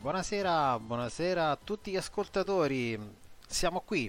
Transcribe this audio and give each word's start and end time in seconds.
Buonasera, 0.00 0.78
buonasera 0.78 1.50
a 1.50 1.56
tutti 1.56 1.90
gli 1.90 1.96
ascoltatori. 1.96 2.96
Siamo 3.48 3.80
qui 3.80 4.08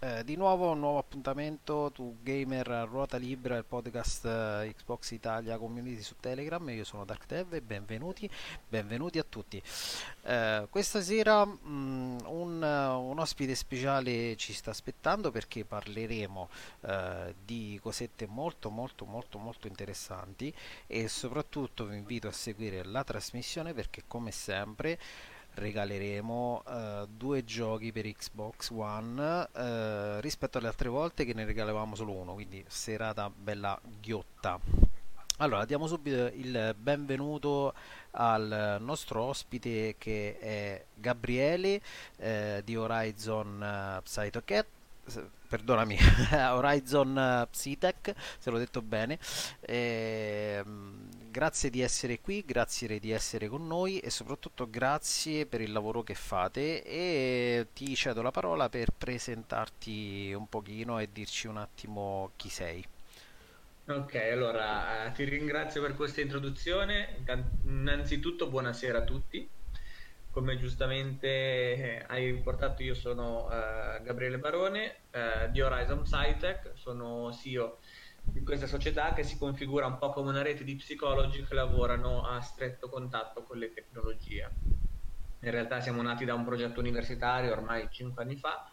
eh, 0.00 0.22
di 0.22 0.36
nuovo 0.36 0.70
un 0.70 0.78
nuovo 0.78 0.98
appuntamento 0.98 1.90
tu 1.92 2.18
gamer 2.22 2.86
ruota 2.88 3.16
libera 3.16 3.56
il 3.56 3.64
podcast 3.64 4.24
eh, 4.26 4.72
Xbox 4.76 5.10
Italia 5.10 5.58
Community 5.58 6.02
su 6.02 6.14
Telegram 6.20 6.68
io 6.70 6.84
sono 6.84 7.04
DarkDev 7.04 7.54
e 7.54 7.60
benvenuti 7.60 8.30
benvenuti 8.68 9.18
a 9.18 9.24
tutti 9.28 9.60
eh, 10.22 10.66
questa 10.70 11.02
sera 11.02 11.44
mh, 11.44 11.58
mm, 11.68 12.18
un, 12.26 12.62
un, 12.62 13.18
ospite 13.18 13.56
speciale 13.56 14.36
ci 14.36 14.52
sta 14.52 14.70
aspettando 14.70 15.32
perché 15.32 15.64
parleremo 15.64 16.48
eh, 16.82 17.34
di 17.44 17.76
cosette 17.82 18.28
molto 18.28 18.70
molto 18.70 19.04
molto 19.04 19.38
molto 19.38 19.66
interessanti 19.66 20.54
e 20.86 21.08
soprattutto 21.08 21.86
vi 21.86 21.96
invito 21.96 22.28
a 22.28 22.32
seguire 22.32 22.84
la 22.84 23.02
trasmissione 23.02 23.74
perché 23.74 24.04
come 24.06 24.30
sempre 24.30 24.96
regaleremo 25.58 26.62
uh, 26.64 27.06
due 27.06 27.44
giochi 27.44 27.92
per 27.92 28.10
Xbox 28.10 28.70
One 28.70 29.48
uh, 29.52 30.20
rispetto 30.20 30.58
alle 30.58 30.68
altre 30.68 30.88
volte 30.88 31.24
che 31.24 31.34
ne 31.34 31.44
regalavamo 31.44 31.94
solo 31.94 32.12
uno, 32.12 32.34
quindi 32.34 32.64
serata 32.68 33.30
bella 33.30 33.78
ghiotta. 34.00 34.58
Allora, 35.40 35.64
diamo 35.64 35.86
subito 35.86 36.26
il 36.34 36.74
benvenuto 36.76 37.72
al 38.12 38.78
nostro 38.80 39.22
ospite 39.22 39.94
che 39.96 40.38
è 40.38 40.84
Gabriele 40.94 41.80
eh, 42.16 42.62
di 42.64 42.74
Horizon 42.74 43.98
uh, 43.98 44.02
Psychocat 44.02 44.66
perdonami, 45.48 45.96
Horizon 46.52 47.46
Psytech, 47.50 48.14
se 48.38 48.50
l'ho 48.50 48.58
detto 48.58 48.82
bene. 48.82 49.18
Eh, 49.60 50.62
grazie 51.30 51.70
di 51.70 51.80
essere 51.80 52.20
qui, 52.20 52.44
grazie 52.44 52.98
di 52.98 53.10
essere 53.10 53.48
con 53.48 53.66
noi 53.66 53.98
e 53.98 54.10
soprattutto 54.10 54.68
grazie 54.68 55.46
per 55.46 55.60
il 55.60 55.72
lavoro 55.72 56.02
che 56.02 56.14
fate 56.14 56.82
e 56.82 57.68
ti 57.72 57.94
cedo 57.94 58.22
la 58.22 58.30
parola 58.30 58.68
per 58.68 58.90
presentarti 58.96 60.32
un 60.32 60.48
pochino 60.48 60.98
e 60.98 61.08
dirci 61.12 61.46
un 61.46 61.58
attimo 61.58 62.32
chi 62.36 62.48
sei. 62.48 62.84
Ok, 63.86 64.14
allora 64.16 65.06
eh, 65.06 65.12
ti 65.12 65.24
ringrazio 65.24 65.80
per 65.80 65.94
questa 65.94 66.20
introduzione. 66.20 67.24
Innanzitutto 67.64 68.48
buonasera 68.48 68.98
a 68.98 69.02
tutti 69.04 69.48
come 70.38 70.56
giustamente 70.56 71.26
eh, 71.26 72.04
hai 72.06 72.30
riportato, 72.30 72.82
io 72.84 72.94
sono 72.94 73.46
uh, 73.46 74.02
Gabriele 74.02 74.38
Barone 74.38 74.98
uh, 75.10 75.50
di 75.50 75.60
Horizon 75.60 76.06
Scitech, 76.06 76.72
sono 76.74 77.32
CEO 77.32 77.78
di 78.30 78.42
questa 78.42 78.66
società 78.66 79.12
che 79.12 79.22
si 79.22 79.38
configura 79.38 79.86
un 79.86 79.98
po' 79.98 80.10
come 80.10 80.30
una 80.30 80.42
rete 80.42 80.64
di 80.64 80.76
psicologi 80.76 81.44
che 81.44 81.54
lavorano 81.54 82.26
a 82.26 82.40
stretto 82.40 82.88
contatto 82.88 83.42
con 83.42 83.58
le 83.58 83.72
tecnologie. 83.72 84.50
In 85.40 85.50
realtà 85.50 85.80
siamo 85.80 86.02
nati 86.02 86.24
da 86.24 86.34
un 86.34 86.44
progetto 86.44 86.80
universitario 86.80 87.52
ormai 87.52 87.88
cinque 87.90 88.22
anni 88.22 88.36
fa 88.36 88.70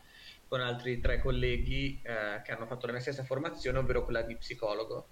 con 0.48 0.62
altri 0.62 1.00
tre 1.00 1.20
colleghi 1.22 2.02
eh, 2.04 2.42
che 2.44 2.52
hanno 2.52 2.66
fatto 2.66 2.86
la 2.86 2.94
mia 2.94 3.02
stessa 3.02 3.24
formazione, 3.24 3.80
ovvero 3.80 4.04
quella 4.04 4.22
di 4.22 4.38
psicologo 4.38 5.10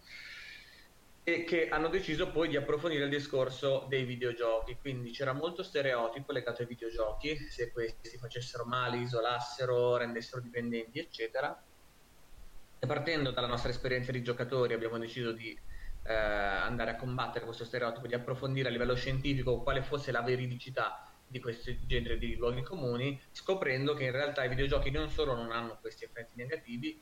e 1.25 1.45
che 1.45 1.69
hanno 1.69 1.87
deciso 1.87 2.31
poi 2.31 2.49
di 2.49 2.57
approfondire 2.57 3.05
il 3.05 3.09
discorso 3.09 3.85
dei 3.87 4.03
videogiochi. 4.03 4.77
Quindi 4.79 5.11
c'era 5.11 5.31
molto 5.31 5.63
stereotipo 5.63 6.31
legato 6.33 6.61
ai 6.61 6.67
videogiochi, 6.67 7.37
se 7.49 7.71
questi 7.71 8.17
facessero 8.17 8.65
male, 8.65 8.97
isolassero, 8.97 9.97
rendessero 9.97 10.41
dipendenti, 10.41 10.99
eccetera. 10.99 11.63
Partendo 12.85 13.31
dalla 13.31 13.47
nostra 13.47 13.69
esperienza 13.69 14.11
di 14.11 14.21
giocatori 14.21 14.73
abbiamo 14.73 14.97
deciso 14.97 15.31
di 15.31 15.57
eh, 16.03 16.13
andare 16.13 16.91
a 16.91 16.95
combattere 16.95 17.45
questo 17.45 17.63
stereotipo, 17.63 18.07
di 18.07 18.13
approfondire 18.13 18.67
a 18.67 18.71
livello 18.71 18.95
scientifico 18.95 19.61
quale 19.61 19.81
fosse 19.81 20.11
la 20.11 20.21
veridicità 20.21 21.09
di 21.25 21.39
questo 21.39 21.71
genere 21.85 22.17
di 22.17 22.35
luoghi 22.35 22.61
comuni, 22.61 23.19
scoprendo 23.31 23.93
che 23.93 24.03
in 24.03 24.11
realtà 24.11 24.43
i 24.43 24.49
videogiochi 24.49 24.91
non 24.91 25.09
solo 25.09 25.33
non 25.33 25.51
hanno 25.51 25.77
questi 25.79 26.03
effetti 26.03 26.33
negativi, 26.35 27.01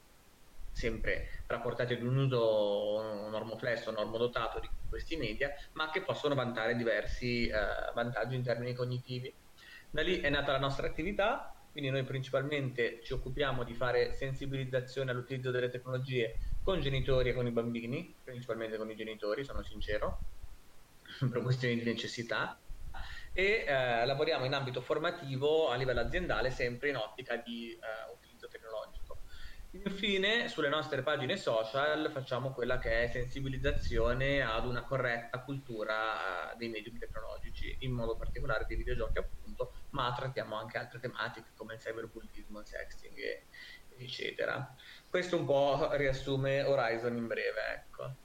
sempre 0.72 1.44
rapportati 1.48 1.94
ad 1.94 2.02
un 2.04 2.16
uso 2.16 3.30
normoflesso, 3.30 3.92
normodotato 3.92 4.60
di 4.60 4.70
questi 4.88 5.18
media, 5.18 5.52
ma 5.74 5.90
che 5.90 6.02
possono 6.02 6.36
vantare 6.36 6.76
diversi 6.76 7.48
eh, 7.48 7.56
vantaggi 7.94 8.36
in 8.36 8.44
termini 8.44 8.74
cognitivi. 8.74 9.34
Da 9.90 10.02
lì 10.02 10.22
è 10.22 10.30
nata 10.30 10.54
la 10.54 10.60
nostra 10.60 10.88
attività, 10.88 11.61
quindi 11.72 11.90
noi 11.90 12.04
principalmente 12.04 13.02
ci 13.04 13.14
occupiamo 13.14 13.64
di 13.64 13.74
fare 13.74 14.14
sensibilizzazione 14.14 15.12
all'utilizzo 15.12 15.52
delle 15.52 15.70
tecnologie 15.70 16.38
con 16.64 16.82
genitori 16.82 17.30
e 17.30 17.34
con 17.34 17.48
i 17.48 17.52
bambini, 17.52 18.14
principalmente 18.24 18.78
con 18.78 18.90
i 18.90 18.96
genitori, 18.96 19.44
sono 19.44 19.64
sincero, 19.64 20.20
per 21.32 21.42
questioni 21.42 21.76
di 21.76 21.84
necessità, 21.84 22.60
e 23.34 23.64
eh, 23.66 24.06
lavoriamo 24.06 24.46
in 24.46 24.54
ambito 24.54 24.82
formativo 24.82 25.70
a 25.70 25.76
livello 25.76 26.02
aziendale 26.02 26.52
sempre 26.52 26.90
in 26.90 26.98
ottica 26.98 27.38
di 27.38 27.72
eh, 27.72 28.12
Infine, 29.74 30.50
sulle 30.50 30.68
nostre 30.68 31.02
pagine 31.02 31.38
social 31.38 32.12
facciamo 32.12 32.52
quella 32.52 32.78
che 32.78 33.04
è 33.04 33.08
sensibilizzazione 33.08 34.42
ad 34.42 34.66
una 34.66 34.84
corretta 34.84 35.40
cultura 35.40 36.52
eh, 36.52 36.58
dei 36.58 36.68
medium 36.68 36.98
tecnologici, 36.98 37.78
in 37.80 37.94
modo 37.94 38.18
particolare 38.18 38.66
dei 38.68 38.76
videogiochi 38.76 39.20
appunto, 39.20 39.41
ma 39.92 40.14
trattiamo 40.14 40.56
anche 40.56 40.78
altre 40.78 41.00
tematiche 41.00 41.52
come 41.56 41.76
il 41.76 41.80
cyberbullismo, 41.80 42.60
il 42.60 42.66
sexting, 42.66 43.18
e, 43.18 43.46
eccetera. 43.98 44.76
Questo 45.10 45.38
un 45.38 45.46
po' 45.46 45.90
riassume 45.94 46.64
Horizon 46.64 47.16
in 47.16 47.28
breve, 47.28 47.62
ecco. 47.74 48.16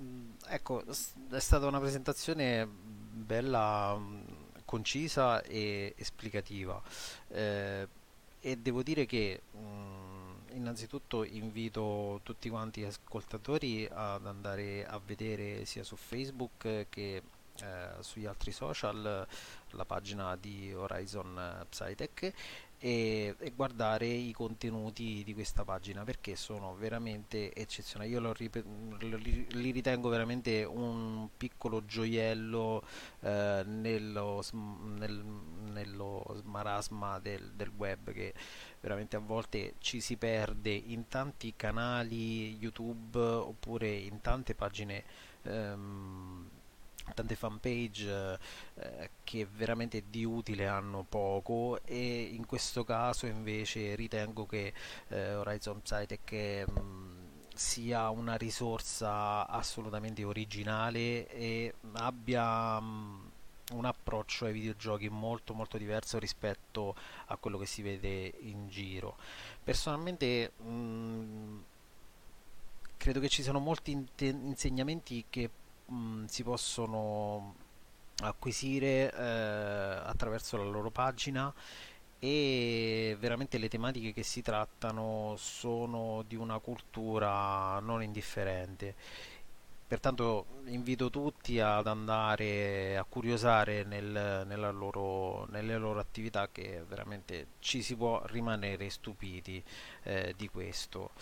Mm, 0.00 0.30
ecco, 0.46 0.84
è 0.86 1.40
stata 1.40 1.66
una 1.66 1.80
presentazione 1.80 2.66
bella, 2.66 3.96
mm, 3.96 4.22
concisa 4.64 5.42
e 5.42 5.94
esplicativa. 5.96 6.80
Eh, 7.28 7.88
e 8.40 8.56
devo 8.56 8.82
dire 8.82 9.04
che 9.06 9.42
mh, 9.50 9.58
mm, 9.58 10.34
innanzitutto 10.52 11.24
invito 11.24 12.20
tutti 12.22 12.48
quanti 12.48 12.82
gli 12.82 12.84
ascoltatori 12.84 13.88
ad 13.90 14.26
andare 14.26 14.86
a 14.86 15.00
vedere 15.04 15.64
sia 15.64 15.82
su 15.82 15.96
Facebook 15.96 16.86
che 16.88 17.22
eh, 17.62 18.02
sugli 18.02 18.26
altri 18.26 18.52
social 18.52 19.26
la 19.72 19.84
pagina 19.84 20.36
di 20.36 20.72
Horizon 20.72 21.66
Psytech 21.68 22.32
e, 22.80 23.34
e, 23.36 23.50
guardare 23.56 24.06
i 24.06 24.32
contenuti 24.32 25.22
di 25.24 25.34
questa 25.34 25.64
pagina 25.64 26.04
perché 26.04 26.36
sono 26.36 26.76
veramente 26.76 27.52
eccezionali. 27.52 28.10
Io 28.10 28.32
rip- 28.32 28.64
li, 29.00 29.70
ritengo 29.72 30.08
veramente 30.08 30.62
un 30.62 31.28
piccolo 31.36 31.84
gioiello 31.84 32.84
eh, 33.20 33.62
nello, 33.66 34.42
nel, 34.52 35.24
nello 35.72 36.40
marasma 36.44 37.18
del, 37.18 37.52
del, 37.54 37.72
web 37.76 38.12
che 38.12 38.32
veramente 38.80 39.16
a 39.16 39.20
volte 39.20 39.74
ci 39.78 40.00
si 40.00 40.16
perde 40.16 40.70
in 40.70 41.08
tanti 41.08 41.54
canali 41.56 42.56
YouTube 42.58 43.18
oppure 43.18 43.90
in 43.90 44.20
tante 44.20 44.54
pagine. 44.54 45.04
Ehm, 45.42 46.48
tante 47.14 47.34
fanpage 47.34 48.38
eh, 48.74 49.10
che 49.24 49.46
veramente 49.50 50.04
di 50.08 50.24
utile 50.24 50.66
hanno 50.66 51.04
poco 51.08 51.80
e 51.84 52.22
in 52.22 52.46
questo 52.46 52.84
caso 52.84 53.26
invece 53.26 53.94
ritengo 53.94 54.46
che 54.46 54.72
eh, 55.08 55.34
Horizon 55.34 55.82
Psytech 55.82 56.66
mm, 56.70 57.18
sia 57.54 58.08
una 58.10 58.36
risorsa 58.36 59.46
assolutamente 59.48 60.22
originale 60.24 61.28
e 61.28 61.74
abbia 61.94 62.80
mh, 62.80 62.84
mm, 62.86 63.26
un 63.72 63.84
approccio 63.84 64.46
ai 64.46 64.52
videogiochi 64.52 65.08
molto 65.08 65.52
molto 65.54 65.76
diverso 65.76 66.18
rispetto 66.18 66.94
a 67.26 67.36
quello 67.36 67.58
che 67.58 67.66
si 67.66 67.82
vede 67.82 68.32
in 68.40 68.68
giro. 68.68 69.16
Personalmente 69.62 70.52
mh, 70.56 70.70
mm, 70.70 71.58
credo 72.96 73.20
che 73.20 73.28
ci 73.28 73.42
siano 73.42 73.58
molti 73.58 74.06
insegnamenti 74.18 75.24
che 75.30 75.50
mh, 75.88 75.94
mm, 75.94 76.24
si 76.26 76.42
possono 76.42 77.54
acquisire 78.22 79.12
eh, 79.12 80.00
attraverso 80.04 80.56
la 80.56 80.64
loro 80.64 80.90
pagina 80.90 81.52
e 82.20 83.16
veramente 83.20 83.58
le 83.58 83.68
tematiche 83.68 84.12
che 84.12 84.22
si 84.24 84.42
trattano 84.42 85.34
sono 85.36 86.24
di 86.26 86.34
una 86.36 86.58
cultura 86.58 87.78
non 87.80 88.02
indifferente. 88.02 88.94
Pertanto 89.86 90.46
invito 90.66 91.08
tutti 91.08 91.60
ad 91.60 91.86
andare 91.86 92.98
a 92.98 93.04
curiosare 93.04 93.84
nel, 93.84 94.44
loro, 94.76 95.46
nelle 95.46 95.78
loro 95.78 95.98
attività 95.98 96.48
che 96.52 96.84
veramente 96.86 97.46
ci 97.60 97.80
si 97.80 97.96
può 97.96 98.22
rimanere 98.26 98.90
stupiti 98.90 99.62
eh, 100.02 100.34
di 100.36 100.48
questo 100.50 101.12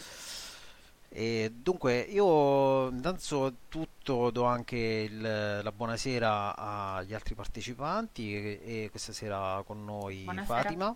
e 1.08 1.52
dunque, 1.54 2.00
io 2.00 2.88
innanzitutto 2.88 4.30
do 4.30 4.44
anche 4.44 4.76
il, 4.76 5.20
la 5.62 5.72
buonasera 5.72 6.56
agli 6.56 7.14
altri 7.14 7.34
partecipanti 7.34 8.34
e, 8.34 8.60
e 8.84 8.90
questa 8.90 9.12
sera 9.12 9.62
con 9.64 9.84
noi 9.84 10.24
buonasera. 10.24 10.62
Fatima, 10.62 10.94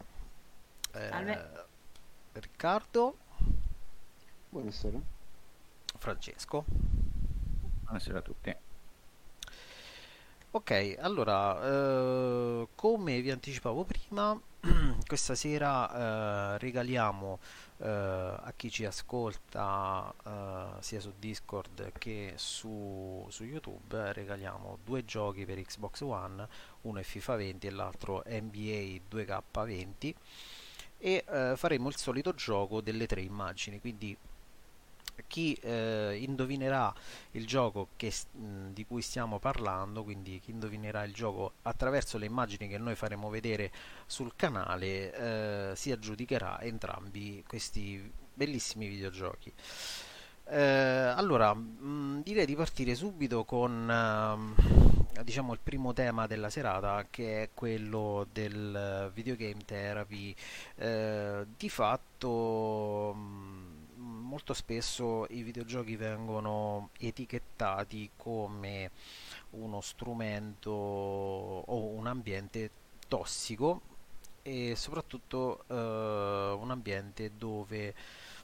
eh, 0.93 1.39
Riccardo, 2.33 3.17
buonasera, 4.51 4.99
Francesco. 5.99 6.65
Buonasera 7.85 8.19
a 8.19 8.23
tutti. 8.23 8.57
Ok, 10.53 10.97
allora, 10.99 11.63
eh, 11.65 12.69
come 12.75 13.21
vi 13.21 13.31
anticipavo 13.31 13.85
prima, 13.85 14.37
questa 15.07 15.37
sera 15.37 16.55
eh, 16.55 16.59
regaliamo 16.59 17.39
eh, 17.83 17.89
a 17.89 18.53
chi 18.55 18.71
ci 18.71 18.85
ascolta 18.85 20.13
eh, 20.25 20.83
sia 20.83 21.01
su 21.01 21.15
Discord 21.19 21.93
che 21.93 22.35
su, 22.37 23.27
su 23.31 23.45
YouTube, 23.45 24.13
regaliamo 24.13 24.79
due 24.85 25.05
giochi 25.05 25.47
per 25.47 25.61
Xbox 25.61 26.01
One, 26.03 26.47
uno 26.83 26.99
è 26.99 27.03
FIFA 27.03 27.37
20 27.37 27.67
e 27.67 27.71
l'altro 27.71 28.23
NBA 28.27 29.01
2K20 29.11 30.15
e 30.99 31.25
eh, 31.27 31.55
faremo 31.57 31.89
il 31.89 31.97
solito 31.97 32.35
gioco 32.35 32.83
delle 32.83 33.07
tre 33.07 33.23
immagini, 33.23 33.81
quindi 33.81 34.17
chi 35.27 35.55
eh, 35.55 36.17
indovinerà 36.21 36.93
il 37.33 37.47
gioco 37.47 37.89
che, 37.97 38.13
mh, 38.33 38.69
di 38.73 38.85
cui 38.87 39.03
stiamo 39.03 39.39
parlando, 39.39 40.03
quindi 40.05 40.41
chi 40.41 40.51
indovinerà 40.51 41.05
il 41.05 41.13
gioco 41.13 41.53
attraverso 41.63 42.19
le 42.19 42.27
immagini 42.27 42.69
che 42.69 42.79
noi 42.79 42.95
faremo 42.95 43.29
vedere 43.31 43.71
sul 44.07 44.33
canale, 44.37 45.71
eh, 45.73 45.77
si 45.77 45.93
aggiudicherà 45.93 46.61
entrambi 46.61 47.45
questi 47.47 48.11
bellissimi 48.35 48.89
videogiochi. 48.89 49.53
Eh, 50.47 50.59
allora, 50.59 51.55
mh, 51.55 52.23
direi 52.25 52.45
di 52.45 52.57
partire 52.57 52.95
subito 52.97 53.45
con 53.45 53.89
ehm, 53.89 54.55
diciamo 55.23 55.53
il 55.53 55.61
primo 55.63 55.93
tema 55.93 56.27
della 56.27 56.51
serata 56.51 57.07
che 57.09 57.43
è 57.43 57.49
quello 57.55 58.27
del 58.33 59.11
videogame 59.15 59.65
therapy. 59.65 60.35
Eh, 60.77 61.47
di 61.57 61.69
fatto 61.69 63.15
mh, 63.15 63.60
molto 64.31 64.55
spesso 64.55 65.27
i 65.31 65.43
videogiochi 65.43 65.97
vengono 65.97 66.91
etichettati 67.01 68.11
come 68.17 68.93
uno 69.51 69.81
strumento 69.81 70.71
o 70.71 71.77
un 71.89 72.07
ambiente 72.07 72.71
tossico 73.09 73.81
e 74.43 74.77
soprattutto 74.77 75.65
eh, 75.67 75.75
un 75.75 76.71
ambiente 76.71 77.33
dove 77.37 77.93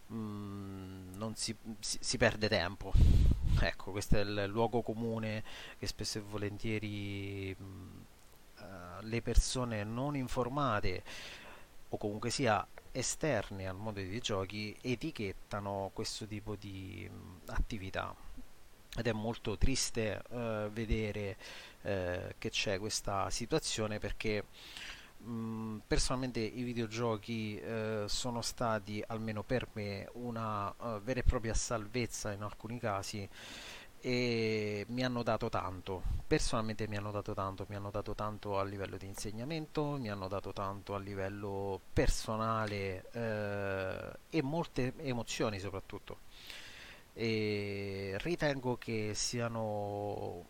mh, 0.08 0.14
mm, 0.16 1.14
non 1.14 1.36
si, 1.36 1.54
si, 1.78 1.98
si, 2.00 2.16
perde 2.18 2.48
tempo. 2.48 2.92
Ecco, 3.58 3.90
questo 3.92 4.16
è 4.16 4.20
il 4.20 4.44
luogo 4.48 4.82
comune 4.82 5.42
che 5.78 5.86
spesso 5.86 6.18
e 6.18 6.20
volentieri 6.20 7.54
mh, 7.56 7.64
mm, 7.64 8.00
eh, 8.58 9.02
le 9.02 9.22
persone 9.22 9.84
non 9.84 10.16
informate 10.16 11.02
o 11.88 11.96
comunque 11.96 12.30
sia 12.30 12.66
esterni 12.96 13.66
al 13.66 13.76
mondo 13.76 14.00
dei 14.00 14.20
giochi 14.20 14.74
etichettano 14.80 15.90
questo 15.92 16.26
tipo 16.26 16.56
di 16.56 17.08
attività. 17.46 18.14
Ed 18.96 19.06
è 19.06 19.12
molto 19.12 19.58
triste 19.58 20.22
eh, 20.30 20.70
vedere 20.72 21.36
eh, 21.82 22.34
che 22.38 22.50
c'è 22.50 22.78
questa 22.78 23.28
situazione 23.28 23.98
perché 23.98 24.44
personalmente 25.86 26.40
i 26.40 26.62
videogiochi 26.62 27.58
eh, 27.58 28.04
sono 28.06 28.42
stati 28.42 29.02
almeno 29.06 29.42
per 29.42 29.66
me 29.72 30.08
una 30.12 30.68
uh, 30.68 31.00
vera 31.02 31.20
e 31.20 31.22
propria 31.24 31.54
salvezza 31.54 32.32
in 32.32 32.42
alcuni 32.42 32.78
casi 32.78 33.28
e 34.00 34.84
mi 34.88 35.04
hanno 35.04 35.22
dato 35.22 35.48
tanto, 35.48 36.02
personalmente 36.26 36.86
mi 36.88 36.96
hanno 36.96 37.10
dato 37.10 37.34
tanto, 37.34 37.66
mi 37.68 37.76
hanno 37.76 37.90
dato 37.90 38.14
tanto 38.14 38.58
a 38.58 38.64
livello 38.64 38.96
di 38.96 39.06
insegnamento, 39.06 39.96
mi 39.98 40.10
hanno 40.10 40.28
dato 40.28 40.52
tanto 40.52 40.94
a 40.94 40.98
livello 40.98 41.80
personale 41.92 43.04
eh, 43.12 44.12
e 44.30 44.42
molte 44.42 44.94
emozioni 44.98 45.58
soprattutto. 45.58 46.18
E 47.14 48.16
ritengo 48.20 48.76
che 48.76 49.12
siano 49.14 50.44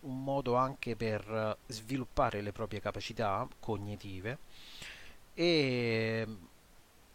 un 0.00 0.22
modo 0.22 0.54
anche 0.54 0.94
per 0.96 1.58
sviluppare 1.66 2.40
le 2.40 2.52
proprie 2.52 2.80
capacità 2.80 3.46
cognitive 3.58 4.38
e, 5.34 6.26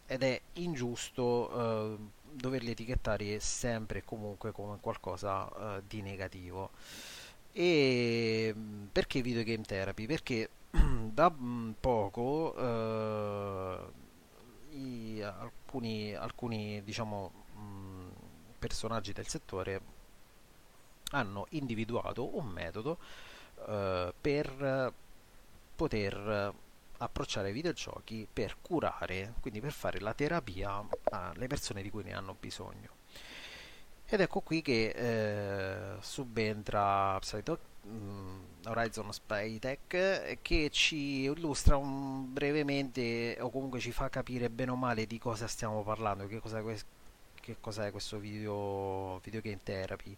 ed 0.06 0.22
è 0.22 0.40
ingiusto 0.54 1.96
eh, 1.96 1.96
doverli 2.34 2.70
etichettare 2.70 3.40
sempre 3.40 3.98
e 4.00 4.04
comunque 4.04 4.52
come 4.52 4.78
qualcosa 4.80 5.44
uh, 5.44 5.82
di 5.86 6.02
negativo. 6.02 6.70
E 7.52 8.52
mm, 8.56 8.86
perché 8.92 9.22
videogame 9.22 9.62
therapy? 9.62 10.06
Perché 10.06 10.50
da 11.12 11.30
mm, 11.30 11.72
poco 11.80 12.54
uh, 12.56 13.92
i, 14.74 15.22
alcuni, 15.22 16.14
alcuni 16.14 16.82
diciamo, 16.82 17.32
mh, 17.54 17.60
mm, 17.60 18.08
personaggi 18.58 19.12
del 19.12 19.28
settore 19.28 19.80
hanno 21.10 21.46
individuato 21.50 22.36
un 22.36 22.46
metodo 22.46 22.98
uh, 23.66 24.12
per 24.20 24.92
poter 25.76 26.54
approcciare 26.98 27.48
ai 27.48 27.52
videogiochi 27.52 28.26
per 28.30 28.56
curare, 28.60 29.34
quindi 29.40 29.60
per 29.60 29.72
fare 29.72 30.00
la 30.00 30.14
terapia 30.14 30.86
alle 31.10 31.46
persone 31.46 31.82
di 31.82 31.90
cui 31.90 32.02
ne 32.02 32.14
hanno 32.14 32.36
bisogno. 32.38 33.02
Ed 34.06 34.20
ecco 34.20 34.40
qui 34.40 34.60
che 34.60 34.90
eh, 34.90 35.96
subentra 36.00 37.18
solito, 37.22 37.58
um, 37.84 38.44
Horizon 38.66 39.12
Spytech 39.12 40.38
che 40.42 40.68
ci 40.70 41.22
illustra 41.22 41.78
brevemente 41.78 43.36
o 43.40 43.50
comunque 43.50 43.80
ci 43.80 43.92
fa 43.92 44.10
capire 44.10 44.50
bene 44.50 44.72
o 44.72 44.76
male 44.76 45.06
di 45.06 45.18
cosa 45.18 45.46
stiamo 45.46 45.82
parlando, 45.82 46.26
che 46.26 46.38
cos'è, 46.38 46.62
que- 46.62 46.82
che 47.40 47.56
cos'è 47.60 47.90
questo 47.90 48.18
video, 48.18 49.18
videogame 49.24 49.60
therapy. 49.62 50.16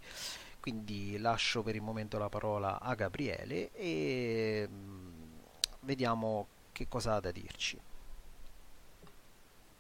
Quindi 0.61 1.17
lascio 1.19 1.62
per 1.62 1.76
il 1.76 1.82
momento 1.82 2.19
la 2.19 2.28
parola 2.28 2.81
a 2.81 2.94
Gabriele 2.94 3.70
e 3.73 4.69
um, 4.69 5.12
vediamo 5.81 6.49
che 6.76 6.88
cosa 6.88 7.14
ha 7.14 7.20
da 7.20 7.31
dirci. 7.31 7.81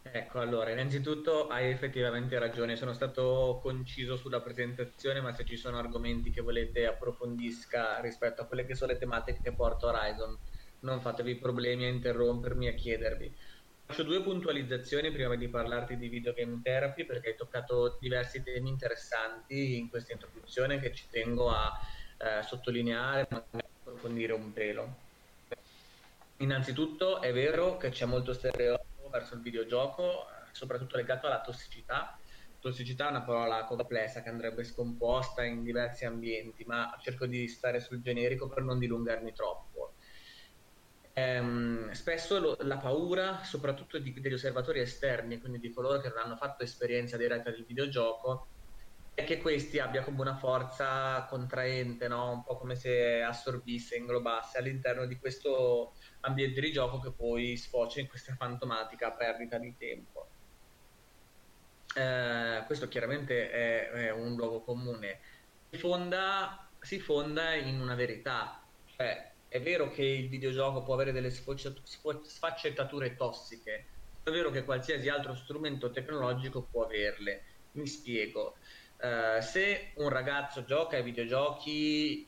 Ecco, 0.08 0.38
allora, 0.40 0.70
innanzitutto 0.70 1.48
hai 1.48 1.68
effettivamente 1.70 2.38
ragione, 2.38 2.76
sono 2.76 2.92
stato 2.94 3.58
conciso 3.60 4.16
sulla 4.16 4.40
presentazione, 4.40 5.20
ma 5.20 5.32
se 5.32 5.44
ci 5.44 5.56
sono 5.56 5.78
argomenti 5.78 6.30
che 6.30 6.40
volete 6.40 6.86
approfondisca 6.86 8.00
rispetto 8.00 8.40
a 8.40 8.46
quelle 8.46 8.64
che 8.64 8.74
sono 8.76 8.92
le 8.92 8.98
tematiche 8.98 9.40
che 9.42 9.54
porta 9.54 9.88
Horizon, 9.88 10.38
non 10.80 11.00
fatevi 11.00 11.36
problemi 11.38 11.84
a 11.84 11.88
interrompermi 11.88 12.66
e 12.66 12.70
a 12.70 12.74
chiedervi. 12.74 13.36
Faccio 13.84 14.04
due 14.04 14.22
puntualizzazioni 14.22 15.10
prima 15.12 15.34
di 15.36 15.48
parlarti 15.50 15.96
di 15.96 16.08
videogame 16.08 16.60
therapy 16.62 17.04
perché 17.04 17.30
hai 17.30 17.36
toccato 17.36 17.98
diversi 18.00 18.42
temi 18.42 18.70
interessanti 18.70 19.76
in 19.76 19.88
questa 19.90 20.12
introduzione 20.12 20.78
che 20.80 20.94
ci 20.94 21.08
tengo 21.10 21.50
a 21.50 21.72
eh, 22.18 22.42
sottolineare 22.42 23.26
e 23.28 23.36
approfondire 23.80 24.32
un 24.32 24.52
pelo. 24.52 25.05
Innanzitutto 26.38 27.22
è 27.22 27.32
vero 27.32 27.76
che 27.78 27.88
c'è 27.90 28.04
molto 28.04 28.32
stereotipo 28.32 29.08
verso 29.10 29.34
il 29.34 29.40
videogioco, 29.40 30.26
soprattutto 30.52 30.96
legato 30.96 31.26
alla 31.26 31.40
tossicità. 31.40 32.18
Tossicità 32.58 33.06
è 33.06 33.10
una 33.10 33.22
parola 33.24 33.64
complessa 33.64 34.22
che 34.22 34.28
andrebbe 34.28 34.64
scomposta 34.64 35.44
in 35.44 35.62
diversi 35.62 36.04
ambienti, 36.04 36.64
ma 36.64 36.94
cerco 37.00 37.26
di 37.26 37.48
stare 37.48 37.80
sul 37.80 38.02
generico 38.02 38.48
per 38.48 38.62
non 38.62 38.78
dilungarmi 38.78 39.32
troppo. 39.32 39.94
Ehm, 41.12 41.90
spesso 41.92 42.38
lo, 42.38 42.56
la 42.60 42.76
paura, 42.76 43.42
soprattutto 43.42 43.98
di, 43.98 44.12
degli 44.20 44.34
osservatori 44.34 44.80
esterni, 44.80 45.40
quindi 45.40 45.58
di 45.58 45.72
coloro 45.72 46.00
che 46.00 46.08
non 46.08 46.18
hanno 46.18 46.36
fatto 46.36 46.62
esperienza 46.64 47.16
diretta 47.16 47.50
del 47.50 47.64
videogioco, 47.64 48.50
è 49.14 49.24
che 49.24 49.38
questi 49.38 49.78
abbia 49.78 50.02
come 50.04 50.20
una 50.20 50.36
forza 50.36 51.24
contraente, 51.26 52.06
no? 52.06 52.32
un 52.32 52.42
po' 52.44 52.58
come 52.58 52.74
se 52.76 53.22
assorbisse, 53.22 53.96
inglobasse 53.96 54.58
all'interno 54.58 55.06
di 55.06 55.18
questo 55.18 55.94
ambiente 56.26 56.60
di 56.60 56.72
gioco 56.72 57.00
che 57.00 57.10
poi 57.10 57.56
sfocia 57.56 58.00
in 58.00 58.08
questa 58.08 58.34
fantomatica 58.34 59.12
perdita 59.12 59.58
di 59.58 59.74
tempo. 59.76 60.28
Eh, 61.94 62.62
questo 62.66 62.88
chiaramente 62.88 63.50
è, 63.50 63.90
è, 63.90 64.10
un 64.12 64.34
luogo 64.34 64.60
comune. 64.60 65.20
Si 65.70 65.78
fonda, 65.78 66.68
si 66.80 67.00
fonda 67.00 67.54
in 67.54 67.80
una 67.80 67.94
verità, 67.94 68.62
cioè 68.96 69.32
è 69.48 69.60
vero 69.60 69.90
che 69.90 70.04
il 70.04 70.28
videogioco 70.28 70.82
può 70.82 70.94
avere 70.94 71.12
delle 71.12 71.30
sfaccettature 71.30 73.14
tossiche, 73.14 73.86
è 74.22 74.30
vero 74.30 74.50
che 74.50 74.64
qualsiasi 74.64 75.08
altro 75.08 75.34
strumento 75.34 75.90
tecnologico 75.90 76.62
può 76.62 76.84
averle. 76.84 77.42
Mi 77.72 77.86
spiego. 77.86 78.56
Uh, 78.98 79.40
se 79.42 79.92
un 79.96 80.08
ragazzo 80.08 80.64
gioca 80.64 80.96
ai 80.96 81.02
videogiochi 81.02 82.26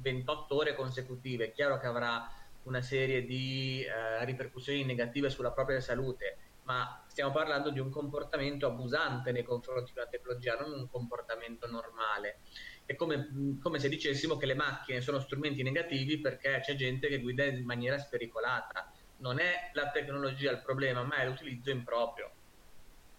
28 0.00 0.54
ore 0.54 0.74
consecutive, 0.74 1.46
è 1.46 1.52
chiaro 1.52 1.78
che 1.78 1.86
avrà 1.86 2.28
una 2.64 2.82
serie 2.82 3.24
di 3.24 3.82
eh, 3.82 4.24
ripercussioni 4.24 4.84
negative 4.84 5.30
sulla 5.30 5.52
propria 5.52 5.80
salute, 5.80 6.36
ma 6.64 7.04
stiamo 7.08 7.32
parlando 7.32 7.70
di 7.70 7.80
un 7.80 7.90
comportamento 7.90 8.66
abusante 8.66 9.32
nei 9.32 9.42
confronti 9.42 9.92
della 9.92 10.06
tecnologia, 10.06 10.56
non 10.56 10.72
un 10.72 10.88
comportamento 10.88 11.66
normale. 11.68 12.40
È 12.84 12.94
come, 12.94 13.58
come, 13.60 13.78
se 13.78 13.88
dicessimo 13.88 14.36
che 14.36 14.46
le 14.46 14.54
macchine 14.54 15.00
sono 15.00 15.20
strumenti 15.20 15.62
negativi 15.62 16.20
perché 16.20 16.60
c'è 16.62 16.74
gente 16.74 17.08
che 17.08 17.20
guida 17.20 17.44
in 17.44 17.64
maniera 17.64 17.98
spericolata. 17.98 18.92
Non 19.18 19.38
è 19.38 19.70
la 19.72 19.90
tecnologia 19.90 20.50
il 20.50 20.62
problema, 20.62 21.02
ma 21.02 21.16
è 21.16 21.26
l'utilizzo 21.26 21.70
improprio. 21.70 22.30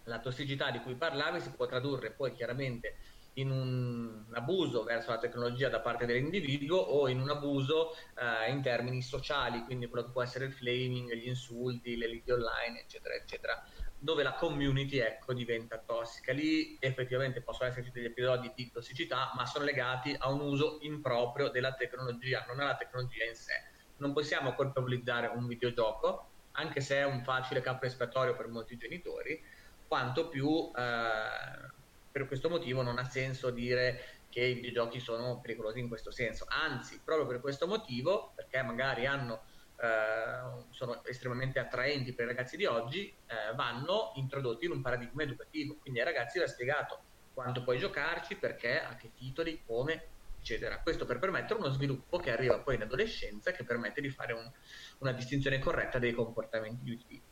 La 0.04 0.18
tossicità 0.18 0.70
di 0.70 0.80
cui 0.80 0.94
parlavi 0.94 1.40
si 1.40 1.50
può 1.50 1.66
tradurre 1.66 2.10
poi 2.10 2.32
chiaramente 2.32 2.96
in 3.34 3.50
un 3.50 4.24
abuso 4.32 4.82
verso 4.82 5.10
la 5.10 5.18
tecnologia 5.18 5.68
da 5.68 5.80
parte 5.80 6.04
dell'individuo 6.04 6.76
o 6.76 7.08
in 7.08 7.20
un 7.20 7.30
abuso 7.30 7.94
eh, 8.14 8.50
in 8.50 8.60
termini 8.60 9.00
sociali, 9.00 9.62
quindi 9.64 9.86
quello 9.86 10.06
che 10.06 10.12
può 10.12 10.22
essere 10.22 10.46
il 10.46 10.52
flaming, 10.52 11.12
gli 11.14 11.28
insulti, 11.28 11.96
le 11.96 12.08
liti 12.08 12.30
online, 12.30 12.80
eccetera, 12.80 13.14
eccetera, 13.14 13.64
dove 13.98 14.22
la 14.22 14.34
community 14.34 14.98
ecco, 14.98 15.32
diventa 15.32 15.78
tossica. 15.78 16.32
Lì 16.32 16.76
effettivamente 16.80 17.40
possono 17.40 17.70
esserci 17.70 17.90
degli 17.90 18.06
episodi 18.06 18.52
di 18.54 18.70
tossicità, 18.70 19.32
ma 19.34 19.46
sono 19.46 19.64
legati 19.64 20.14
a 20.18 20.30
un 20.30 20.40
uso 20.40 20.78
improprio 20.82 21.48
della 21.48 21.72
tecnologia, 21.74 22.44
non 22.48 22.60
alla 22.60 22.76
tecnologia 22.76 23.24
in 23.24 23.34
sé. 23.34 23.54
Non 23.98 24.12
possiamo 24.12 24.54
colpevolizzare 24.54 25.28
un 25.28 25.46
videogioco, 25.46 26.28
anche 26.52 26.80
se 26.80 26.96
è 26.96 27.04
un 27.04 27.22
facile 27.22 27.60
capo 27.60 27.86
espiatorio 27.86 28.36
per 28.36 28.48
molti 28.48 28.76
genitori, 28.76 29.40
quanto 29.86 30.28
più 30.28 30.70
eh, 30.74 31.80
per 32.12 32.26
questo 32.26 32.50
motivo 32.50 32.82
non 32.82 32.98
ha 32.98 33.04
senso 33.04 33.50
dire 33.50 34.20
che 34.28 34.40
i 34.40 34.54
videogiochi 34.54 35.00
sono 35.00 35.40
pericolosi 35.40 35.80
in 35.80 35.88
questo 35.88 36.10
senso. 36.10 36.46
Anzi, 36.48 37.00
proprio 37.04 37.26
per 37.26 37.40
questo 37.40 37.66
motivo, 37.66 38.32
perché 38.34 38.62
magari 38.62 39.06
hanno, 39.06 39.42
eh, 39.80 40.64
sono 40.70 41.04
estremamente 41.04 41.58
attraenti 41.58 42.12
per 42.12 42.26
i 42.26 42.28
ragazzi 42.28 42.56
di 42.56 42.66
oggi, 42.66 43.08
eh, 43.26 43.54
vanno 43.54 44.12
introdotti 44.16 44.66
in 44.66 44.72
un 44.72 44.82
paradigma 44.82 45.22
educativo. 45.22 45.76
Quindi 45.80 46.00
ai 46.00 46.06
ragazzi 46.06 46.38
va 46.38 46.46
spiegato 46.46 47.00
quanto 47.34 47.62
puoi 47.62 47.78
giocarci, 47.78 48.36
perché, 48.36 48.80
a 48.82 48.94
che 48.96 49.12
titoli, 49.14 49.62
come, 49.66 50.08
eccetera. 50.38 50.80
Questo 50.80 51.04
per 51.04 51.18
permettere 51.18 51.58
uno 51.58 51.70
sviluppo 51.70 52.18
che 52.18 52.30
arriva 52.30 52.58
poi 52.58 52.74
in 52.74 52.82
adolescenza 52.82 53.52
che 53.52 53.64
permette 53.64 54.00
di 54.00 54.10
fare 54.10 54.32
un, 54.32 54.50
una 54.98 55.12
distinzione 55.12 55.58
corretta 55.58 55.98
dei 55.98 56.12
comportamenti 56.12 56.82
di 56.82 56.90
utilizzo. 56.92 57.31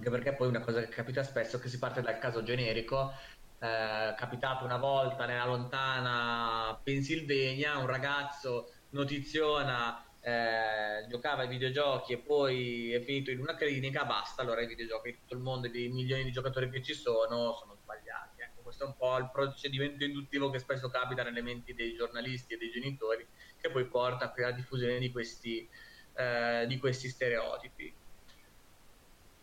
Anche 0.00 0.12
perché 0.12 0.32
poi 0.32 0.48
una 0.48 0.60
cosa 0.60 0.80
che 0.80 0.88
capita 0.88 1.22
spesso 1.22 1.58
è 1.58 1.60
che 1.60 1.68
si 1.68 1.78
parte 1.78 2.00
dal 2.00 2.18
caso 2.18 2.42
generico 2.42 3.12
eh, 3.58 4.14
capitato 4.16 4.64
una 4.64 4.78
volta 4.78 5.26
nella 5.26 5.44
lontana 5.44 6.80
Pennsylvania 6.82 7.76
un 7.76 7.86
ragazzo 7.86 8.72
notiziona 8.92 10.02
eh, 10.22 11.06
giocava 11.06 11.42
ai 11.42 11.48
videogiochi 11.48 12.14
e 12.14 12.16
poi 12.16 12.94
è 12.94 13.00
finito 13.00 13.30
in 13.30 13.40
una 13.40 13.54
clinica 13.54 14.06
basta 14.06 14.40
allora 14.40 14.62
i 14.62 14.66
videogiochi 14.66 15.10
di 15.10 15.18
tutto 15.18 15.34
il 15.34 15.40
mondo 15.40 15.66
e 15.66 15.70
dei 15.70 15.90
milioni 15.90 16.24
di 16.24 16.32
giocatori 16.32 16.70
che 16.70 16.82
ci 16.82 16.94
sono 16.94 17.52
sono 17.52 17.76
sbagliati. 17.82 18.40
Ecco, 18.40 18.62
questo 18.62 18.84
è 18.84 18.86
un 18.86 18.96
po' 18.96 19.18
il 19.18 19.28
procedimento 19.30 20.02
induttivo 20.02 20.48
che 20.48 20.60
spesso 20.60 20.88
capita 20.88 21.22
nelle 21.22 21.42
menti 21.42 21.74
dei 21.74 21.92
giornalisti 21.92 22.54
e 22.54 22.56
dei 22.56 22.70
genitori 22.70 23.26
che 23.60 23.70
poi 23.70 23.84
porta 23.84 24.32
alla 24.34 24.52
diffusione 24.52 24.98
di 24.98 25.12
questi, 25.12 25.68
eh, 26.14 26.64
di 26.66 26.78
questi 26.78 27.10
stereotipi 27.10 27.99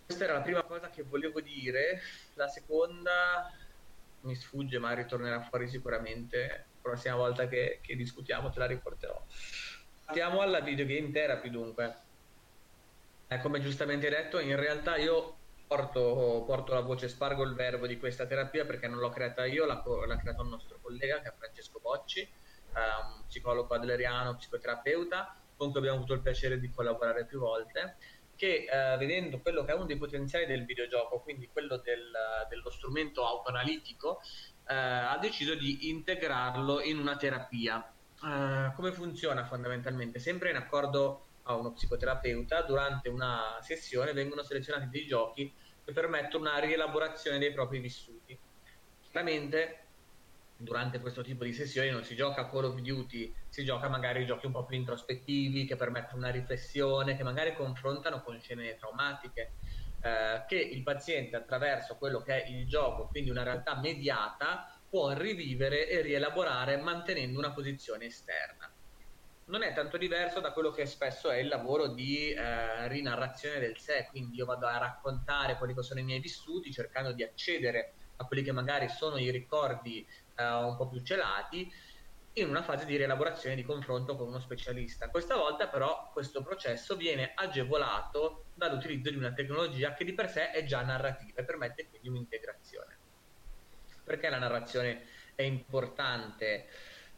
questa 0.07 0.23
era 0.23 0.33
la 0.33 0.41
prima 0.41 0.63
cosa 0.63 0.89
che 0.89 1.03
volevo 1.03 1.41
dire. 1.41 2.01
La 2.35 2.47
seconda 2.47 3.51
mi 4.21 4.35
sfugge, 4.35 4.79
ma 4.79 4.93
ritornerà 4.93 5.41
fuori 5.41 5.67
sicuramente. 5.67 6.47
La 6.47 6.81
prossima 6.81 7.15
volta 7.15 7.47
che, 7.47 7.79
che 7.81 7.95
discutiamo 7.97 8.49
te 8.49 8.59
la 8.59 8.67
riporterò. 8.67 9.21
Partiamo 10.05 10.39
alla 10.39 10.61
videogame 10.61 11.11
therapy 11.11 11.49
dunque. 11.49 11.95
Eh, 13.27 13.39
come 13.39 13.59
giustamente 13.59 14.07
detto, 14.09 14.39
in 14.39 14.55
realtà 14.55 14.95
io 14.95 15.35
porto, 15.67 16.43
porto, 16.45 16.73
la 16.73 16.79
voce, 16.79 17.09
spargo 17.09 17.43
il 17.43 17.53
verbo 17.53 17.85
di 17.85 17.99
questa 17.99 18.25
terapia 18.25 18.63
perché 18.63 18.87
non 18.87 18.99
l'ho 18.99 19.09
creata 19.09 19.45
io, 19.45 19.65
l'ha, 19.65 19.83
l'ha 20.05 20.17
creata 20.17 20.41
un 20.41 20.47
nostro 20.47 20.79
collega 20.81 21.19
che 21.19 21.27
è 21.27 21.33
Francesco 21.37 21.79
Bocci, 21.81 22.21
eh, 22.21 22.29
un 22.71 23.25
psicologo 23.27 23.75
adleriano, 23.75 24.37
psicoterapeuta, 24.37 25.35
con 25.57 25.71
cui 25.71 25.79
abbiamo 25.79 25.97
avuto 25.97 26.13
il 26.13 26.21
piacere 26.21 26.57
di 26.57 26.69
collaborare 26.69 27.25
più 27.25 27.39
volte 27.39 27.97
che 28.37 28.67
eh, 28.69 28.97
vedendo 28.97 29.39
quello 29.39 29.65
che 29.65 29.71
è 29.71 29.75
uno 29.75 29.85
dei 29.85 29.97
potenziali 29.97 30.45
del 30.45 30.63
videogioco, 30.63 31.19
quindi 31.19 31.49
quello 31.51 31.77
del, 31.77 32.11
dello 32.47 32.69
strumento 32.69 33.25
autoanalitico, 33.25 34.21
eh, 34.69 34.73
ha 34.73 35.17
deciso 35.19 35.55
di 35.55 35.89
integrarlo 35.89 36.81
in 36.81 36.99
una 36.99 37.17
terapia. 37.17 37.93
Eh, 38.23 38.71
come 38.75 38.91
funziona 38.93 39.43
fondamentalmente? 39.43 40.19
Sempre 40.19 40.51
in 40.51 40.55
accordo 40.55 41.25
a 41.43 41.55
uno 41.55 41.73
psicoterapeuta, 41.73 42.61
durante 42.61 43.09
una 43.09 43.57
sessione 43.61 44.13
vengono 44.13 44.43
selezionati 44.43 44.87
dei 44.89 45.05
giochi 45.05 45.53
che 45.83 45.91
permettono 45.91 46.49
una 46.49 46.59
rielaborazione 46.59 47.39
dei 47.39 47.51
propri 47.51 47.79
vissuti. 47.79 48.37
Chiaramente 49.01 49.86
durante 50.57 50.99
questo 50.99 51.21
tipo 51.21 51.43
di 51.43 51.53
sessioni 51.53 51.89
non 51.89 52.03
si 52.03 52.15
gioca 52.15 52.49
Call 52.49 52.65
of 52.65 52.79
Duty, 52.79 53.33
si 53.47 53.63
gioca 53.63 53.87
magari 53.89 54.25
giochi 54.25 54.47
un 54.47 54.51
po' 54.51 54.65
più 54.65 54.75
introspettivi 54.75 55.65
che 55.65 55.75
permettono 55.75 56.23
una 56.23 56.31
riflessione, 56.31 57.15
che 57.15 57.23
magari 57.23 57.55
confrontano 57.55 58.21
con 58.21 58.39
scene 58.41 58.75
traumatiche, 58.75 59.53
eh, 60.01 60.43
che 60.47 60.55
il 60.55 60.83
paziente 60.83 61.35
attraverso 61.35 61.95
quello 61.97 62.21
che 62.21 62.43
è 62.43 62.49
il 62.49 62.67
gioco, 62.67 63.07
quindi 63.07 63.29
una 63.29 63.43
realtà 63.43 63.79
mediata, 63.79 64.71
può 64.89 65.11
rivivere 65.13 65.87
e 65.87 66.01
rielaborare 66.01 66.77
mantenendo 66.77 67.37
una 67.37 67.51
posizione 67.51 68.05
esterna. 68.05 68.71
Non 69.45 69.63
è 69.63 69.73
tanto 69.73 69.97
diverso 69.97 70.39
da 70.39 70.51
quello 70.51 70.71
che 70.71 70.85
spesso 70.85 71.29
è 71.29 71.37
il 71.37 71.47
lavoro 71.47 71.87
di 71.87 72.31
eh, 72.31 72.87
rinarrazione 72.87 73.59
del 73.59 73.77
sé, 73.77 74.07
quindi 74.09 74.35
io 74.37 74.45
vado 74.45 74.65
a 74.65 74.77
raccontare 74.77 75.57
quelli 75.57 75.73
che 75.73 75.83
sono 75.83 75.99
i 75.99 76.03
miei 76.03 76.19
vissuti 76.19 76.71
cercando 76.71 77.13
di 77.13 77.23
accedere 77.23 77.93
a 78.17 78.25
quelli 78.25 78.43
che 78.43 78.51
magari 78.51 78.89
sono 78.89 79.17
i 79.17 79.29
ricordi 79.29 80.05
un 80.37 80.75
po' 80.77 80.87
più 80.87 81.01
celati 81.03 81.69
in 82.37 82.49
una 82.49 82.61
fase 82.61 82.85
di 82.85 82.95
rielaborazione 82.95 83.55
di 83.55 83.63
confronto 83.63 84.15
con 84.15 84.27
uno 84.27 84.39
specialista. 84.39 85.09
Questa 85.09 85.35
volta 85.35 85.67
però 85.69 86.09
questo 86.13 86.43
processo 86.43 86.95
viene 86.95 87.31
agevolato 87.33 88.45
dall'utilizzo 88.53 89.09
di 89.09 89.17
una 89.17 89.33
tecnologia 89.33 89.93
che 89.93 90.05
di 90.05 90.13
per 90.13 90.29
sé 90.29 90.51
è 90.51 90.63
già 90.63 90.83
narrativa 90.83 91.41
e 91.41 91.45
permette 91.45 91.89
quindi 91.89 92.09
un'integrazione. 92.09 92.99
Perché 94.03 94.29
la 94.29 94.37
narrazione 94.37 95.05
è 95.35 95.41
importante? 95.41 96.67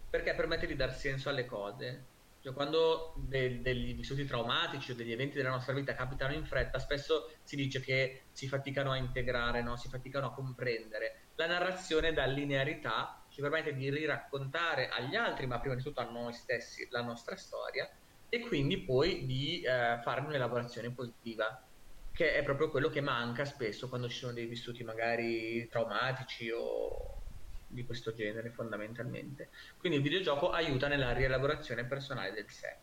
Perché 0.10 0.34
permette 0.36 0.66
di 0.66 0.76
dar 0.76 0.94
senso 0.96 1.30
alle 1.30 1.46
cose. 1.46 2.08
Cioè, 2.40 2.54
quando 2.54 3.14
de- 3.18 3.62
degli 3.62 3.94
vissuti 3.96 4.26
traumatici 4.26 4.92
o 4.92 4.96
degli 4.96 5.12
eventi 5.12 5.36
della 5.36 5.50
nostra 5.50 5.74
vita 5.74 5.94
capitano 5.94 6.34
in 6.34 6.46
fretta, 6.46 6.80
spesso 6.80 7.38
si 7.44 7.58
dice 7.58 7.82
che 7.82 8.30
si 8.32 8.48
faticano 8.48 8.92
a 8.92 8.98
integrare, 8.98 9.62
no? 9.62 9.76
si 9.76 9.90
faticano 9.90 10.28
a 10.28 10.34
comprendere 10.34 11.28
la 11.39 11.48
narrazione 11.48 12.12
dà 12.12 12.25
linearità, 12.25 13.24
ci 13.29 13.39
permette 13.39 13.74
di 13.74 13.89
riraccontare 13.89 14.89
agli 14.89 15.15
altri, 15.15 15.48
ma 15.48 15.62
prima 15.62 15.75
di 15.75 15.81
tutto 15.81 16.01
a 16.01 16.10
noi 16.10 16.34
stessi, 16.34 16.86
la 16.91 17.01
nostra 17.01 17.38
storia 17.38 17.89
e 18.27 18.41
quindi 18.41 18.79
poi 18.79 19.25
di 19.25 19.62
eh, 19.62 20.01
fare 20.03 20.19
un'elaborazione 20.19 20.91
positiva, 20.91 21.65
che 22.12 22.34
è 22.34 22.43
proprio 22.43 22.69
quello 22.69 22.89
che 22.89 23.00
manca 23.00 23.46
spesso 23.46 23.88
quando 23.88 24.10
ci 24.10 24.17
sono 24.17 24.34
dei 24.34 24.48
vissuti 24.48 24.84
magari 24.84 25.65
traumatici 25.69 26.51
o 26.51 27.22
di 27.67 27.86
questo 27.86 28.13
genere 28.13 28.50
fondamentalmente. 28.50 29.50
Quindi 29.77 30.00
il 30.00 30.03
videogioco 30.03 30.50
aiuta 30.50 30.89
nella 30.89 31.13
rielaborazione 31.13 31.86
personale 31.86 32.34
del 32.34 32.50
sé. 32.50 32.79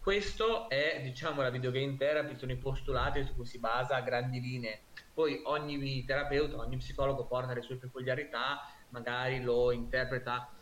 Questo 0.00 0.68
è, 0.68 1.00
diciamo, 1.00 1.42
la 1.42 1.50
videogame 1.50 1.96
therapy, 1.96 2.36
sono 2.36 2.50
i 2.50 2.56
postulati 2.56 3.24
su 3.24 3.36
cui 3.36 3.46
si 3.46 3.60
basa 3.60 3.94
a 3.94 4.00
grandi 4.00 4.40
linee 4.40 4.80
poi 5.14 5.40
ogni 5.44 6.04
terapeuta, 6.04 6.56
ogni 6.56 6.76
psicologo 6.76 7.24
porta 7.26 7.54
le 7.54 7.62
sue 7.62 7.76
peculiarità, 7.76 8.60
magari 8.88 9.40
lo 9.40 9.70
interpreta 9.70 10.52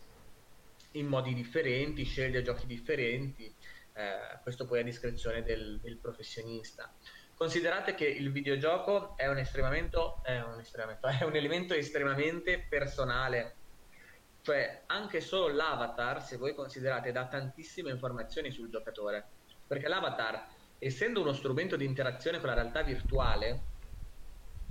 in 0.92 1.06
modi 1.06 1.32
differenti, 1.32 2.04
sceglie 2.04 2.42
giochi 2.42 2.66
differenti, 2.66 3.52
eh, 3.94 4.38
questo 4.42 4.66
poi 4.66 4.80
a 4.80 4.85
discrezione 4.85 5.42
del, 5.42 5.80
del, 5.80 5.97
professionista. 5.97 6.92
Considerate 7.35 7.94
che 7.94 8.06
il 8.06 8.30
videogioco 8.30 9.16
è 9.16 9.26
un, 9.26 9.38
è, 9.38 10.40
un 10.40 10.62
è 11.18 11.25
un 11.25 11.35
elemento 11.35 11.73
estremamente 11.73 12.64
personale, 12.68 13.56
cioè 14.42 14.82
anche 14.87 15.21
solo 15.21 15.54
l'avatar, 15.54 16.23
se 16.23 16.37
voi 16.37 16.54
considerate, 16.54 17.11
dà 17.11 17.26
tantissime 17.26 17.90
informazioni 17.90 18.50
sul 18.50 18.68
giocatore, 18.68 19.25
perché 19.66 19.88
l'avatar, 19.88 20.47
essendo 20.78 21.23
uno 21.23 21.32
strumento 21.32 21.76
di 21.76 21.87
interazione 21.87 22.38
con 22.38 22.49
la 22.49 22.54
realtà 22.54 22.82
virtuale, 22.82 23.71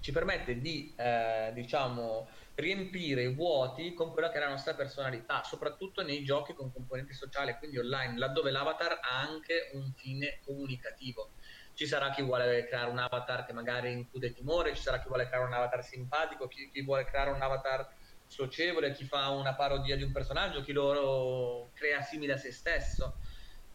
ci 0.01 0.12
permette 0.12 0.60
di 0.60 0.93
eh, 0.98 1.51
diciamo 1.53 2.27
riempire 2.55 3.22
i 3.22 3.36
vuoti 3.36 3.93
con 3.93 4.12
quella 4.12 4.31
che 4.31 4.38
è 4.38 4.39
la 4.39 4.50
nostra 4.50 4.74
personalità, 4.74 5.43
soprattutto 5.43 6.01
nei 6.01 6.24
giochi 6.24 6.53
con 6.53 6.72
componenti 6.74 7.13
sociali, 7.13 7.55
quindi 7.58 7.77
online, 7.77 8.17
laddove 8.17 8.50
l'avatar 8.50 9.00
ha 9.00 9.20
anche 9.20 9.70
un 9.74 9.93
fine 9.93 10.39
comunicativo. 10.43 11.34
Ci 11.74 11.86
sarà 11.86 12.10
chi 12.10 12.24
vuole 12.24 12.65
creare 12.65 12.89
un 12.89 12.98
avatar 12.98 13.46
che 13.46 13.53
magari 13.53 13.91
include 13.91 14.34
timore, 14.34 14.75
ci 14.75 14.81
sarà 14.81 15.00
chi 15.00 15.08
vuole 15.08 15.27
creare 15.27 15.46
un 15.46 15.53
avatar 15.53 15.84
simpatico, 15.84 16.48
chi, 16.48 16.70
chi 16.72 16.84
vuole 16.84 17.05
creare 17.05 17.29
un 17.29 17.41
avatar 17.41 17.88
socievole, 18.25 18.93
chi 18.93 19.05
fa 19.05 19.29
una 19.29 19.55
parodia 19.55 19.96
di 19.96 20.03
un 20.03 20.12
personaggio, 20.12 20.62
chi 20.62 20.72
lo 20.72 21.70
crea 21.75 22.01
simile 22.01 22.34
a 22.34 22.38
se 22.38 22.51
stesso. 22.51 23.17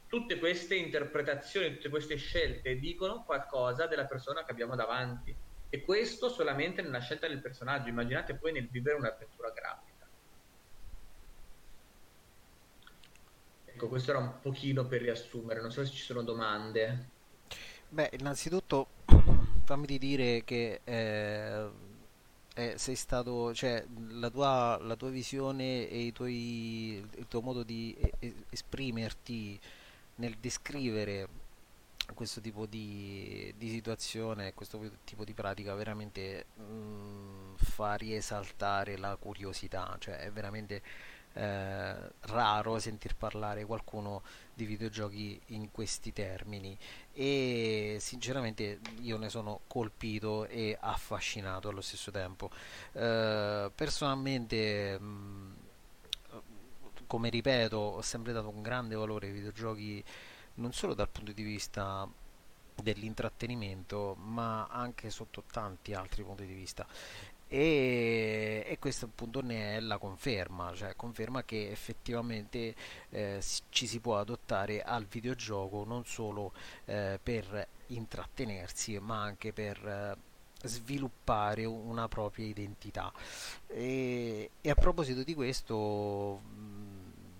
Tutte 0.06 0.38
queste 0.38 0.74
interpretazioni, 0.74 1.74
tutte 1.74 1.88
queste 1.88 2.16
scelte 2.16 2.76
dicono 2.76 3.22
qualcosa 3.24 3.86
della 3.86 4.06
persona 4.06 4.44
che 4.44 4.50
abbiamo 4.50 4.74
davanti 4.74 5.36
e 5.68 5.82
questo 5.82 6.28
solamente 6.28 6.82
nella 6.82 7.00
scelta 7.00 7.26
del 7.28 7.40
personaggio, 7.40 7.88
immaginate 7.88 8.36
poi 8.36 8.52
nel 8.52 8.68
vivere 8.68 8.96
un'avventura 8.96 9.50
grafica. 9.50 10.08
Ecco, 13.64 13.88
questo 13.88 14.10
era 14.10 14.20
un 14.20 14.40
pochino 14.40 14.86
per 14.86 15.02
riassumere, 15.02 15.60
non 15.60 15.70
so 15.70 15.84
se 15.84 15.92
ci 15.92 16.02
sono 16.02 16.22
domande. 16.22 17.10
Beh, 17.88 18.10
innanzitutto 18.18 18.88
fammi 19.64 19.98
dire 19.98 20.42
che 20.44 20.80
eh, 20.82 21.70
eh, 22.54 22.78
sei 22.78 22.94
stato, 22.94 23.52
cioè, 23.52 23.84
la 24.12 24.30
tua, 24.30 24.78
la 24.80 24.96
tua 24.96 25.10
visione 25.10 25.88
e 25.88 26.10
tuoi, 26.12 27.06
il 27.16 27.26
tuo 27.28 27.42
modo 27.42 27.62
di 27.62 27.94
e- 28.18 28.44
esprimerti 28.48 29.60
nel 30.16 30.36
descrivere 30.38 31.28
questo 32.14 32.40
tipo 32.40 32.66
di, 32.66 33.52
di 33.56 33.68
situazione, 33.68 34.54
questo 34.54 34.80
tipo 35.04 35.24
di 35.24 35.34
pratica 35.34 35.74
veramente 35.74 36.46
mm, 36.60 37.54
fa 37.56 37.94
riesaltare 37.94 38.96
la 38.96 39.16
curiosità, 39.16 39.96
cioè 39.98 40.16
è 40.18 40.30
veramente 40.30 40.82
eh, 41.36 41.94
raro 42.20 42.78
sentir 42.78 43.14
parlare 43.14 43.66
qualcuno 43.66 44.22
di 44.54 44.64
videogiochi 44.64 45.38
in 45.48 45.70
questi 45.70 46.10
termini 46.12 46.76
e 47.12 47.98
sinceramente 48.00 48.80
io 49.00 49.18
ne 49.18 49.28
sono 49.28 49.60
colpito 49.66 50.46
e 50.46 50.76
affascinato 50.80 51.68
allo 51.68 51.82
stesso 51.82 52.10
tempo. 52.10 52.50
Eh, 52.92 53.70
personalmente, 53.74 54.98
mh, 54.98 55.54
come 57.06 57.28
ripeto, 57.28 57.76
ho 57.76 58.02
sempre 58.02 58.32
dato 58.32 58.48
un 58.48 58.62
grande 58.62 58.94
valore 58.94 59.26
ai 59.26 59.32
videogiochi 59.32 60.02
non 60.56 60.72
solo 60.72 60.94
dal 60.94 61.08
punto 61.08 61.32
di 61.32 61.42
vista 61.42 62.08
dell'intrattenimento, 62.82 64.16
ma 64.20 64.66
anche 64.66 65.10
sotto 65.10 65.44
tanti 65.50 65.94
altri 65.94 66.22
punti 66.22 66.46
di 66.46 66.54
vista. 66.54 66.86
E, 67.48 68.64
e, 68.66 68.78
questo 68.80 69.04
appunto 69.04 69.40
ne 69.40 69.76
è 69.76 69.80
la 69.80 69.98
conferma, 69.98 70.74
cioè 70.74 70.96
conferma 70.96 71.44
che 71.44 71.70
effettivamente 71.70 72.74
eh, 73.10 73.40
ci 73.68 73.86
si 73.86 74.00
può 74.00 74.18
adottare 74.18 74.82
al 74.82 75.04
videogioco 75.04 75.84
non 75.84 76.04
solo 76.04 76.52
eh, 76.86 77.20
per 77.22 77.68
intrattenersi 77.88 78.98
ma 78.98 79.22
anche 79.22 79.52
per 79.52 79.86
eh, 79.86 80.16
sviluppare 80.66 81.64
una 81.64 82.08
propria 82.08 82.46
identità. 82.46 83.12
E, 83.68 84.50
e 84.60 84.70
a 84.70 84.74
proposito 84.74 85.22
di 85.22 85.34
questo 85.34 86.40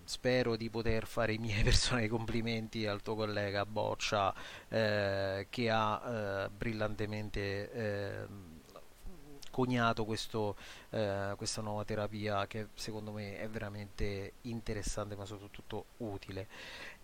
spero 0.07 0.57
di 0.57 0.71
poter 0.71 1.07
fare 1.07 1.35
i 1.35 1.39
miei 1.39 1.63
personali 1.65 2.09
complimenti 2.09 2.87
al 2.87 3.03
tuo 3.03 3.15
collega 3.15 3.67
Boccia 3.67 4.35
eh, 4.69 5.47
che 5.51 5.71
ha 5.71 6.45
eh, 6.45 6.49
brillantemente 6.49 7.73
eh, 7.73 8.27
coniato 9.51 10.05
questo, 10.05 10.57
eh, 10.91 11.33
questa 11.37 11.63
nuova 11.63 11.85
terapia 11.85 12.47
che 12.47 12.69
secondo 12.75 13.11
me 13.11 13.39
è 13.39 13.49
veramente 13.49 14.35
interessante 14.43 15.17
ma 15.17 15.25
soprattutto 15.25 15.87
utile. 15.99 16.47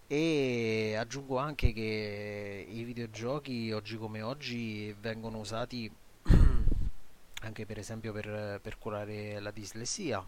E 0.06 0.94
aggiungo 0.98 1.38
anche 1.38 1.72
che 1.72 2.66
i 2.68 2.84
videogiochi 2.84 3.72
oggi 3.72 3.96
come 3.96 4.20
oggi 4.20 4.94
vengono 5.00 5.38
usati 5.38 5.90
anche 7.40 7.66
per 7.66 7.78
esempio 7.78 8.12
per, 8.12 8.60
per 8.62 8.78
curare 8.78 9.40
la 9.40 9.50
dislessia 9.50 10.22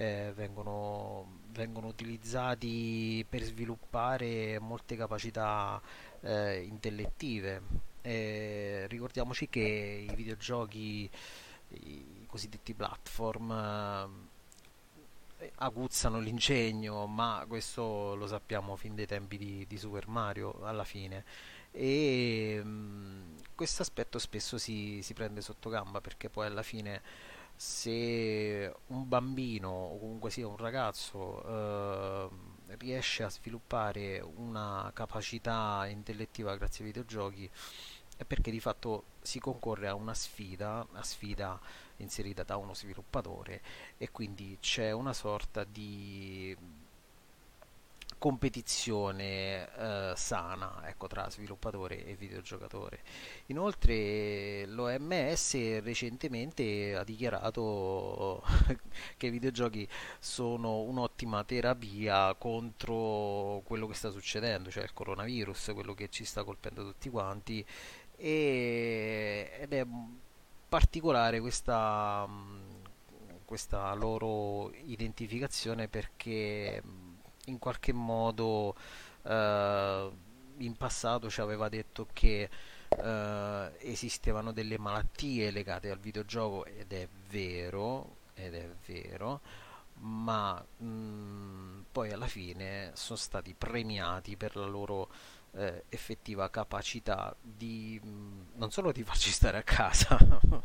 eh, 0.00 0.32
vengono, 0.34 1.40
vengono, 1.48 1.88
utilizzati 1.88 3.24
per 3.28 3.42
sviluppare 3.42 4.58
molte 4.58 4.96
capacità 4.96 5.78
eh, 6.22 6.62
intellettive. 6.62 7.60
Eh, 8.00 8.86
ricordiamoci 8.88 9.50
che 9.50 10.06
i 10.10 10.14
videogiochi, 10.14 11.10
i 11.68 12.24
cosiddetti 12.26 12.72
platform, 12.72 13.50
eh, 15.38 15.52
aguzzano 15.56 16.18
l'ingegno, 16.18 17.06
ma 17.06 17.44
questo 17.46 18.14
lo 18.14 18.26
sappiamo 18.26 18.76
fin 18.76 18.94
dai 18.94 19.06
tempi 19.06 19.36
di, 19.36 19.66
di 19.68 19.76
Super 19.76 20.08
Mario 20.08 20.62
alla 20.62 20.84
fine. 20.84 21.24
E 21.72 22.62
questo 23.54 23.82
aspetto 23.82 24.18
spesso 24.18 24.56
si, 24.56 25.02
si 25.02 25.12
prende 25.12 25.42
sotto 25.42 25.68
gamba 25.68 26.00
perché 26.00 26.30
poi 26.30 26.46
alla 26.46 26.62
fine 26.62 27.02
se 27.60 28.74
un 28.86 29.06
bambino 29.06 29.68
o 29.68 29.98
comunque 29.98 30.30
sia 30.30 30.48
un 30.48 30.56
ragazzo 30.56 31.44
eh, 31.44 32.28
riesce 32.78 33.22
a 33.22 33.28
sviluppare 33.28 34.18
una 34.36 34.90
capacità 34.94 35.86
intellettiva 35.86 36.56
grazie 36.56 36.86
ai 36.86 36.90
videogiochi 36.90 37.50
è 38.16 38.24
perché 38.24 38.50
di 38.50 38.60
fatto 38.60 39.04
si 39.20 39.38
concorre 39.40 39.88
a 39.88 39.94
una 39.94 40.14
sfida, 40.14 40.86
una 40.88 41.02
sfida 41.02 41.60
inserita 41.96 42.44
da 42.44 42.56
uno 42.56 42.72
sviluppatore 42.72 43.60
e 43.98 44.10
quindi 44.10 44.56
c'è 44.58 44.92
una 44.92 45.12
sorta 45.12 45.62
di 45.62 46.56
competizione 48.20 49.66
eh, 49.76 50.12
sana 50.14 50.82
ecco, 50.84 51.06
tra 51.06 51.28
sviluppatore 51.30 52.04
e 52.04 52.14
videogiocatore. 52.14 53.00
Inoltre 53.46 54.66
l'OMS 54.66 55.80
recentemente 55.80 56.94
ha 56.94 57.02
dichiarato 57.02 58.42
che 59.16 59.26
i 59.26 59.30
videogiochi 59.30 59.88
sono 60.18 60.80
un'ottima 60.82 61.42
terapia 61.44 62.34
contro 62.34 63.62
quello 63.64 63.86
che 63.86 63.94
sta 63.94 64.10
succedendo, 64.10 64.70
cioè 64.70 64.84
il 64.84 64.92
coronavirus, 64.92 65.70
quello 65.72 65.94
che 65.94 66.10
ci 66.10 66.24
sta 66.26 66.44
colpendo 66.44 66.84
tutti 66.84 67.08
quanti 67.08 67.64
e, 68.16 69.50
ed 69.60 69.72
è 69.72 69.86
particolare 70.68 71.40
questa, 71.40 72.28
questa 73.46 73.94
loro 73.94 74.70
identificazione 74.84 75.88
perché 75.88 76.82
in 77.50 77.58
qualche 77.58 77.92
modo 77.92 78.74
eh, 79.22 80.10
in 80.58 80.76
passato 80.76 81.30
ci 81.30 81.40
aveva 81.40 81.68
detto 81.68 82.06
che 82.12 82.48
eh, 82.88 83.72
esistevano 83.80 84.52
delle 84.52 84.78
malattie 84.78 85.50
legate 85.50 85.90
al 85.90 85.98
videogioco 85.98 86.64
ed 86.64 86.92
è 86.92 87.08
vero, 87.28 88.16
ed 88.34 88.54
è 88.54 88.68
vero, 88.86 89.40
ma 90.00 90.62
mh, 90.78 91.84
poi 91.92 92.12
alla 92.12 92.26
fine 92.26 92.90
sono 92.94 93.18
stati 93.18 93.54
premiati 93.54 94.36
per 94.36 94.56
la 94.56 94.66
loro 94.66 95.08
eh, 95.52 95.84
effettiva 95.88 96.48
capacità 96.50 97.34
di 97.40 98.00
mh, 98.02 98.58
non 98.58 98.70
solo 98.70 98.92
di 98.92 99.02
farci 99.02 99.30
stare 99.30 99.58
a 99.58 99.62
casa, 99.62 100.18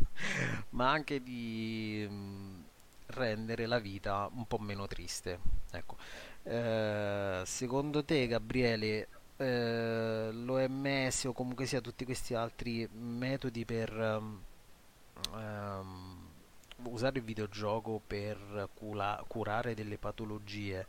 ma 0.71 0.91
anche 0.91 1.21
di 1.23 2.05
mh, 2.09 2.63
rendere 3.07 3.65
la 3.65 3.79
vita 3.79 4.29
un 4.33 4.45
po' 4.47 4.57
meno 4.59 4.87
triste. 4.87 5.39
Ecco. 5.71 5.97
Eh, 6.47 7.41
secondo 7.45 8.03
te, 8.03 8.27
Gabriele, 8.27 9.08
eh, 9.38 10.29
l'OMS 10.31 11.23
o 11.25 11.34
comunque 11.34 11.65
sia 11.65 11.81
tutti 11.81 12.05
questi 12.05 12.36
altri 12.36 12.88
metodi 12.91 13.65
per 13.65 13.91
um, 13.91 14.39
um, 15.34 16.27
usare 16.84 17.17
il 17.19 17.23
videogioco 17.25 17.99
per 18.05 18.69
cura- 18.75 19.23
curare 19.27 19.73
delle 19.73 19.97
patologie 19.97 20.86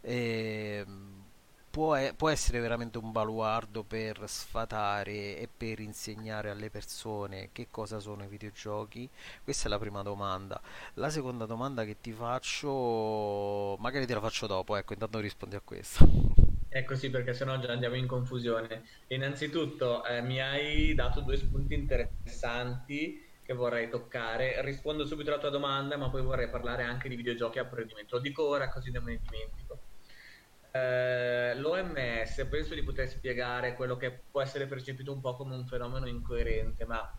eh, 0.00 0.84
può, 1.76 1.94
può 2.14 2.30
essere 2.30 2.58
veramente 2.58 2.96
un 2.96 3.12
baluardo 3.12 3.82
per 3.82 4.22
sfatare 4.24 5.36
e 5.36 5.46
per 5.54 5.78
insegnare 5.80 6.48
alle 6.48 6.70
persone 6.70 7.50
che 7.52 7.66
cosa 7.70 7.98
sono 8.00 8.24
i 8.24 8.28
videogiochi? 8.28 9.06
Questa 9.44 9.66
è 9.66 9.70
la 9.70 9.78
prima 9.78 10.00
domanda. 10.00 10.58
La 10.94 11.10
seconda 11.10 11.44
domanda 11.44 11.84
che 11.84 12.00
ti 12.00 12.12
faccio, 12.12 13.76
magari 13.78 14.06
te 14.06 14.14
la 14.14 14.22
faccio 14.22 14.46
dopo, 14.46 14.74
ecco, 14.74 14.94
intanto 14.94 15.18
rispondi 15.18 15.54
a 15.54 15.60
questa. 15.62 16.02
È 16.66 16.82
così 16.84 17.10
perché 17.10 17.34
sennò 17.34 17.58
già 17.58 17.72
andiamo 17.72 17.96
in 17.96 18.06
confusione. 18.06 18.84
Innanzitutto 19.08 20.02
eh, 20.06 20.22
mi 20.22 20.40
hai 20.40 20.94
dato 20.94 21.20
due 21.20 21.36
spunti 21.36 21.74
interessanti 21.74 23.22
che 23.42 23.52
vorrei 23.52 23.90
toccare. 23.90 24.62
Rispondo 24.62 25.04
subito 25.04 25.28
alla 25.28 25.40
tua 25.40 25.50
domanda, 25.50 25.98
ma 25.98 26.08
poi 26.08 26.22
vorrei 26.22 26.48
parlare 26.48 26.84
anche 26.84 27.10
di 27.10 27.16
videogiochi 27.16 27.58
a 27.58 27.62
apprendimento. 27.62 28.16
Lo 28.16 28.22
dico 28.22 28.48
ora 28.48 28.70
così 28.70 28.90
non 28.90 29.04
me 29.04 29.12
ne 29.12 29.20
dimentico. 29.22 29.85
Eh, 30.76 31.54
L'OMS 31.56 32.46
penso 32.50 32.74
di 32.74 32.82
poter 32.82 33.08
spiegare 33.08 33.74
quello 33.74 33.96
che 33.96 34.24
può 34.30 34.42
essere 34.42 34.66
percepito 34.66 35.12
un 35.12 35.20
po' 35.20 35.34
come 35.34 35.54
un 35.54 35.66
fenomeno 35.66 36.06
incoerente, 36.06 36.84
ma 36.84 37.18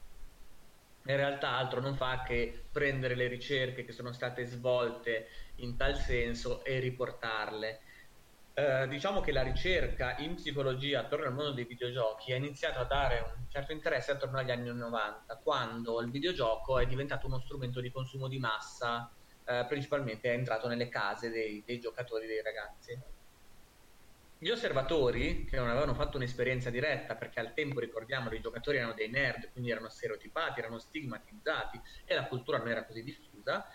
in 1.06 1.16
realtà 1.16 1.52
altro 1.52 1.80
non 1.80 1.96
fa 1.96 2.24
che 2.24 2.66
prendere 2.72 3.16
le 3.16 3.28
ricerche 3.28 3.86
che 3.86 3.94
sono 3.94 4.12
state 4.12 4.46
svolte 4.46 5.28
in 5.56 5.76
tal 5.78 5.96
senso 5.96 6.64
e 6.64 6.80
riportarle. 6.80 7.80
Eh, 8.54 8.88
diciamo 8.88 9.22
che 9.22 9.32
la 9.32 9.44
ricerca 9.44 10.18
in 10.18 10.36
psicologia 10.36 11.02
attorno 11.02 11.26
al 11.26 11.34
mondo 11.34 11.52
dei 11.52 11.66
videogiochi 11.66 12.32
è 12.32 12.36
iniziata 12.36 12.80
a 12.80 12.86
dare 12.86 13.34
un 13.38 13.50
certo 13.50 13.72
interesse 13.72 14.12
attorno 14.12 14.40
agli 14.40 14.52
anni 14.52 14.74
90, 14.74 15.38
quando 15.44 16.02
il 16.02 16.10
videogioco 16.12 16.80
è 16.80 16.86
diventato 16.86 17.28
uno 17.28 17.40
strumento 17.40 17.80
di 17.82 17.92
consumo 17.92 18.28
di 18.28 18.40
massa, 18.40 19.12
eh, 19.46 19.66
principalmente 19.68 20.30
è 20.30 20.34
entrato 20.34 20.68
nelle 20.68 20.90
case 20.90 21.30
dei, 21.30 21.64
dei 21.66 21.80
giocatori, 21.80 22.28
dei 22.28 22.42
ragazzi. 22.42 23.17
Gli 24.40 24.50
osservatori, 24.50 25.46
che 25.46 25.56
non 25.56 25.68
avevano 25.68 25.96
fatto 25.96 26.18
un'esperienza 26.18 26.70
diretta, 26.70 27.16
perché 27.16 27.40
al 27.40 27.56
tempo, 27.56 27.80
ricordiamo, 27.80 28.30
i 28.32 28.40
giocatori 28.40 28.78
erano 28.78 28.94
dei 28.94 29.10
nerd, 29.10 29.52
quindi 29.52 29.72
erano 29.72 29.90
stereotipati, 29.90 30.60
erano 30.60 30.78
stigmatizzati 30.78 31.82
e 32.06 32.14
la 32.14 32.28
cultura 32.28 32.60
non 32.60 32.70
era 32.70 32.86
così 32.86 33.02
diffusa, 33.02 33.68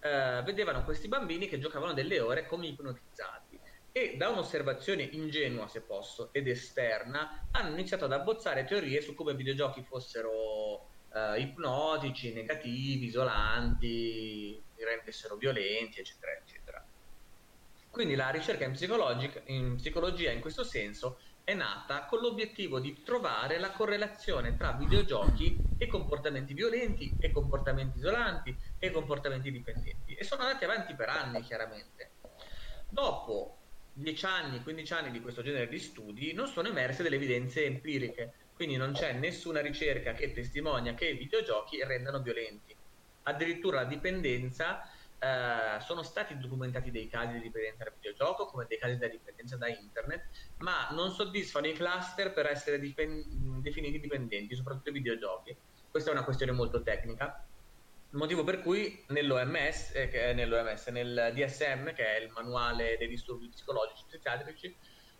eh, 0.00 0.42
vedevano 0.42 0.84
questi 0.84 1.08
bambini 1.08 1.48
che 1.48 1.58
giocavano 1.58 1.92
delle 1.92 2.18
ore 2.20 2.46
come 2.46 2.66
ipnotizzati 2.66 3.60
e 3.92 4.16
da 4.16 4.30
un'osservazione 4.30 5.02
ingenua, 5.02 5.68
se 5.68 5.82
posso, 5.82 6.32
ed 6.32 6.48
esterna, 6.48 7.48
hanno 7.50 7.74
iniziato 7.74 8.06
ad 8.06 8.12
abbozzare 8.12 8.64
teorie 8.64 9.02
su 9.02 9.14
come 9.14 9.32
i 9.32 9.36
videogiochi 9.36 9.82
fossero 9.82 10.88
eh, 11.12 11.40
ipnotici, 11.40 12.32
negativi, 12.32 13.06
isolanti, 13.06 14.62
rendessero 14.76 15.36
violenti, 15.36 16.00
eccetera, 16.00 16.32
eccetera. 16.32 16.55
Quindi 17.96 18.14
la 18.14 18.28
ricerca 18.28 18.66
in, 18.66 18.74
in 19.46 19.76
psicologia 19.76 20.30
in 20.30 20.40
questo 20.40 20.64
senso 20.64 21.18
è 21.42 21.54
nata 21.54 22.04
con 22.04 22.20
l'obiettivo 22.20 22.78
di 22.78 23.02
trovare 23.02 23.58
la 23.58 23.70
correlazione 23.70 24.54
tra 24.54 24.72
videogiochi 24.72 25.58
e 25.78 25.86
comportamenti 25.86 26.52
violenti 26.52 27.16
e 27.18 27.32
comportamenti 27.32 27.96
isolanti 27.96 28.54
e 28.78 28.90
comportamenti 28.90 29.50
dipendenti 29.50 30.12
e 30.12 30.24
sono 30.24 30.42
andati 30.42 30.64
avanti 30.64 30.94
per 30.94 31.08
anni 31.08 31.40
chiaramente. 31.40 32.10
Dopo 32.90 33.60
10 33.94 34.26
anni, 34.26 34.62
15 34.62 34.92
anni 34.92 35.10
di 35.10 35.22
questo 35.22 35.40
genere 35.40 35.66
di 35.66 35.78
studi 35.78 36.34
non 36.34 36.48
sono 36.48 36.68
emerse 36.68 37.02
delle 37.02 37.16
evidenze 37.16 37.64
empiriche, 37.64 38.34
quindi 38.52 38.76
non 38.76 38.92
c'è 38.92 39.14
nessuna 39.14 39.62
ricerca 39.62 40.12
che 40.12 40.32
testimonia 40.32 40.92
che 40.92 41.08
i 41.08 41.16
videogiochi 41.16 41.82
rendano 41.82 42.20
violenti. 42.20 42.76
Addirittura 43.22 43.80
la 43.80 43.88
dipendenza 43.88 44.82
eh, 45.18 45.80
sono 45.80 46.02
stati 46.02 46.36
documentati 46.36 46.90
dei 46.90 47.08
casi 47.08 47.34
di 47.34 47.40
dipendenza 47.40 47.84
da 47.84 47.90
videogioco 47.94 48.46
come 48.46 48.66
dei 48.68 48.78
casi 48.78 48.98
di 48.98 49.08
dipendenza 49.08 49.56
da 49.56 49.68
internet, 49.68 50.28
ma 50.58 50.88
non 50.90 51.10
soddisfano 51.10 51.66
i 51.66 51.72
cluster 51.72 52.32
per 52.32 52.46
essere 52.46 52.78
dipen- 52.78 53.60
definiti 53.60 53.98
dipendenti, 53.98 54.54
soprattutto 54.54 54.90
i 54.90 54.92
videogiochi. 54.92 55.58
Questa 55.90 56.10
è 56.10 56.12
una 56.12 56.24
questione 56.24 56.52
molto 56.52 56.82
tecnica. 56.82 57.48
Motivo 58.10 58.44
per 58.44 58.60
cui 58.60 59.04
nell'OMS, 59.08 59.92
eh, 59.94 60.32
nell'OMS, 60.32 60.86
nel 60.88 61.32
DSM, 61.34 61.92
che 61.92 62.16
è 62.16 62.20
il 62.20 62.30
manuale 62.30 62.96
dei 62.96 63.08
disturbi 63.08 63.48
psicologici 63.48 64.04
psichiatrici, 64.06 64.78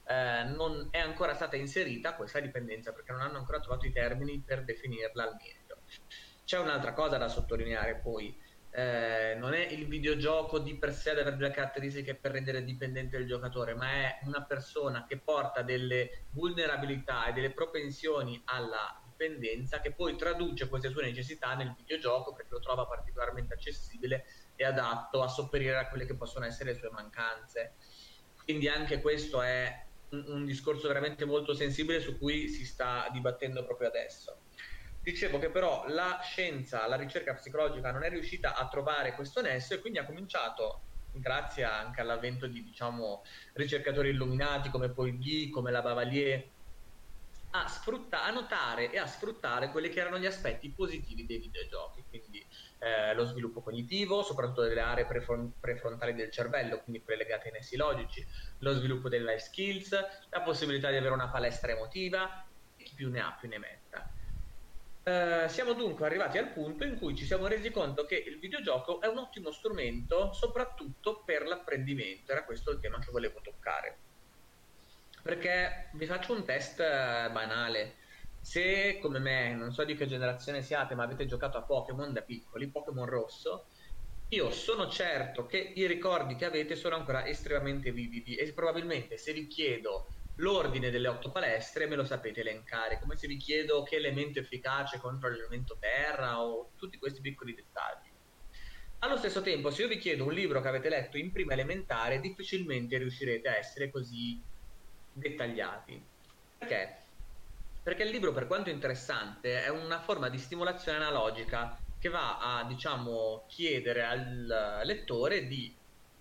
eh, 0.09 0.45
non 0.45 0.89
è 0.91 0.99
ancora 0.99 1.35
stata 1.35 1.57
inserita 1.57 2.15
questa 2.15 2.39
dipendenza 2.41 2.93
perché 2.93 3.13
non 3.13 3.23
hanno 3.23 3.39
ancora 3.39 3.59
trovato 3.59 3.87
i 3.87 3.93
termini 3.93 4.43
per 4.45 4.65
definirla 4.65 5.25
al 5.25 5.37
meglio. 5.37 5.83
C'è 6.45 6.59
un'altra 6.59 6.93
cosa 6.93 7.19
da 7.19 7.29
sottolineare 7.29 8.01
poi, 8.01 8.39
eh, 8.79 9.35
non 9.39 9.55
è 9.55 9.61
il 9.61 9.87
videogioco 9.87 10.59
di 10.59 10.77
per 10.77 10.93
sé 10.93 11.09
ad 11.09 11.19
avere 11.21 11.37
delle 11.37 11.51
caratteristiche 11.51 12.15
per 12.15 12.33
rendere 12.33 12.63
dipendente 12.63 13.17
il 13.17 13.27
giocatore, 13.27 13.75
ma 13.75 13.91
è 13.91 14.19
una 14.25 14.45
persona 14.45 15.07
che 15.07 15.17
porta 15.17 15.63
delle 15.63 16.27
vulnerabilità 16.33 17.25
e 17.27 17.33
delle 17.33 17.53
propensioni 17.53 18.43
alla 18.45 19.03
dipendenza 19.07 19.81
che 19.81 19.93
poi 19.93 20.15
traduce 20.17 20.69
queste 20.69 20.91
sue 20.91 21.05
necessità 21.05 21.55
nel 21.55 21.73
videogioco 21.75 22.35
perché 22.35 22.53
lo 22.53 22.61
trova 22.61 22.87
particolarmente 22.87 23.55
accessibile 23.55 24.27
e 24.57 24.65
adatto 24.67 25.23
a 25.23 25.29
sopperire 25.29 25.79
a 25.79 25.89
quelle 25.89 26.05
che 26.05 26.15
possono 26.15 26.45
essere 26.45 26.73
le 26.73 26.79
sue 26.79 26.91
mancanze. 26.91 27.77
Quindi 28.45 28.69
anche 28.69 29.01
questo 29.01 29.41
è 29.41 29.87
un, 30.11 30.23
un 30.29 30.45
discorso 30.45 30.87
veramente 30.87 31.25
molto 31.25 31.55
sensibile 31.55 31.99
su 31.99 32.19
cui 32.19 32.49
si 32.49 32.67
sta 32.67 33.09
dibattendo 33.11 33.65
proprio 33.65 33.89
adesso. 33.89 34.41
Dicevo 35.07 35.39
che 35.39 35.51
però 35.53 35.87
la 35.87 36.19
scienza, 36.21 36.85
la 36.89 36.97
ricerca 36.97 37.33
psicologica 37.35 37.93
non 37.93 38.03
è 38.03 38.09
riuscita 38.09 38.57
a 38.57 38.67
trovare 38.67 39.15
questo 39.15 39.41
nesso 39.41 39.73
e 39.73 39.79
quindi 39.79 40.01
ha 40.01 40.05
cominciato, 40.05 40.89
grazie 41.13 41.63
anche 41.63 42.01
all'avvento 42.01 42.49
di 42.49 42.65
diciamo, 42.65 43.21
ricercatori 43.53 44.09
illuminati 44.09 44.69
come 44.69 44.93
Paul 44.93 45.17
Guy, 45.17 45.49
come 45.51 45.71
la 45.71 45.81
Bavalier, 45.81 46.53
a, 47.51 47.69
sfrutta- 47.69 48.25
a 48.25 48.33
notare 48.33 48.91
e 48.91 48.99
a 48.99 49.07
sfruttare 49.07 49.71
quelli 49.71 49.91
che 49.91 50.01
erano 50.01 50.19
gli 50.19 50.27
aspetti 50.27 50.75
positivi 50.75 51.25
dei 51.25 51.39
videogiochi, 51.39 52.05
quindi 52.09 52.45
eh, 52.81 53.15
lo 53.15 53.27
sviluppo 53.27 53.63
cognitivo, 53.63 54.25
soprattutto 54.25 54.63
delle 54.63 54.81
aree 54.81 55.07
prefron- 55.07 55.55
prefrontali 55.61 56.15
del 56.15 56.33
cervello, 56.33 56.83
quindi 56.83 57.05
quelle 57.05 57.23
legate 57.23 57.47
ai 57.47 57.55
nessi 57.55 57.77
logici, 57.77 58.27
lo 58.59 58.73
sviluppo 58.73 59.09
delle 59.09 59.35
life 59.35 59.45
skills, 59.45 59.91
la 60.31 60.43
possibilità 60.43 60.91
di 60.91 60.97
avere 60.97 61.15
una 61.15 61.31
palestra 61.31 61.71
emotiva, 61.71 62.29
chi 62.75 62.93
più 62.97 63.09
ne 63.09 63.21
ha 63.21 63.37
più 63.39 63.49
ne 63.49 63.59
metta. 63.59 63.86
Eh, 65.09 65.49
siamo 65.51 65.75
dunque 65.75 66.05
arrivati 66.05 66.37
al 66.37 66.49
punto 66.49 66.83
in 66.83 66.99
cui 66.99 67.15
ci 67.15 67.25
siamo 67.25 67.47
resi 67.47 67.71
conto 67.71 68.05
che 68.07 68.17
il 68.17 68.41
videogioco 68.41 69.01
è 69.01 69.07
un 69.07 69.19
ottimo 69.19 69.53
strumento 69.53 70.33
soprattutto 70.33 71.23
per 71.25 71.47
l'apprendimento, 71.47 72.33
era 72.33 72.43
questo 72.43 72.73
il 72.73 72.81
tema 72.81 72.99
che 72.99 73.13
volevo 73.13 73.41
toccare. 73.41 73.99
Perché 75.23 75.91
vi 75.93 76.07
faccio 76.07 76.33
un 76.33 76.45
test 76.45 76.81
eh, 76.81 77.31
banale. 77.31 77.95
Se 78.41 78.99
come 79.01 79.21
me, 79.21 79.55
non 79.55 79.73
so 79.73 79.85
di 79.85 79.95
che 79.95 80.09
generazione 80.09 80.61
siate, 80.61 80.97
ma 80.97 81.05
avete 81.05 81.27
giocato 81.27 81.57
a 81.57 81.63
Pokémon 81.63 82.13
da 82.13 82.23
piccoli, 82.23 82.67
Pokémon 82.67 83.07
rosso, 83.07 83.67
io 84.31 84.51
sono 84.51 84.89
certo 84.89 85.47
che 85.47 85.59
i 85.77 85.87
ricordi 85.87 86.35
che 86.35 86.47
avete 86.47 86.75
sono 86.75 86.97
ancora 86.97 87.25
estremamente 87.25 87.93
vividi 87.93 88.35
e 88.35 88.53
probabilmente 88.53 89.19
se 89.19 89.33
vi 89.33 89.47
chiedo 89.47 90.09
l'ordine 90.37 90.91
delle 90.91 91.09
otto 91.09 91.31
palestre 91.31 91.87
me 91.87 91.97
lo 91.97 92.05
sapete 92.05 92.41
elencare, 92.41 92.99
come 93.01 93.17
se 93.17 93.27
vi 93.27 93.37
chiedo 93.37 93.83
che 93.83 93.97
elemento 93.97 94.39
efficace 94.39 94.99
contro 94.99 95.29
l'elemento 95.29 95.77
terra 95.79 96.41
o 96.41 96.73
tutti 96.77 96.99
questi 96.99 97.21
piccoli 97.21 97.55
dettagli. 97.55 98.11
Allo 99.01 99.17
stesso 99.19 99.43
tempo, 99.43 99.71
se 99.71 99.83
io 99.83 99.89
vi 99.89 99.99
chiedo 99.99 100.25
un 100.25 100.33
libro 100.33 100.61
che 100.61 100.69
avete 100.69 100.89
letto 100.89 101.19
in 101.19 101.31
prima 101.31 101.53
elementare, 101.53 102.21
difficilmente 102.21 102.97
riuscirete 102.99 103.49
a 103.49 103.57
essere 103.57 103.91
così 103.91 104.43
dettagliati. 105.13 106.03
Perché? 106.59 106.97
Perché 107.83 108.03
il 108.03 108.11
libro, 108.11 108.33
per 108.33 108.47
quanto 108.47 108.71
interessante, 108.71 109.63
è 109.63 109.69
una 109.69 110.01
forma 110.01 110.29
di 110.29 110.39
stimolazione 110.39 110.99
analogica 110.99 111.79
che 111.99 112.09
va 112.09 112.39
a, 112.39 112.65
diciamo, 112.65 113.45
chiedere 113.49 114.05
al 114.05 114.81
lettore 114.85 115.47
di 115.47 115.76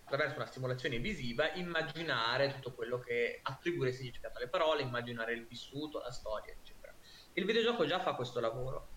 attraverso 0.05 0.35
una 0.35 0.45
stimolazione 0.45 0.99
visiva, 0.99 1.51
immaginare 1.53 2.53
tutto 2.53 2.73
quello 2.73 2.99
che 2.99 3.39
attribuire 3.41 3.91
significato 3.91 4.37
alle 4.37 4.47
parole, 4.47 4.83
immaginare 4.83 5.33
il 5.33 5.45
vissuto, 5.47 5.99
la 5.99 6.11
storia, 6.11 6.53
eccetera. 6.53 6.93
Il 7.33 7.45
videogioco 7.45 7.85
già 7.85 7.99
fa 7.99 8.13
questo 8.13 8.39
lavoro. 8.39 8.87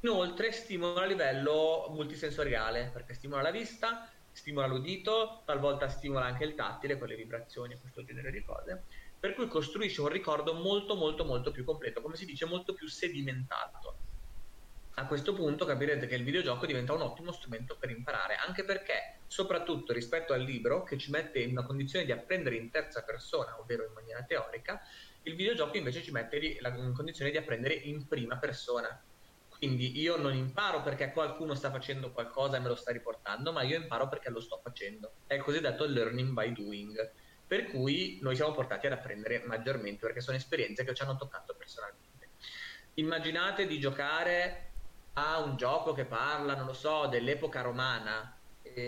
Inoltre 0.00 0.50
stimola 0.52 1.02
a 1.02 1.06
livello 1.06 1.86
multisensoriale, 1.90 2.90
perché 2.92 3.14
stimola 3.14 3.42
la 3.42 3.50
vista, 3.50 4.10
stimola 4.32 4.66
l'udito, 4.66 5.42
talvolta 5.46 5.88
stimola 5.88 6.26
anche 6.26 6.44
il 6.44 6.54
tattile 6.54 6.98
con 6.98 7.08
le 7.08 7.16
vibrazioni 7.16 7.74
e 7.74 7.80
questo 7.80 8.04
genere 8.04 8.32
di 8.32 8.42
cose, 8.42 8.84
per 9.18 9.34
cui 9.34 9.46
costruisce 9.46 10.00
un 10.00 10.08
ricordo 10.08 10.52
molto 10.54 10.96
molto 10.96 11.24
molto 11.24 11.52
più 11.52 11.64
completo, 11.64 12.02
come 12.02 12.16
si 12.16 12.26
dice 12.26 12.44
molto 12.44 12.74
più 12.74 12.88
sedimentato 12.88 13.98
a 14.98 15.06
questo 15.06 15.34
punto 15.34 15.66
capirete 15.66 16.06
che 16.06 16.14
il 16.14 16.24
videogioco 16.24 16.64
diventa 16.64 16.94
un 16.94 17.02
ottimo 17.02 17.30
strumento 17.30 17.76
per 17.76 17.90
imparare, 17.90 18.36
anche 18.36 18.64
perché, 18.64 19.15
soprattutto 19.26 19.92
rispetto 19.92 20.32
al 20.32 20.42
libro, 20.42 20.82
che 20.82 20.96
ci 20.96 21.10
mette 21.10 21.40
in 21.40 21.50
una 21.50 21.64
condizione 21.64 22.04
di 22.04 22.12
apprendere 22.12 22.56
in 22.56 22.70
terza 22.70 23.02
persona, 23.02 23.58
ovvero 23.60 23.84
in 23.84 23.92
maniera 23.92 24.22
teorica, 24.22 24.80
il 25.22 25.34
videogioco 25.34 25.76
invece 25.76 26.02
ci 26.02 26.12
mette 26.12 26.36
in 26.36 26.92
condizione 26.94 27.30
di 27.30 27.36
apprendere 27.36 27.74
in 27.74 28.06
prima 28.06 28.38
persona. 28.38 29.02
Quindi 29.48 29.98
io 29.98 30.16
non 30.16 30.34
imparo 30.34 30.82
perché 30.82 31.12
qualcuno 31.12 31.54
sta 31.54 31.70
facendo 31.70 32.12
qualcosa 32.12 32.56
e 32.56 32.60
me 32.60 32.68
lo 32.68 32.74
sta 32.74 32.92
riportando, 32.92 33.52
ma 33.52 33.62
io 33.62 33.76
imparo 33.76 34.08
perché 34.08 34.30
lo 34.30 34.40
sto 34.40 34.60
facendo. 34.62 35.14
È 35.26 35.34
il 35.34 35.42
cosiddetto 35.42 35.84
learning 35.86 36.32
by 36.32 36.52
doing. 36.52 37.12
Per 37.46 37.66
cui 37.68 38.18
noi 38.22 38.36
siamo 38.36 38.52
portati 38.52 38.86
ad 38.86 38.92
apprendere 38.92 39.42
maggiormente 39.46 40.04
perché 40.04 40.20
sono 40.20 40.36
esperienze 40.36 40.84
che 40.84 40.94
ci 40.94 41.02
hanno 41.02 41.16
toccato 41.16 41.54
personalmente. 41.54 42.30
Immaginate 42.94 43.66
di 43.66 43.80
giocare 43.80 44.72
a 45.14 45.38
un 45.38 45.56
gioco 45.56 45.92
che 45.92 46.04
parla, 46.04 46.54
non 46.54 46.66
lo 46.66 46.72
so, 46.74 47.06
dell'epoca 47.06 47.62
romana 47.62 48.35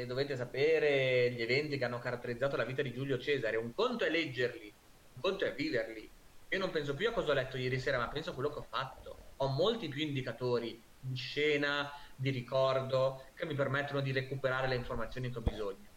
dovete 0.06 0.36
sapere 0.36 1.30
gli 1.32 1.40
eventi 1.40 1.78
che 1.78 1.84
hanno 1.84 1.98
caratterizzato 1.98 2.56
la 2.56 2.64
vita 2.64 2.82
di 2.82 2.92
Giulio 2.92 3.18
Cesare, 3.18 3.56
un 3.56 3.72
conto 3.72 4.04
è 4.04 4.10
leggerli, 4.10 4.74
un 5.14 5.20
conto 5.20 5.46
è 5.46 5.54
viverli. 5.54 6.10
Io 6.50 6.58
non 6.58 6.70
penso 6.70 6.94
più 6.94 7.08
a 7.08 7.12
cosa 7.12 7.30
ho 7.30 7.34
letto 7.34 7.56
ieri 7.56 7.78
sera, 7.78 7.98
ma 7.98 8.10
penso 8.10 8.30
a 8.30 8.34
quello 8.34 8.50
che 8.50 8.58
ho 8.58 8.62
fatto. 8.62 9.32
Ho 9.36 9.48
molti 9.48 9.88
più 9.88 10.02
indicatori 10.02 10.82
di 10.98 11.14
scena, 11.16 11.90
di 12.16 12.30
ricordo, 12.30 13.30
che 13.34 13.46
mi 13.46 13.54
permettono 13.54 14.00
di 14.00 14.12
recuperare 14.12 14.68
le 14.68 14.74
informazioni 14.76 15.30
che 15.30 15.38
ho 15.38 15.42
bisogno. 15.42 15.90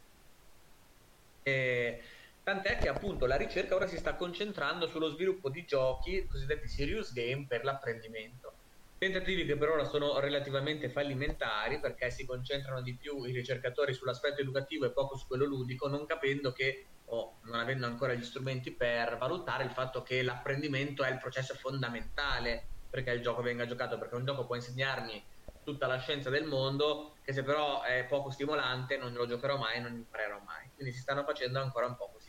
E, 1.44 2.02
tant'è 2.44 2.78
che 2.78 2.88
appunto 2.88 3.26
la 3.26 3.36
ricerca 3.36 3.76
ora 3.76 3.88
si 3.88 3.98
sta 3.98 4.16
concentrando 4.16 4.88
sullo 4.88 5.10
sviluppo 5.10 5.50
di 5.50 5.66
giochi, 5.66 6.26
cosiddetti 6.28 6.68
serious 6.68 7.12
game, 7.14 7.46
per 7.48 7.64
l'apprendimento 7.64 8.61
Tentativi 9.02 9.46
che 9.46 9.58
per 9.58 9.68
ora 9.70 9.84
sono 9.84 10.20
relativamente 10.20 10.88
fallimentari 10.88 11.80
perché 11.80 12.12
si 12.12 12.24
concentrano 12.24 12.84
di 12.84 12.96
più 12.96 13.24
i 13.24 13.32
ricercatori 13.32 13.96
sull'aspetto 13.96 14.42
educativo 14.42 14.86
e 14.86 14.94
poco 14.94 15.18
su 15.18 15.26
quello 15.26 15.46
ludico, 15.46 15.88
non 15.88 16.06
capendo 16.06 16.52
che 16.52 16.90
o 17.06 17.40
non 17.46 17.60
avendo 17.60 17.88
ancora 17.88 18.14
gli 18.14 18.24
strumenti 18.24 18.76
per 18.76 19.18
valutare 19.18 19.64
il 19.64 19.72
fatto 19.72 20.04
che 20.04 20.22
l'apprendimento 20.22 21.04
è 21.04 21.10
il 21.10 21.18
processo 21.18 21.56
fondamentale 21.56 22.74
perché 22.88 23.10
il 23.10 23.24
gioco 23.24 23.42
venga 23.42 23.66
giocato, 23.66 23.98
perché 23.98 24.14
un 24.14 24.24
gioco 24.24 24.46
può 24.46 24.54
insegnarmi 24.54 25.28
tutta 25.64 25.88
la 25.88 25.98
scienza 25.98 26.30
del 26.30 26.46
mondo, 26.46 27.18
che 27.24 27.34
se 27.34 27.42
però 27.42 27.82
è 27.82 28.06
poco 28.06 28.30
stimolante 28.30 28.98
non 28.98 29.14
lo 29.14 29.26
giocherò 29.26 29.58
mai 29.58 29.82
non 29.82 29.96
imparerò 29.96 30.40
mai. 30.44 30.70
Quindi 30.76 30.94
si 30.94 31.00
stanno 31.00 31.24
facendo 31.24 31.60
ancora 31.60 31.88
un 31.88 31.96
po' 31.96 32.12
così 32.12 32.21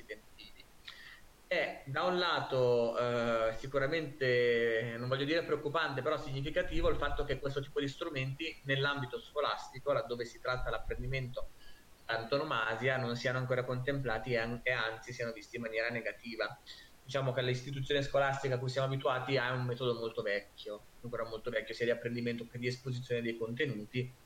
è 1.53 1.83
da 1.87 2.05
un 2.05 2.19
lato 2.19 2.97
eh, 2.99 3.55
sicuramente, 3.59 4.97
non 4.99 5.09
voglio 5.09 5.25
dire 5.25 5.45
preoccupante, 5.45 6.03
però 6.03 6.17
significativo 6.19 6.88
il 6.88 6.97
fatto 6.97 7.25
che 7.25 7.38
questo 7.38 7.61
tipo 7.61 7.81
di 7.81 7.88
strumenti 7.88 8.61
nell'ambito 8.65 9.21
scolastico, 9.21 9.93
laddove 9.93 10.25
si 10.25 10.41
tratta 10.41 10.71
l'apprendimento 10.71 11.53
antonomasia, 12.07 12.97
non 12.97 13.17
siano 13.17 13.38
ancora 13.38 13.65
contemplati 13.65 14.33
e, 14.33 14.37
an- 14.38 14.61
anzi 14.65 15.12
siano 15.12 15.33
visti 15.33 15.57
in 15.57 15.62
maniera 15.62 15.88
negativa. 15.91 16.47
diciamo 17.05 17.33
che 17.33 17.43
l'istituzione 17.43 18.03
scolastica 18.03 18.55
a 18.55 18.59
cui 18.59 18.69
siamo 18.69 18.87
abituati 18.87 19.37
ha 19.37 19.53
un 19.53 19.65
metodo 19.67 19.95
molto 19.99 20.23
vecchio, 20.23 20.88
ancora 21.01 21.25
molto 21.25 21.51
vecchio, 21.51 21.75
sia 21.75 21.85
di 21.85 21.91
apprendimento 21.91 22.47
che 22.47 22.59
di 22.59 22.67
esposizione 22.69 23.23
dei 23.23 23.37
contenuti. 23.37 24.17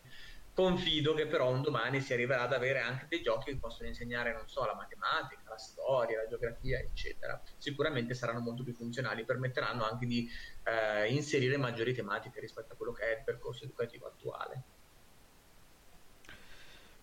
Confido 0.56 1.12
che 1.12 1.26
però 1.26 1.50
un 1.50 1.60
domani 1.60 2.00
si 2.00 2.14
arriverà 2.14 2.40
ad 2.40 2.54
avere 2.54 2.80
anche 2.80 3.04
dei 3.10 3.20
giochi 3.20 3.50
che 3.50 3.58
possono 3.58 3.88
insegnare, 3.88 4.32
non 4.32 4.48
so, 4.48 4.64
la 4.64 4.74
matematica, 4.74 5.42
la 5.50 5.58
storia, 5.58 6.22
la 6.22 6.28
geografia, 6.28 6.78
eccetera. 6.78 7.38
Sicuramente 7.58 8.14
saranno 8.14 8.40
molto 8.40 8.62
più 8.62 8.72
funzionali, 8.72 9.26
permetteranno 9.26 9.84
anche 9.84 10.06
di 10.06 10.26
eh, 10.64 11.12
inserire 11.12 11.58
maggiori 11.58 11.92
tematiche 11.92 12.40
rispetto 12.40 12.72
a 12.72 12.76
quello 12.76 12.92
che 12.92 13.02
è 13.02 13.18
il 13.18 13.22
percorso 13.22 13.64
educativo 13.64 14.06
attuale. 14.06 14.62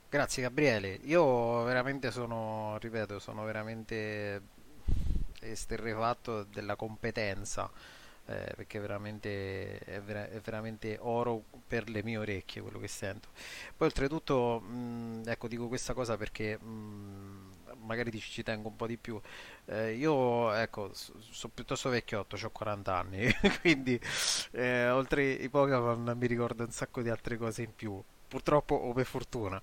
Grazie 0.09 0.41
Gabriele, 0.41 0.99
io 1.03 1.61
veramente 1.61 2.09
sono, 2.09 2.79
ripeto, 2.79 3.19
sono 3.19 3.43
veramente 3.43 4.41
esterrefatto 5.41 6.43
della 6.45 6.75
competenza 6.75 7.69
eh, 8.25 8.53
perché 8.55 8.79
veramente 8.79 9.79
è, 9.79 10.01
vera- 10.01 10.29
è, 10.29 10.39
veramente 10.39 10.97
oro 11.01 11.43
per 11.67 11.89
le 11.89 12.03
mie 12.03 12.17
orecchie 12.17 12.61
quello 12.61 12.79
che 12.79 12.87
sento. 12.87 13.29
Poi 13.75 13.87
oltretutto, 13.87 14.59
mh, 14.61 15.23
ecco 15.25 15.47
dico 15.47 15.67
questa 15.67 15.93
cosa 15.93 16.15
perché 16.17 16.57
mh, 16.57 17.53
magari 17.81 18.11
ci, 18.11 18.19
ci 18.29 18.43
tengo 18.43 18.69
un 18.69 18.75
po' 18.75 18.87
di 18.87 18.97
più. 18.97 19.19
Eh, 19.65 19.93
io 19.95 20.53
ecco, 20.53 20.93
sono 20.93 21.19
so 21.21 21.49
piuttosto 21.49 21.89
vecchiotto, 21.89 22.37
ho 22.41 22.49
40 22.49 22.95
anni, 22.97 23.27
quindi 23.61 23.99
eh, 24.51 24.89
oltre 24.89 25.31
i 25.31 25.49
Pokémon 25.49 26.15
mi 26.17 26.27
ricordo 26.27 26.63
un 26.63 26.71
sacco 26.71 27.01
di 27.01 27.09
altre 27.09 27.37
cose 27.37 27.63
in 27.63 27.75
più, 27.75 28.01
purtroppo 28.27 28.75
o 28.75 28.93
per 28.93 29.05
fortuna. 29.05 29.61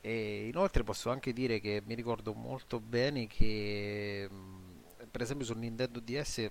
E 0.00 0.46
inoltre 0.48 0.84
posso 0.84 1.10
anche 1.10 1.32
dire 1.32 1.60
che 1.60 1.82
mi 1.84 1.94
ricordo 1.94 2.32
molto 2.32 2.80
bene 2.80 3.26
che 3.26 4.28
per 5.10 5.22
esempio 5.22 5.44
sul 5.44 5.58
Nintendo 5.58 6.00
DS 6.00 6.50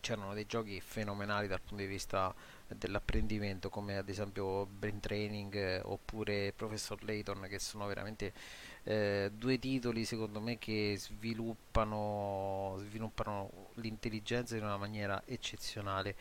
c'erano 0.00 0.34
dei 0.34 0.46
giochi 0.46 0.80
fenomenali 0.80 1.46
dal 1.46 1.60
punto 1.60 1.82
di 1.82 1.86
vista 1.86 2.34
dell'apprendimento 2.66 3.68
come 3.68 3.96
ad 3.96 4.08
esempio 4.08 4.66
Brain 4.66 5.00
Training 5.00 5.54
eh, 5.54 5.80
oppure 5.84 6.52
Professor 6.54 7.02
Layton 7.02 7.46
che 7.48 7.58
sono 7.58 7.86
veramente 7.86 8.32
eh, 8.84 9.30
due 9.34 9.58
titoli 9.58 10.04
secondo 10.04 10.40
me 10.40 10.58
che 10.58 10.94
sviluppano, 10.98 12.76
sviluppano 12.78 13.68
l'intelligenza 13.74 14.56
in 14.56 14.62
una 14.64 14.76
maniera 14.76 15.22
eccezionale. 15.26 16.14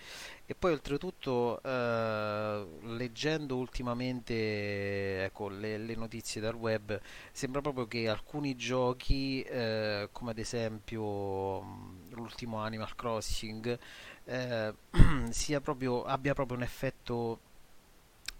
E 0.46 0.56
poi 0.56 0.72
oltretutto 0.72 1.62
eh, 1.62 2.68
leggendo 2.82 3.58
ultimamente 3.58 5.26
ecco, 5.26 5.50
le, 5.50 5.78
le, 5.78 5.96
notizie 5.96 6.42
dal 6.42 6.56
web 6.56 7.00
sembra 7.32 7.62
proprio 7.62 7.88
che 7.88 8.08
alcuni 8.08 8.56
giochi 8.56 9.42
eh, 9.42 10.10
come 10.12 10.32
ad 10.32 10.38
esempio 10.38 11.62
l'ultimo 12.10 12.60
Animal 12.60 12.96
Crossing 12.96 13.78
eh, 14.26 14.74
proprio, 15.62 16.04
abbia 16.04 16.34
proprio 16.34 16.58
un 16.58 16.64
effetto 16.64 17.40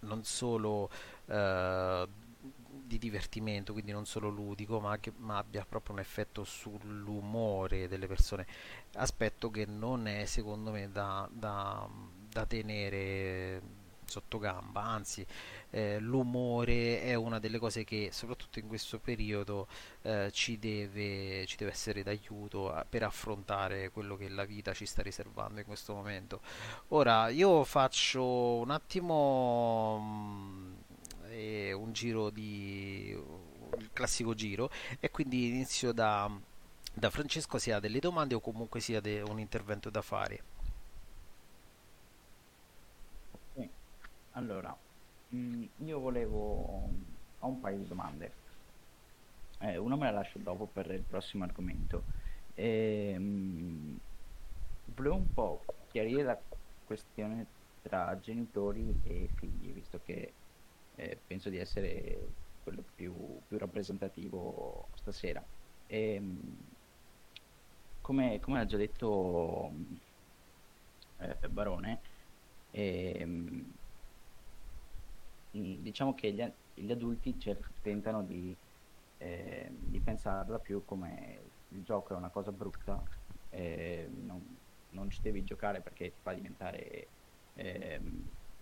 non 0.02 0.24
solo 0.24 0.90
eh, 1.28 2.08
di 2.94 3.00
divertimento, 3.00 3.74
quindi 3.74 3.92
non 3.92 4.06
solo 4.06 4.30
ludico, 4.30 4.80
ma, 4.80 4.98
che, 5.00 5.12
ma 5.18 5.38
abbia 5.38 5.66
proprio 5.66 5.96
un 5.96 6.00
effetto 6.00 6.44
sull'umore 6.44 7.88
delle 7.88 8.08
persone, 8.08 8.46
aspetto 8.96 9.50
che 9.50 9.66
non 9.66 10.08
è 10.08 10.26
secondo 10.26 10.72
me 10.72 10.92
da, 10.92 11.28
da, 11.32 11.88
da 12.30 12.46
tenere 12.46 13.82
sotto 14.06 14.38
gamba, 14.38 14.84
anzi 14.84 15.26
eh, 15.72 15.98
l'umore 16.00 17.02
è 17.02 17.16
una 17.16 17.40
delle 17.40 17.58
cose 17.58 17.84
che 17.84 18.10
soprattutto 18.12 18.60
in 18.60 18.68
questo 18.68 19.00
periodo 19.00 19.68
eh, 20.04 20.30
ci, 20.32 20.60
deve, 20.60 21.46
ci, 21.48 21.56
deve, 21.58 21.72
essere 21.72 22.04
d'aiuto 22.04 22.72
a, 22.72 22.86
per 22.88 23.02
affrontare 23.02 23.90
quello 23.90 24.16
che 24.16 24.30
la 24.30 24.46
vita 24.46 24.72
ci 24.74 24.86
sta 24.86 25.02
riservando 25.02 25.60
in 25.60 25.66
questo 25.66 25.96
momento. 25.96 26.42
Ora 26.90 27.30
io 27.30 27.64
faccio 27.64 28.24
un 28.24 28.70
attimo 28.70 30.73
mm, 31.34 31.74
un 31.74 31.92
giro 31.94 32.30
di 32.30 33.18
il 33.78 33.90
classico 33.92 34.34
giro 34.36 34.70
e 35.00 35.10
quindi 35.10 35.48
inizio 35.48 35.92
da, 35.92 36.30
da 36.94 37.10
Francesco 37.10 37.58
sia 37.58 37.80
delle 37.80 38.00
domande 38.00 38.36
o 38.36 38.40
comunque 38.40 38.80
sia 38.80 39.02
de, 39.02 39.22
un 39.22 39.40
intervento 39.40 39.90
da 39.90 40.02
fare. 40.02 40.44
Allora, 44.36 44.76
Mm, 45.36 45.64
io 45.78 46.00
volevo... 46.00 46.90
ho 47.40 47.48
un 47.48 47.60
paio 47.60 47.78
di 47.78 47.88
domande. 47.88 48.32
Eh, 49.60 49.78
una 49.78 49.96
me 49.96 50.06
la 50.06 50.12
lascio 50.12 50.40
dopo 50.40 50.66
per 50.68 50.92
il 50.92 51.02
prossimo 51.02 51.44
argomento. 51.44 52.04
E, 52.54 53.16
mm, 53.18 53.96
volevo 54.96 55.16
un 55.16 55.34
po' 55.34 55.64
chiarire 55.90 56.24
la 56.24 56.40
questione 56.86 57.46
tra 57.82 58.18
genitori 58.20 59.00
e 59.04 59.30
figli, 59.36 59.74
visto 59.74 60.00
che 60.06 60.34
eh, 60.96 61.18
penso 61.28 61.50
di 61.50 61.58
essere 61.58 62.18
quello 62.64 62.84
più, 62.96 63.14
più 63.48 63.58
rappresentativo 63.58 64.88
stasera. 64.96 65.44
E, 65.88 66.20
mm, 66.20 66.40
come, 68.02 68.40
come 68.40 68.60
ha 68.60 68.66
già 68.66 68.78
detto 68.78 69.72
eh, 71.20 71.48
Barone, 71.50 72.00
eh, 72.72 73.28
diciamo 75.52 76.14
che 76.16 76.32
gli, 76.32 76.44
gli 76.74 76.92
adulti 76.92 77.38
tentano 77.82 78.24
di, 78.24 78.56
eh, 79.20 79.70
di, 79.72 80.00
pensarla 80.00 80.60
più 80.60 80.84
come 80.86 81.40
il 81.70 81.84
gioco 81.84 82.14
è 82.14 82.18
una 82.18 82.30
cosa 82.30 82.52
brutta, 82.52 83.02
eh, 83.52 84.10
non, 84.26 84.58
non, 84.92 85.10
ci 85.10 85.22
devi 85.22 85.44
giocare 85.44 85.82
perché 85.82 86.06
ti 86.10 86.20
fa 86.22 86.34
diventare 86.34 87.08
eh, 87.56 88.02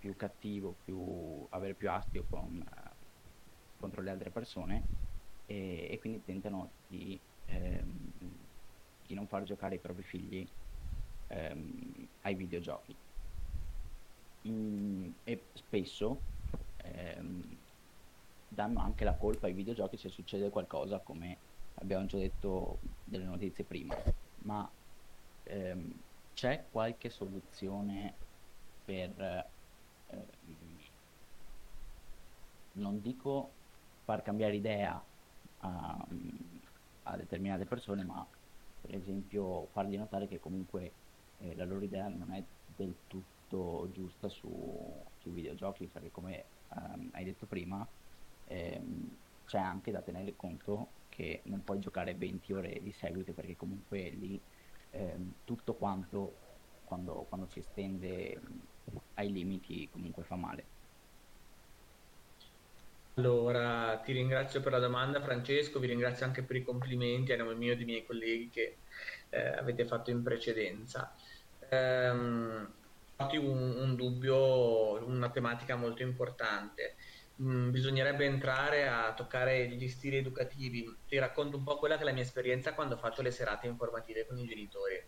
più 0.02 0.16
cattivo, 0.16 0.74
più, 0.82 1.46
avere 1.50 1.76
più 1.76 1.88
astio 1.88 2.26
con, 2.28 2.60
contro 3.76 4.02
le 4.02 4.10
altre 4.10 4.32
persone 4.32 4.84
e, 5.44 5.86
e 5.92 5.98
quindi 6.00 6.24
tentano 6.24 6.72
di, 6.88 7.22
ehm, 7.44 8.10
di, 9.06 9.14
non 9.14 9.28
far 9.28 9.44
giocare 9.44 9.76
i 9.76 9.80
propri 9.80 10.02
figli 10.02 10.44
ehm, 11.28 12.08
ai 12.22 12.34
videogiochi. 12.34 12.98
Mm, 14.48 15.12
e 15.22 15.46
spesso 15.54 16.20
ehm, 16.78 17.64
danno 18.48 18.80
anche 18.80 19.04
la 19.04 19.16
colpa 19.16 19.46
ai 19.46 19.52
videogiochi 19.52 19.96
se 19.96 20.08
succede 20.08 20.50
qualcosa, 20.50 20.98
come 20.98 21.38
abbiamo 21.74 22.06
già 22.06 22.18
detto 22.18 22.80
delle 23.04 23.24
notizie 23.24 23.64
prima. 23.64 23.94
Ma 24.42 24.68
ehm, 25.44 25.92
c'è 26.32 26.66
qualche 26.72 27.08
soluzione 27.08 28.16
per, 28.84 29.52
eh, 30.12 30.42
non 32.74 33.00
dico 33.00 33.50
far 34.04 34.22
cambiare 34.22 34.56
idea 34.56 35.02
a, 35.58 36.06
a, 37.04 37.16
determinate 37.16 37.64
persone, 37.64 38.04
ma 38.04 38.26
per 38.80 38.94
esempio 38.94 39.66
fargli 39.72 39.96
notare 39.96 40.26
che 40.26 40.40
comunque 40.40 40.92
eh, 41.38 41.54
la 41.56 41.64
loro 41.64 41.84
idea 41.84 42.08
non 42.08 42.32
è 42.32 42.42
del 42.74 42.94
tutto 43.06 43.88
giusta 43.92 44.28
su, 44.28 44.50
sui 45.18 45.32
videogiochi, 45.32 45.86
perché 45.86 46.10
come 46.10 46.44
ehm, 46.70 47.10
hai 47.12 47.24
detto 47.24 47.46
prima, 47.46 47.86
ehm, 48.46 49.16
c'è 49.44 49.58
anche 49.58 49.90
da 49.90 50.00
tenere 50.00 50.34
conto 50.36 51.00
che 51.08 51.42
non 51.44 51.62
puoi 51.62 51.78
giocare 51.78 52.14
20 52.14 52.52
ore 52.54 52.80
di 52.82 52.92
seguito 52.92 53.32
perché 53.34 53.54
comunque 53.54 54.08
lì 54.08 54.40
ehm, 54.90 55.32
tutto 55.44 55.74
quanto 55.74 56.50
quando, 56.84 57.24
quando 57.28 57.46
si 57.46 57.58
estende 57.60 58.40
ai 59.14 59.32
limiti 59.32 59.88
comunque 59.88 60.24
fa 60.24 60.36
male. 60.36 60.70
Allora, 63.14 64.00
ti 64.00 64.12
ringrazio 64.12 64.60
per 64.62 64.72
la 64.72 64.78
domanda 64.78 65.20
Francesco, 65.20 65.78
vi 65.78 65.86
ringrazio 65.86 66.24
anche 66.24 66.44
per 66.44 66.56
i 66.56 66.62
complimenti 66.62 67.32
a 67.32 67.36
nome 67.36 67.54
mio 67.54 67.72
e 67.72 67.76
dei 67.76 67.84
miei 67.84 68.06
colleghi 68.06 68.48
che 68.48 68.80
eh, 69.28 69.48
avete 69.48 69.86
fatto 69.86 70.10
in 70.10 70.22
precedenza. 70.22 71.14
Um, 71.70 72.74
un, 73.18 73.76
un 73.76 73.94
dubbio, 73.96 75.04
una 75.06 75.30
tematica 75.30 75.76
molto 75.76 76.02
importante. 76.02 76.96
Mm, 77.42 77.70
bisognerebbe 77.70 78.24
entrare 78.24 78.88
a 78.88 79.12
toccare 79.14 79.68
gli 79.68 79.88
stili 79.88 80.16
educativi. 80.16 81.02
Ti 81.06 81.18
racconto 81.18 81.58
un 81.58 81.64
po' 81.64 81.76
quella 81.78 81.96
che 81.96 82.02
è 82.02 82.04
la 82.04 82.12
mia 82.12 82.22
esperienza 82.22 82.74
quando 82.74 82.96
faccio 82.96 83.22
le 83.22 83.30
serate 83.30 83.66
informative 83.66 84.26
con 84.26 84.38
i 84.38 84.46
genitori. 84.46 85.06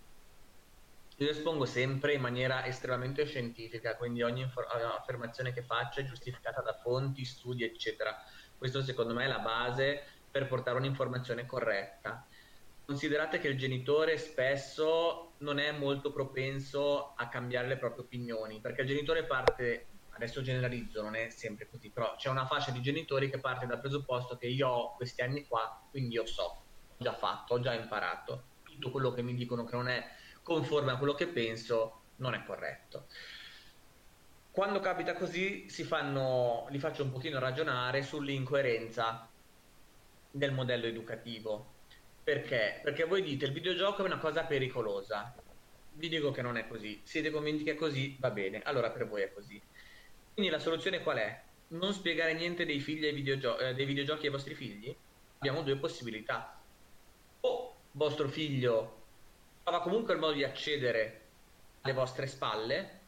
Io 1.18 1.30
espongo 1.30 1.64
sempre 1.64 2.14
in 2.14 2.20
maniera 2.20 2.64
estremamente 2.66 3.24
scientifica, 3.24 3.96
quindi 3.96 4.22
ogni 4.22 4.40
infor- 4.42 4.66
affermazione 4.68 5.52
che 5.52 5.62
faccio 5.62 6.00
è 6.00 6.04
giustificata 6.04 6.60
da 6.60 6.72
fonti, 6.74 7.24
studi, 7.24 7.62
eccetera. 7.62 8.16
Questo 8.56 8.82
secondo 8.82 9.14
me 9.14 9.24
è 9.24 9.28
la 9.28 9.38
base 9.38 10.02
per 10.28 10.48
portare 10.48 10.78
un'informazione 10.78 11.46
corretta. 11.46 12.26
Considerate 12.84 13.38
che 13.38 13.46
il 13.48 13.56
genitore 13.56 14.18
spesso 14.18 15.36
non 15.38 15.58
è 15.58 15.70
molto 15.72 16.12
propenso 16.12 17.12
a 17.14 17.28
cambiare 17.28 17.68
le 17.68 17.78
proprie 17.78 18.04
opinioni, 18.04 18.60
perché 18.60 18.82
il 18.82 18.88
genitore 18.88 19.24
parte, 19.24 19.90
adesso 20.08 20.42
generalizzo, 20.42 21.00
non 21.00 21.14
è 21.14 21.30
sempre 21.30 21.68
così, 21.68 21.92
però 21.92 22.14
c'è 22.16 22.28
una 22.28 22.44
fascia 22.46 22.72
di 22.72 22.82
genitori 22.82 23.30
che 23.30 23.38
parte 23.40 23.66
dal 23.66 23.80
presupposto 23.80 24.36
che 24.36 24.48
io 24.48 24.68
ho 24.68 24.94
questi 24.96 25.22
anni 25.22 25.46
qua, 25.46 25.86
quindi 25.90 26.14
io 26.16 26.26
so, 26.26 26.42
ho 26.44 26.96
già 26.98 27.14
fatto, 27.14 27.54
ho 27.54 27.60
già 27.60 27.72
imparato. 27.72 28.50
tutto 28.62 28.90
quello 28.90 29.12
che 29.12 29.22
mi 29.22 29.34
dicono 29.34 29.64
che 29.64 29.76
non 29.76 29.88
è 29.88 30.04
conforme 30.44 30.92
a 30.92 30.96
quello 30.96 31.14
che 31.14 31.26
penso 31.26 32.02
non 32.16 32.34
è 32.34 32.44
corretto. 32.44 33.06
Quando 34.52 34.78
capita 34.78 35.14
così 35.14 35.68
fanno, 35.68 36.68
li 36.70 36.78
faccio 36.78 37.02
un 37.02 37.10
pochino 37.10 37.40
ragionare 37.40 38.02
sull'incoerenza 38.02 39.28
del 40.30 40.52
modello 40.52 40.86
educativo. 40.86 41.72
Perché? 42.22 42.78
Perché 42.82 43.04
voi 43.04 43.22
dite 43.22 43.46
il 43.46 43.52
videogioco 43.52 44.02
è 44.02 44.06
una 44.06 44.18
cosa 44.18 44.44
pericolosa. 44.44 45.34
Vi 45.94 46.08
dico 46.08 46.30
che 46.30 46.42
non 46.42 46.56
è 46.56 46.68
così. 46.68 47.00
Siete 47.02 47.30
convinti 47.30 47.64
che 47.64 47.72
è 47.72 47.74
così? 47.74 48.16
Va 48.20 48.30
bene. 48.30 48.62
Allora 48.62 48.90
per 48.90 49.08
voi 49.08 49.22
è 49.22 49.32
così. 49.32 49.60
Quindi 50.32 50.50
la 50.52 50.60
soluzione 50.60 51.02
qual 51.02 51.18
è? 51.18 51.42
Non 51.68 51.92
spiegare 51.92 52.34
niente 52.34 52.64
dei, 52.64 52.78
videogio- 52.78 53.58
eh, 53.58 53.74
dei 53.74 53.86
videogiochi 53.86 54.26
ai 54.26 54.32
vostri 54.32 54.54
figli? 54.54 54.94
Abbiamo 55.38 55.62
due 55.62 55.76
possibilità. 55.76 56.60
O 57.40 57.74
vostro 57.92 58.28
figlio 58.28 59.02
trova 59.64 59.80
comunque 59.80 60.12
il 60.12 60.20
modo 60.20 60.34
di 60.34 60.44
accedere 60.44 61.22
alle 61.80 61.94
vostre 61.94 62.26
spalle, 62.26 63.00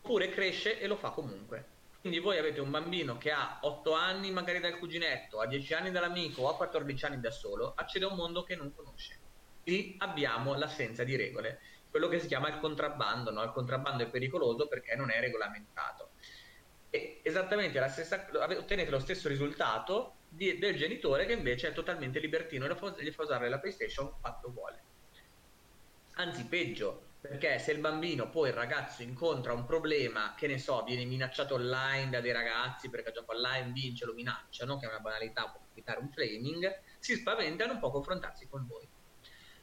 oppure 0.00 0.30
cresce 0.30 0.80
e 0.80 0.86
lo 0.86 0.96
fa 0.96 1.10
comunque. 1.10 1.76
Quindi 2.00 2.20
voi 2.20 2.38
avete 2.38 2.60
un 2.60 2.70
bambino 2.70 3.18
che 3.18 3.30
ha 3.30 3.58
8 3.60 3.92
anni 3.92 4.30
magari 4.30 4.60
dal 4.60 4.78
cuginetto, 4.78 5.40
a 5.40 5.46
10 5.46 5.74
anni 5.74 5.90
dall'amico 5.90 6.42
o 6.42 6.48
a 6.48 6.56
14 6.56 7.04
anni 7.04 7.20
da 7.20 7.30
solo, 7.30 7.74
accede 7.76 8.06
a 8.06 8.08
un 8.08 8.16
mondo 8.16 8.44
che 8.44 8.56
non 8.56 8.74
conosce. 8.74 9.18
Lì 9.64 9.96
abbiamo 9.98 10.54
l'assenza 10.54 11.04
di 11.04 11.16
regole, 11.16 11.60
quello 11.90 12.08
che 12.08 12.18
si 12.18 12.28
chiama 12.28 12.48
il 12.48 12.60
contrabbando. 12.60 13.30
No? 13.30 13.42
Il 13.42 13.50
contrabbando 13.50 14.02
è 14.04 14.08
pericoloso 14.08 14.68
perché 14.68 14.96
non 14.96 15.10
è 15.10 15.20
regolamentato. 15.20 16.10
E 16.88 17.20
esattamente 17.22 17.78
la 17.78 17.88
stessa, 17.88 18.26
ottenete 18.32 18.90
lo 18.90 19.00
stesso 19.00 19.28
risultato 19.28 20.14
di, 20.28 20.56
del 20.58 20.76
genitore 20.76 21.26
che 21.26 21.32
invece 21.34 21.68
è 21.68 21.72
totalmente 21.72 22.20
libertino 22.20 22.64
e 22.64 23.04
gli 23.04 23.10
fa 23.10 23.22
usare 23.22 23.50
la 23.50 23.58
PlayStation 23.58 24.14
quanto 24.18 24.50
vuole. 24.50 24.87
Anzi, 26.20 26.46
peggio, 26.46 27.10
perché 27.20 27.60
se 27.60 27.70
il 27.70 27.78
bambino, 27.78 28.28
poi 28.28 28.48
il 28.48 28.54
ragazzo 28.54 29.04
incontra 29.04 29.52
un 29.52 29.64
problema, 29.64 30.34
che 30.36 30.48
ne 30.48 30.58
so, 30.58 30.82
viene 30.82 31.04
minacciato 31.04 31.54
online 31.54 32.10
da 32.10 32.20
dei 32.20 32.32
ragazzi 32.32 32.90
perché 32.90 33.12
gioca 33.12 33.36
online, 33.36 33.70
vince, 33.70 34.04
lo 34.04 34.14
minacciano, 34.14 34.80
che 34.80 34.86
è 34.86 34.88
una 34.88 34.98
banalità, 34.98 35.42
può 35.42 35.60
capitare 35.60 36.00
un 36.00 36.10
flaming, 36.10 36.82
si 36.98 37.14
spaventa 37.14 37.62
e 37.62 37.66
non 37.68 37.78
può 37.78 37.92
confrontarsi 37.92 38.48
con 38.48 38.66
voi. 38.66 38.84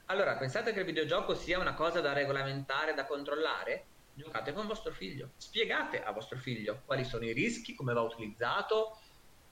Allora, 0.06 0.38
pensate 0.38 0.72
che 0.72 0.80
il 0.80 0.86
videogioco 0.86 1.36
sia 1.36 1.60
una 1.60 1.74
cosa 1.74 2.00
da 2.00 2.14
regolamentare, 2.14 2.94
da 2.94 3.04
controllare? 3.04 3.88
Giocate 4.14 4.54
con 4.54 4.66
vostro 4.66 4.94
figlio, 4.94 5.32
spiegate 5.36 6.02
a 6.02 6.14
vostro 6.14 6.38
figlio 6.38 6.84
quali 6.86 7.04
sono 7.04 7.26
i 7.26 7.34
rischi, 7.34 7.76
come 7.76 7.92
va 7.92 8.00
utilizzato. 8.00 8.98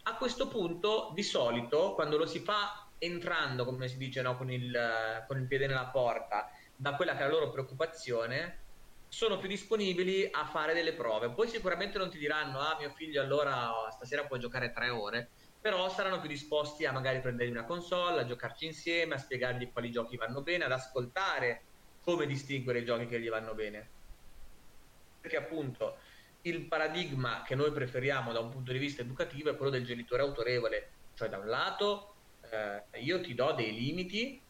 A 0.04 0.16
questo 0.16 0.48
punto, 0.48 1.12
di 1.14 1.24
solito, 1.24 1.96
quando 1.96 2.16
lo 2.16 2.26
si 2.26 2.40
fa 2.40 2.88
entrando, 2.98 3.66
come 3.66 3.90
si 3.90 3.98
dice, 3.98 4.22
no, 4.22 4.38
con, 4.38 4.50
il, 4.50 5.26
con 5.28 5.38
il 5.38 5.48
piede 5.48 5.68
nella 5.68 5.88
porta, 5.88 6.50
da 6.84 6.96
quella 6.96 7.14
che 7.14 7.20
è 7.20 7.22
la 7.22 7.32
loro 7.32 7.50
preoccupazione, 7.50 8.60
sono 9.08 9.38
più 9.38 9.48
disponibili 9.48 10.28
a 10.30 10.46
fare 10.46 10.74
delle 10.74 10.92
prove. 10.92 11.32
Poi 11.32 11.48
sicuramente 11.48 11.98
non 11.98 12.10
ti 12.10 12.18
diranno, 12.18 12.60
ah 12.60 12.76
mio 12.78 12.90
figlio 12.90 13.22
allora 13.22 13.72
stasera 13.90 14.26
può 14.26 14.36
giocare 14.36 14.74
tre 14.74 14.90
ore, 14.90 15.30
però 15.62 15.88
saranno 15.90 16.20
più 16.20 16.28
disposti 16.28 16.86
a 16.86 16.92
magari 16.92 17.22
prendergli 17.22 17.52
una 17.52 17.64
console, 17.64 18.20
a 18.20 18.26
giocarci 18.26 18.66
insieme, 18.66 19.16
a 19.16 19.18
spiegargli 19.18 19.72
quali 19.72 19.92
giochi 19.92 20.18
vanno 20.18 20.42
bene, 20.42 20.66
ad 20.66 20.74
ascoltare 20.74 21.64
come 22.02 22.26
distinguere 22.26 22.80
i 22.80 22.86
giochi 22.86 23.06
che 23.06 23.22
gli 23.22 23.30
vanno 23.30 23.54
bene. 23.54 23.90
Perché 25.22 25.38
appunto 25.38 26.00
il 26.42 26.68
paradigma 26.68 27.44
che 27.46 27.56
noi 27.56 27.72
preferiamo 27.72 28.34
da 28.34 28.42
un 28.42 28.50
punto 28.50 28.74
di 28.74 28.78
vista 28.78 29.04
educativo 29.04 29.50
è 29.50 29.56
quello 29.56 29.72
del 29.72 29.86
genitore 29.86 30.22
autorevole, 30.22 30.92
cioè 31.14 31.30
da 31.30 31.38
un 31.38 31.48
lato 31.48 32.16
eh, 32.52 33.00
io 33.00 33.22
ti 33.22 33.34
do 33.34 33.54
dei 33.54 33.74
limiti 33.74 34.43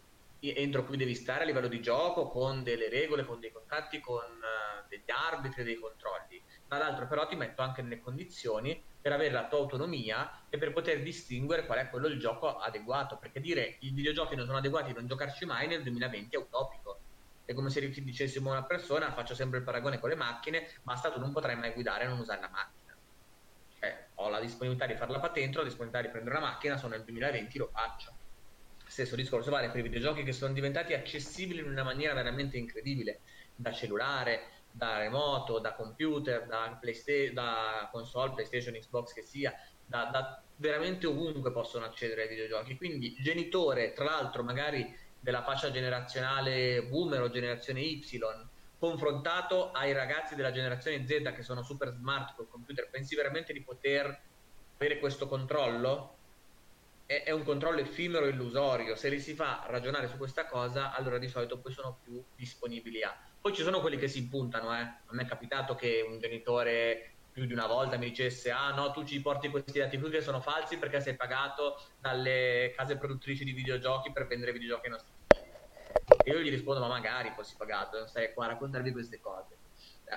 entro 0.52 0.84
cui 0.84 0.98
devi 0.98 1.16
stare 1.16 1.44
a 1.44 1.46
livello 1.46 1.68
di 1.70 1.82
gioco 1.82 2.28
con 2.28 2.64
delle 2.64 2.90
regole, 2.90 3.24
con 3.24 3.40
dei 3.40 3.52
contratti, 3.52 4.02
con 4.02 4.24
uh, 4.24 4.88
degli 4.90 5.10
arbitri, 5.10 5.64
dei 5.64 5.76
controlli. 5.76 6.42
Dall'altro 6.68 7.08
però 7.08 7.26
ti 7.28 7.36
metto 7.36 7.62
anche 7.62 7.82
nelle 7.82 8.02
condizioni 8.02 8.82
per 9.00 9.14
avere 9.14 9.32
la 9.32 9.48
tua 9.48 9.60
autonomia 9.60 10.46
e 10.50 10.58
per 10.58 10.74
poter 10.74 11.02
distinguere 11.02 11.66
qual 11.66 11.80
è 11.80 11.90
quello 11.90 12.08
il 12.08 12.20
gioco 12.20 12.58
adeguato, 12.58 13.18
perché 13.18 13.40
dire 13.40 13.78
i 13.80 13.92
videogiochi 13.92 14.36
non 14.36 14.46
sono 14.46 14.58
adeguati 14.58 14.94
non 14.94 15.08
giocarci 15.08 15.46
mai 15.46 15.68
nel 15.68 15.84
2020 15.84 16.36
è 16.36 16.40
utopico. 16.40 17.00
È 17.46 17.54
come 17.54 17.70
se 17.70 17.88
dicessimo 17.90 18.50
a 18.50 18.58
una 18.58 18.64
persona, 18.64 19.12
faccio 19.12 19.36
sempre 19.36 19.60
il 19.60 19.64
paragone 19.64 20.00
con 20.00 20.10
le 20.10 20.16
macchine, 20.16 20.70
basta 20.82 21.12
tu 21.12 21.20
non 21.20 21.32
potrai 21.32 21.56
mai 21.56 21.72
guidare 21.72 22.06
e 22.06 22.08
non 22.08 22.20
usare 22.20 22.42
la 22.42 22.50
macchina. 22.50 22.96
Cioè, 23.80 24.08
ho 24.16 24.30
la 24.30 24.40
disponibilità 24.40 24.88
di 24.88 24.96
fare 24.96 25.12
la 25.12 25.20
patente, 25.20 25.58
ho 25.58 25.62
la 25.62 25.68
disponibilità 25.68 26.06
di 26.06 26.12
prendere 26.12 26.38
una 26.38 26.48
macchina, 26.48 26.78
sono 26.78 26.96
nel 26.96 27.04
2020, 27.04 27.58
lo 27.58 27.70
faccio 27.74 28.14
stesso 28.94 29.16
discorso 29.16 29.50
vale 29.50 29.70
per 29.72 29.80
i 29.80 29.82
videogiochi 29.82 30.24
che 30.24 30.34
sono 30.34 30.54
diventati 30.54 30.94
accessibili 30.94 31.60
in 31.60 31.66
una 31.68 31.84
maniera 31.84 32.14
veramente 32.14 32.58
incredibile, 32.58 33.22
da 33.56 33.72
cellulare, 33.72 34.66
da 34.70 35.00
remoto, 35.00 35.60
da 35.60 35.74
computer, 35.74 36.46
da, 36.46 36.78
Playsta- 36.80 37.32
da 37.34 37.90
console, 37.92 38.34
PlayStation, 38.34 38.76
Xbox 38.76 39.14
che 39.14 39.24
sia, 39.24 39.52
da, 39.84 40.10
da, 40.12 40.48
veramente 40.56 41.08
ovunque 41.08 41.52
possono 41.52 41.86
accedere 41.86 42.24
ai 42.24 42.28
videogiochi. 42.30 42.78
Quindi 42.78 43.14
genitore, 43.16 43.94
tra 43.94 44.06
l'altro 44.06 44.44
magari 44.44 44.86
della 45.18 45.44
fascia 45.44 45.72
generazionale 45.72 46.84
boomer 46.88 47.22
o 47.22 47.30
generazione 47.30 47.82
Y, 47.82 48.00
confrontato 48.78 49.72
ai 49.72 49.94
ragazzi 49.94 50.36
della 50.36 50.52
generazione 50.52 51.06
Z 51.08 51.34
che 51.34 51.42
sono 51.42 51.64
super 51.64 51.90
smart 51.94 52.36
col 52.36 52.48
computer, 52.50 52.90
pensi 52.92 53.16
veramente 53.16 53.54
di 53.54 53.64
poter 53.64 54.06
avere 54.78 55.00
questo 55.00 55.28
controllo? 55.28 56.23
È, 57.18 57.24
è, 57.24 57.32
un 57.32 57.44
controllo 57.44 57.80
effimero 57.80 58.26
e 58.26 58.30
illusorio. 58.30 58.96
Se 58.96 59.10
li 59.10 59.20
si 59.20 59.34
fa 59.34 59.66
ragionare 59.68 60.08
su 60.08 60.18
questa 60.18 60.46
cosa, 60.46 60.94
allora 60.94 61.18
di 61.18 61.28
solito 61.28 61.60
poi 61.60 61.72
sono 61.72 62.00
più 62.02 62.24
disponibili 62.36 63.04
a. 63.04 63.16
Poi 63.40 63.54
ci 63.54 63.62
sono 63.62 63.82
quelli 63.82 63.98
che 63.98 64.08
si 64.08 64.20
impuntano, 64.20 64.74
eh. 64.74 64.82
A 64.82 65.12
me 65.12 65.24
è 65.24 65.26
capitato 65.26 65.76
che 65.76 66.04
un 66.08 66.18
genitore 66.20 67.14
più 67.32 67.46
di 67.46 67.54
una 67.54 67.66
volta 67.66 67.98
mi 67.98 68.10
dicesse 68.10 68.52
ah 68.52 68.72
no 68.76 68.92
tu 68.92 69.04
ci 69.04 69.20
porti 69.20 69.50
questi 69.50 69.80
dati 69.80 69.98
qui 69.98 70.12
che 70.12 70.22
sono 70.22 70.40
falsi 70.40 70.78
perché 70.78 71.02
sei 71.02 71.16
pagato 71.16 71.82
dalle 72.00 72.72
case 72.76 72.96
produttrici 72.96 73.44
di 73.44 73.54
videogiochi 73.54 74.12
per 74.12 74.28
vendere 74.28 74.52
videogiochi 74.52 74.86
ai 74.86 74.92
nostri 74.92 75.12
figli 75.18 75.42
e 76.26 76.32
io 76.32 76.40
gli 76.42 76.52
rispondo 76.52 76.80
ma 76.80 76.88
magari 76.88 77.32
fossi 77.36 77.56
pagato 77.58 78.06
stai 78.06 78.34
qua 78.34 78.46
a 78.46 78.50
raccontarvi 78.50 78.92
queste 78.92 79.20
cose 79.20 79.58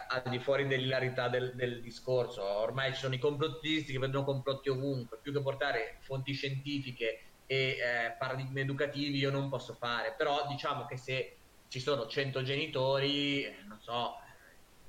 al 0.06 0.30
di 0.30 0.38
fuori 0.38 0.66
dell'ilarità 0.66 1.28
del, 1.28 1.54
del, 1.54 1.80
discorso, 1.80 2.42
ormai 2.42 2.92
ci 2.92 3.00
sono 3.00 3.14
i 3.14 3.18
complottisti 3.18 3.92
che 3.92 3.98
vedono 3.98 4.24
complotti 4.24 4.68
ovunque, 4.68 5.20
più 5.20 5.32
che 5.32 5.42
portare 5.42 5.98
fonti 6.00 6.32
scientifiche 6.32 7.38
e 7.46 7.56
eh, 7.56 8.16
paradigmi 8.18 8.60
educativi 8.60 9.18
io 9.18 9.30
non 9.30 9.48
posso 9.48 9.74
fare, 9.74 10.14
però 10.16 10.46
diciamo 10.48 10.86
che 10.86 10.96
se 10.96 11.40
ci 11.68 11.80
sono 11.80 12.06
100 12.06 12.42
genitori, 12.42 13.44
non 13.66 13.80
so, 13.80 14.14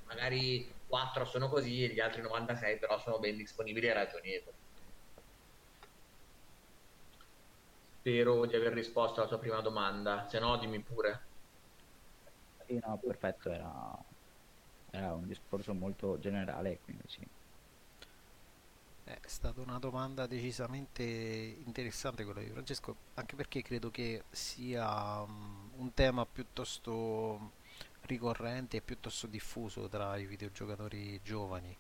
magari 0.04 0.82
4 0.86 1.26
sono 1.26 1.50
così 1.50 1.84
e 1.84 1.94
gli 1.94 2.00
altri 2.00 2.22
96 2.22 2.80
però 2.80 3.00
sono 3.00 3.20
ben 3.20 3.36
disponibili 3.36 3.88
e 3.88 3.94
ragionevoli. 3.94 4.58
Spero 8.00 8.46
di 8.46 8.56
aver 8.56 8.74
risposto 8.74 9.20
alla 9.20 9.30
tua 9.30 9.40
prima 9.40 9.60
domanda, 9.62 10.28
se 10.28 10.40
no 10.40 10.58
dimmi 10.58 10.82
pure. 10.82 11.30
Sì, 12.66 12.80
no, 12.82 13.00
perfetto, 13.00 13.50
era 13.50 13.70
era 14.98 15.14
un 15.14 15.28
discorso 15.28 15.74
molto 15.74 16.20
generale, 16.20 16.80
quindi 16.84 17.04
sì. 17.08 17.28
È 19.04 19.20
stata 19.26 19.62
una 19.62 19.80
domanda 19.80 20.28
decisamente 20.28 21.02
interessante 21.04 22.26
quella 22.26 22.42
di 22.42 22.50
Francesco, 22.50 22.96
anche 23.14 23.36
perché 23.36 23.62
credo 23.62 23.90
che 23.90 24.24
sia 24.30 25.22
um, 25.22 25.70
un 25.78 25.94
tema 25.94 26.26
piuttosto 26.26 27.54
ricorrente 28.02 28.78
e 28.78 28.82
piuttosto 28.82 29.28
diffuso 29.28 29.88
tra 29.88 30.18
i 30.18 30.26
videogiocatori 30.26 31.22
giovani, 31.24 31.76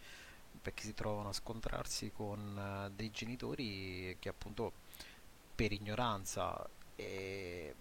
perché 0.61 0.83
si 0.83 0.93
trovano 0.93 1.29
a 1.29 1.33
scontrarsi 1.33 2.11
con 2.11 2.87
uh, 2.89 2.95
dei 2.95 3.11
genitori 3.11 4.15
che 4.19 4.29
appunto 4.29 4.71
per 5.53 5.73
ignoranza 5.73 6.65
e 6.95 7.75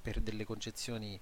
per 0.00 0.20
delle 0.20 0.44
concezioni 0.44 1.20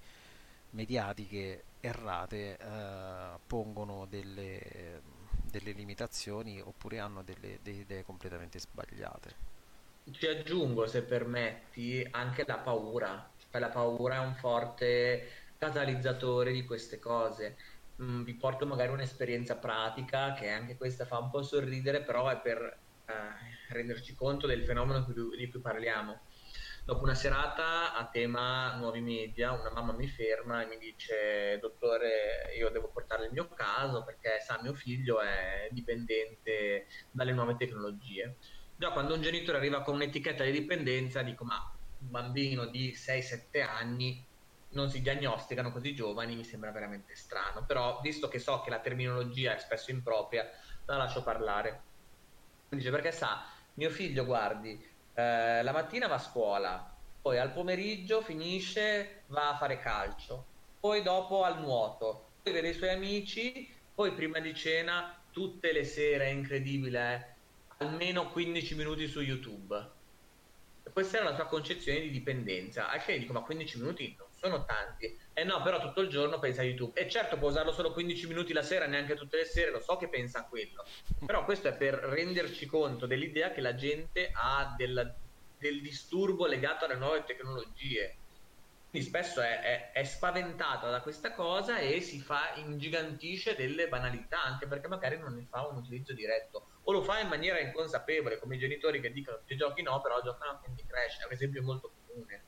mediatiche 0.75 1.63
errate 1.79 2.57
eh, 2.57 3.39
pongono 3.47 4.05
delle, 4.07 5.01
delle, 5.49 5.71
limitazioni 5.71 6.61
oppure 6.61 6.99
hanno 6.99 7.23
delle, 7.23 7.59
delle 7.63 7.79
idee 7.79 8.03
completamente 8.03 8.59
sbagliate. 8.59 9.53
Ci 10.11 10.27
aggiungo, 10.27 10.85
se 10.85 11.01
permetti, 11.01 12.05
anche 12.11 12.43
la 12.45 12.57
paura. 12.57 13.31
Cioè, 13.49 13.59
la 13.59 13.69
paura 13.69 14.15
è 14.15 14.19
un 14.19 14.35
forte 14.35 15.27
catalizzatore 15.57 16.51
di 16.51 16.65
queste 16.65 16.99
cose. 16.99 17.57
Mm, 18.01 18.23
vi 18.23 18.33
porto 18.35 18.65
magari 18.67 18.91
un'esperienza 18.91 19.55
pratica 19.55 20.33
che 20.33 20.49
anche 20.49 20.75
questa 20.75 21.05
fa 21.05 21.17
un 21.17 21.29
po' 21.29 21.41
sorridere, 21.41 22.01
però 22.01 22.27
è 22.27 22.39
per 22.39 22.61
eh, 23.05 23.13
renderci 23.69 24.13
conto 24.13 24.45
del 24.45 24.63
fenomeno 24.63 24.99
di 24.99 25.49
cui, 25.49 25.61
parliamo 25.61 26.19
Dopo 26.87 27.01
una 27.01 27.15
serata 27.15 27.95
a 27.95 28.09
tema 28.09 28.75
nuovi 28.75 29.01
media, 29.01 29.53
una 29.53 29.71
mamma 29.71 29.93
mi 29.93 30.07
ferma 30.07 30.61
e 30.61 30.67
mi 30.67 30.77
dice: 30.77 31.57
Dottore, 31.59 32.53
io 32.55 32.69
devo 32.69 32.91
portare 32.91 33.25
il 33.25 33.31
mio 33.31 33.47
caso 33.55 34.03
perché 34.03 34.39
sa, 34.39 34.61
mio 34.61 34.75
figlio 34.75 35.19
è 35.19 35.67
dipendente 35.71 36.85
dalle 37.09 37.31
nuove 37.33 37.55
tecnologie. 37.55 38.37
Già 38.75 38.91
quando 38.91 39.15
un 39.15 39.21
genitore 39.21 39.57
arriva 39.57 39.81
con 39.81 39.95
un'etichetta 39.95 40.43
di 40.43 40.51
dipendenza, 40.51 41.23
dico: 41.23 41.43
Ma 41.43 41.59
un 42.01 42.09
bambino 42.11 42.67
di 42.67 42.93
6-7 42.93 43.63
anni 43.63 44.23
non 44.73 44.91
si 44.91 45.01
diagnosticano 45.01 45.71
così 45.71 45.95
giovani 45.95 46.35
mi 46.35 46.43
sembra 46.43 46.71
veramente 46.71 47.15
strano, 47.15 47.65
però 47.65 47.99
visto 48.01 48.27
che 48.27 48.37
so 48.37 48.61
che 48.61 48.69
la 48.69 48.81
terminologia 48.81 49.55
è 49.55 49.57
spesso 49.57 49.89
impropria, 49.89 50.47
la 50.85 50.97
lascio 50.97 51.23
parlare. 51.23 51.87
Dice 52.69 52.91
perché 52.91 53.11
sa, 53.11 53.43
mio 53.75 53.89
figlio 53.89 54.25
guardi, 54.25 54.94
eh, 55.15 55.63
la 55.63 55.71
mattina 55.71 56.07
va 56.07 56.15
a 56.15 56.19
scuola, 56.19 56.93
poi 57.21 57.39
al 57.39 57.51
pomeriggio 57.51 58.21
finisce, 58.21 59.23
va 59.27 59.49
a 59.49 59.57
fare 59.57 59.79
calcio, 59.79 60.45
poi 60.79 61.01
dopo 61.01 61.43
al 61.43 61.59
nuoto, 61.59 62.27
poi 62.43 62.53
vede 62.53 62.69
i 62.69 62.73
suoi 62.73 62.89
amici, 62.89 63.73
poi 63.93 64.11
prima 64.11 64.39
di 64.39 64.53
cena 64.53 65.17
tutte 65.31 65.71
le 65.71 65.83
sere, 65.83 66.25
è 66.25 66.29
incredibile, 66.29 67.37
eh, 67.79 67.85
almeno 67.85 68.29
15 68.29 68.75
minuti 68.75 69.07
su 69.07 69.21
YouTube. 69.21 69.93
Questa 70.91 71.17
era 71.17 71.29
la 71.29 71.35
sua 71.35 71.47
concezione 71.47 72.01
di 72.01 72.11
dipendenza. 72.11 72.89
A 72.89 72.97
che 72.99 73.17
dico, 73.17 73.33
ma 73.33 73.41
15 73.41 73.79
minuti 73.79 74.15
non 74.17 74.24
sono 74.45 74.65
tanti. 74.65 75.17
Eh 75.33 75.43
no, 75.43 75.61
però 75.61 75.79
tutto 75.79 76.01
il 76.01 76.09
giorno 76.09 76.39
pensa 76.39 76.61
a 76.61 76.65
YouTube. 76.65 76.99
E 76.99 77.09
certo 77.09 77.37
può 77.37 77.49
usarlo 77.49 77.71
solo 77.71 77.91
15 77.91 78.27
minuti 78.27 78.53
la 78.53 78.61
sera, 78.61 78.85
neanche 78.85 79.15
tutte 79.15 79.37
le 79.37 79.45
sere, 79.45 79.71
lo 79.71 79.81
so 79.81 79.97
che 79.97 80.07
pensa 80.07 80.39
a 80.39 80.45
quello. 80.45 80.85
Però 81.25 81.43
questo 81.45 81.67
è 81.67 81.73
per 81.73 81.95
renderci 81.95 82.65
conto 82.65 83.05
dell'idea 83.05 83.51
che 83.51 83.61
la 83.61 83.75
gente 83.75 84.31
ha 84.33 84.73
del, 84.77 85.13
del 85.57 85.81
disturbo 85.81 86.45
legato 86.45 86.85
alle 86.85 86.95
nuove 86.95 87.23
tecnologie 87.23 88.17
quindi 88.95 89.09
spesso 89.09 89.41
è, 89.41 89.59
è, 89.59 89.91
è, 89.91 90.03
spaventata 90.05 90.89
da 90.89 91.01
questa 91.01 91.33
cosa 91.33 91.79
e 91.79 91.99
si 91.99 92.21
fa, 92.21 92.53
ingigantisce 92.55 93.53
delle 93.53 93.89
banalità, 93.89 94.41
anche 94.41 94.67
perché 94.67 94.87
magari 94.87 95.17
non 95.17 95.35
ne 95.35 95.45
fa 95.49 95.67
un 95.67 95.75
utilizzo 95.75 96.13
diretto. 96.13 96.67
O 96.83 96.93
lo 96.93 97.01
fa 97.01 97.19
in 97.19 97.27
maniera 97.27 97.59
inconsapevole, 97.59 98.39
come 98.39 98.55
i 98.55 98.59
genitori 98.59 99.01
che 99.01 99.11
dicono 99.11 99.41
che 99.45 99.57
giochi 99.57 99.81
no, 99.81 99.99
però 99.99 100.21
giocano 100.21 100.51
a 100.51 100.59
Candy 100.63 100.85
Crash, 100.87 101.19
è 101.19 101.25
un 101.25 101.33
esempio 101.33 101.61
molto 101.61 101.91
comune. 102.07 102.43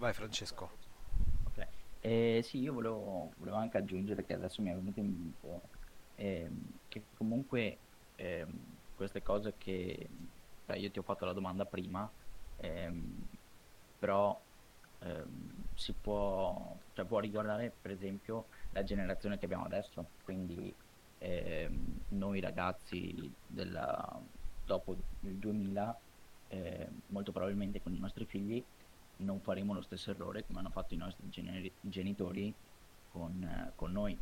Vai 0.00 0.14
Francesco. 0.14 0.70
Okay. 1.48 1.66
Eh, 2.00 2.40
sì, 2.42 2.60
io 2.60 2.72
volevo, 2.72 3.30
volevo, 3.36 3.56
anche 3.58 3.76
aggiungere 3.76 4.24
che 4.24 4.32
adesso 4.32 4.62
mi 4.62 4.70
è 4.70 4.74
venuto 4.74 4.98
in 4.98 5.06
mente 5.06 5.68
eh, 6.16 6.50
che 6.88 7.04
comunque... 7.16 7.78
Eh, 8.16 8.46
queste 9.00 9.22
cose 9.22 9.54
che 9.56 10.10
cioè 10.66 10.76
io 10.76 10.90
ti 10.90 10.98
ho 10.98 11.02
fatto 11.02 11.24
la 11.24 11.32
domanda 11.32 11.64
prima, 11.64 12.10
ehm, 12.58 13.26
però 13.98 14.38
ehm, 14.98 15.64
si 15.74 15.94
può, 15.94 16.76
cioè 16.92 17.06
può 17.06 17.18
riguardare 17.18 17.72
per 17.80 17.92
esempio 17.92 18.48
la 18.72 18.84
generazione 18.84 19.38
che 19.38 19.46
abbiamo 19.46 19.64
adesso, 19.64 20.10
quindi 20.22 20.74
ehm, 21.16 22.00
noi 22.08 22.40
ragazzi 22.40 23.32
della, 23.46 24.20
dopo 24.66 24.92
il 25.20 25.36
2000 25.36 25.98
eh, 26.48 26.88
molto 27.06 27.32
probabilmente 27.32 27.80
con 27.80 27.94
i 27.94 27.98
nostri 27.98 28.26
figli 28.26 28.62
non 29.20 29.40
faremo 29.40 29.72
lo 29.74 29.82
stesso 29.82 30.10
errore 30.10 30.44
come 30.44 30.60
hanno 30.60 30.70
fatto 30.70 30.94
i 30.94 30.96
nostri 30.96 31.28
generi- 31.28 31.76
genitori 31.80 32.54
con, 33.08 33.72
con, 33.76 33.92
noi. 33.92 34.18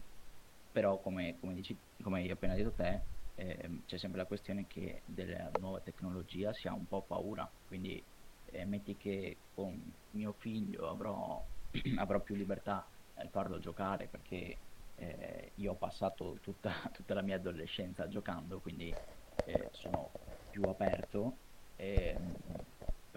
Però 0.70 1.01
come, 1.01 1.38
come, 1.40 1.55
dici, 1.55 1.78
come 2.03 2.20
hai 2.20 2.30
appena 2.30 2.55
detto 2.55 2.74
te, 2.74 3.07
eh, 3.34 3.82
c'è 3.86 3.99
sempre 3.99 4.20
la 4.20 4.26
questione 4.26 4.66
che 4.66 5.03
della 5.07 5.51
nuova 5.57 5.80
tecnologia 5.80 6.53
si 6.53 6.68
ha 6.68 6.74
un 6.74 6.86
po' 6.86 7.05
paura, 7.05 7.51
quindi 7.66 8.05
eh, 8.44 8.64
metti 8.64 8.96
che 8.96 9.42
con 9.53 9.92
mio 10.11 10.32
figlio 10.32 10.88
avrò, 10.88 11.46
avrò 11.99 12.22
più 12.22 12.34
libertà 12.34 12.90
nel 13.14 13.30
farlo 13.30 13.59
giocare 13.59 14.09
perché 14.09 14.62
eh, 14.94 15.53
io 15.57 15.72
ho 15.72 15.76
passato 15.76 16.38
tutta, 16.40 16.72
tutta, 16.92 17.14
la 17.14 17.22
mia 17.22 17.36
adolescenza 17.36 18.09
giocando, 18.09 18.61
quindi 18.61 18.96
eh, 19.44 19.68
sono 19.72 20.12
più 20.49 20.66
aperto, 20.66 21.40
ehm, 21.76 22.34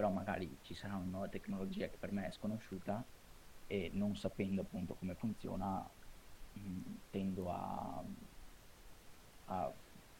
però 0.01 0.11
magari 0.11 0.57
ci 0.63 0.73
sarà 0.73 0.95
una 0.95 1.05
nuova 1.05 1.27
tecnologia 1.27 1.87
che 1.87 1.97
per 1.99 2.11
me 2.11 2.25
è 2.25 2.31
sconosciuta 2.31 3.05
e 3.67 3.91
non 3.93 4.15
sapendo 4.15 4.61
appunto 4.61 4.95
come 4.95 5.13
funziona 5.13 5.87
mh, 6.53 6.93
tendo 7.11 7.51
a, 7.51 8.03
a 9.45 9.71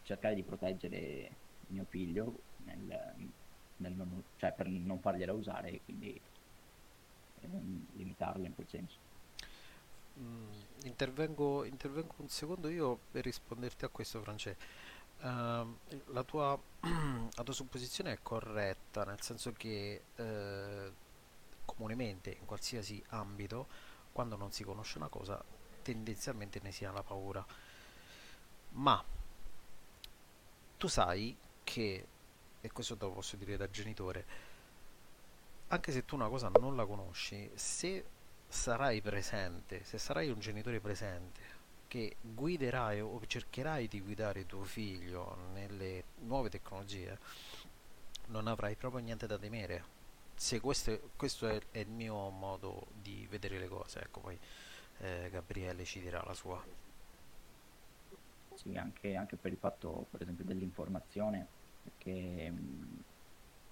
cercare 0.02 0.36
di 0.36 0.44
proteggere 0.44 1.36
mio 1.66 1.84
figlio 1.88 2.44
nel, 2.58 3.32
nel 3.78 3.92
non, 3.94 4.22
cioè 4.36 4.52
per 4.52 4.68
non 4.68 5.00
fargliela 5.00 5.32
usare 5.32 5.72
e 5.72 5.82
quindi 5.82 6.22
ehm, 7.40 7.86
limitarla 7.94 8.46
in 8.46 8.54
quel 8.54 8.68
senso. 8.68 9.00
Mm, 10.20 10.46
intervengo, 10.84 11.64
intervengo, 11.64 12.14
un 12.18 12.28
secondo 12.28 12.68
io 12.68 13.00
per 13.10 13.24
risponderti 13.24 13.84
a 13.84 13.88
questo 13.88 14.22
Francesco. 14.22 14.64
Uh, 15.22 15.76
la, 16.06 16.24
tua, 16.24 16.58
la, 16.80 17.42
tua, 17.44 17.54
supposizione 17.54 18.12
è 18.12 18.18
corretta, 18.22 19.04
nel 19.04 19.20
senso 19.20 19.52
che 19.52 20.02
uh, 20.16 20.92
comunemente 21.64 22.30
in 22.30 22.44
qualsiasi 22.44 23.02
ambito, 23.10 23.68
quando 24.10 24.36
non 24.36 24.50
si 24.50 24.64
conosce 24.64 24.98
una 24.98 25.06
cosa, 25.06 25.42
tendenzialmente 25.82 26.58
ne 26.62 26.72
si 26.72 26.84
ha 26.84 26.90
la 26.90 27.02
paura. 27.02 27.44
Ma 28.70 29.04
tu 30.76 30.88
sai 30.88 31.36
che, 31.62 32.06
e 32.60 32.72
questo 32.72 32.96
te 32.96 33.04
lo 33.04 33.12
posso 33.12 33.36
dire 33.36 33.56
da 33.56 33.70
genitore, 33.70 34.24
anche 35.68 35.92
se 35.92 36.04
tu 36.04 36.16
una 36.16 36.28
cosa 36.28 36.50
non 36.58 36.74
la 36.74 36.84
conosci, 36.84 37.48
se 37.54 38.04
sarai 38.48 39.00
presente, 39.00 39.84
se 39.84 39.98
sarai 39.98 40.28
un 40.28 40.40
genitore 40.40 40.80
presente, 40.80 41.51
che 41.92 42.16
guiderai 42.22 43.02
o 43.02 43.20
cercherai 43.26 43.86
di 43.86 44.00
guidare 44.00 44.46
tuo 44.46 44.64
figlio 44.64 45.36
nelle 45.52 46.04
nuove 46.20 46.48
tecnologie, 46.48 47.18
non 48.28 48.46
avrai 48.46 48.76
proprio 48.76 49.02
niente 49.02 49.26
da 49.26 49.36
temere. 49.36 49.84
Se 50.34 50.58
questo, 50.58 51.10
questo 51.16 51.46
è, 51.48 51.60
è, 51.70 51.80
il 51.80 51.90
mio 51.90 52.30
modo 52.30 52.86
di 52.98 53.26
vedere 53.28 53.58
le 53.58 53.68
cose, 53.68 54.00
ecco 54.00 54.20
poi 54.20 54.38
eh, 55.00 55.28
Gabriele 55.30 55.84
ci 55.84 56.00
dirà 56.00 56.22
la 56.24 56.32
sua 56.32 56.64
sì, 58.54 58.74
anche, 58.74 59.14
anche 59.14 59.36
per 59.36 59.52
il 59.52 59.58
fatto, 59.58 60.06
per 60.10 60.22
esempio, 60.22 60.46
dell'informazione, 60.46 61.46
perché 61.82 62.50
mh, 62.50 63.02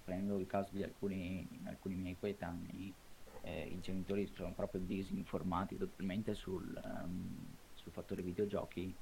prendo 0.03 0.37
il 0.37 0.45
caso 0.45 0.69
di 0.73 0.83
alcuni, 0.83 1.47
alcuni 1.63 1.95
miei 1.95 2.17
coetanei, 2.19 2.93
eh, 3.41 3.63
i 3.63 3.79
genitori 3.79 4.31
sono 4.35 4.51
proprio 4.51 4.81
disinformati 4.81 5.75
totalmente 5.75 6.35
sul, 6.35 6.79
um, 6.83 7.59
sul 7.81 7.91
fattore 7.91 8.21
videogiochi, 8.21 8.95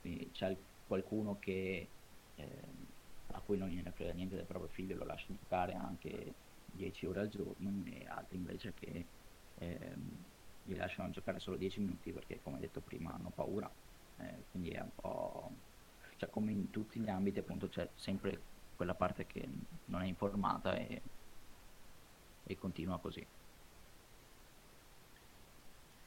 quindi 0.00 0.30
c'è 0.32 0.56
qualcuno 0.86 1.38
che, 1.38 1.88
eh, 2.34 2.62
a 3.28 3.40
cui 3.40 3.56
non 3.58 3.68
gliene 3.68 3.92
frega 3.92 4.12
niente 4.12 4.36
del 4.36 4.46
proprio 4.46 4.70
figlio, 4.70 4.96
lo 4.96 5.04
lascia 5.04 5.32
giocare 5.34 5.72
anche 5.74 6.34
10 6.64 7.06
ore 7.06 7.20
al 7.20 7.28
giorno 7.28 7.82
e 7.86 8.06
altri 8.06 8.36
invece 8.36 8.74
che 8.74 9.06
eh, 9.54 9.94
gli 10.62 10.76
lasciano 10.76 11.10
giocare 11.10 11.38
solo 11.38 11.56
10 11.56 11.80
minuti 11.80 12.12
perché 12.12 12.40
come 12.42 12.58
detto 12.58 12.80
prima 12.80 13.12
hanno 13.14 13.30
paura 13.30 13.72
eh, 14.16 14.44
quindi 14.50 14.70
è 14.70 14.80
un 14.80 14.90
po'... 14.94 15.50
cioè 16.16 16.30
come 16.30 16.52
in 16.52 16.70
tutti 16.70 17.00
gli 17.00 17.08
ambiti 17.08 17.38
appunto 17.38 17.68
c'è 17.68 17.90
sempre 17.94 18.42
quella 18.74 18.94
parte 18.94 19.26
che 19.26 19.48
non 19.86 20.02
è 20.02 20.06
informata 20.06 20.74
e, 20.76 21.02
e 22.42 22.54
continua 22.56 22.98
così. 23.00 23.26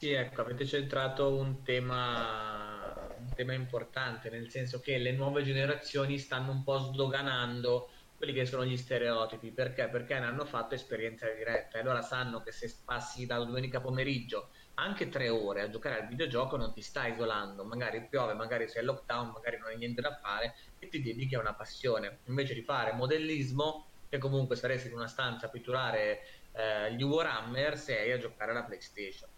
Sì, 0.02 0.12
ecco, 0.12 0.40
avete 0.40 0.64
centrato 0.64 1.36
un 1.36 1.62
tema, 1.62 3.14
un 3.18 3.34
tema 3.34 3.52
importante, 3.52 4.30
nel 4.30 4.48
senso 4.50 4.80
che 4.80 4.96
le 4.96 5.12
nuove 5.12 5.42
generazioni 5.42 6.16
stanno 6.18 6.52
un 6.52 6.62
po' 6.64 6.78
sdoganando 6.78 7.88
quelli 8.16 8.32
che 8.32 8.46
sono 8.46 8.64
gli 8.64 8.78
stereotipi. 8.78 9.52
Perché? 9.52 9.90
Perché 9.90 10.18
ne 10.18 10.24
hanno 10.24 10.46
fatto 10.46 10.74
esperienza 10.74 11.30
diretta 11.30 11.76
e 11.76 11.80
allora 11.82 12.00
sanno 12.00 12.40
che 12.40 12.50
se 12.50 12.80
passi 12.82 13.26
dalla 13.26 13.44
domenica 13.44 13.82
pomeriggio 13.82 14.48
anche 14.74 15.10
tre 15.10 15.28
ore 15.28 15.60
a 15.60 15.68
giocare 15.68 16.00
al 16.00 16.08
videogioco 16.08 16.56
non 16.56 16.72
ti 16.72 16.80
sta 16.80 17.06
isolando, 17.06 17.66
magari 17.66 18.08
piove, 18.08 18.32
magari 18.32 18.68
sei 18.68 18.80
in 18.80 18.88
lockdown, 18.88 19.32
magari 19.32 19.58
non 19.58 19.68
hai 19.68 19.76
niente 19.76 20.00
da 20.00 20.14
fare 20.14 20.54
e 20.78 20.88
ti 20.88 21.02
dedichi 21.02 21.34
a 21.34 21.40
una 21.40 21.54
passione, 21.54 22.22
invece 22.24 22.54
di 22.54 22.62
fare 22.64 22.92
modellismo 22.94 23.92
che 24.08 24.16
comunque 24.16 24.56
saresti 24.56 24.88
in 24.88 24.94
una 24.94 25.08
stanza 25.08 25.46
a 25.46 25.50
pitturare 25.50 26.20
eh, 26.52 26.94
gli 26.94 27.02
Warhammer 27.02 27.76
sei 27.76 28.12
a 28.12 28.18
giocare 28.18 28.52
alla 28.52 28.64
PlayStation. 28.64 29.30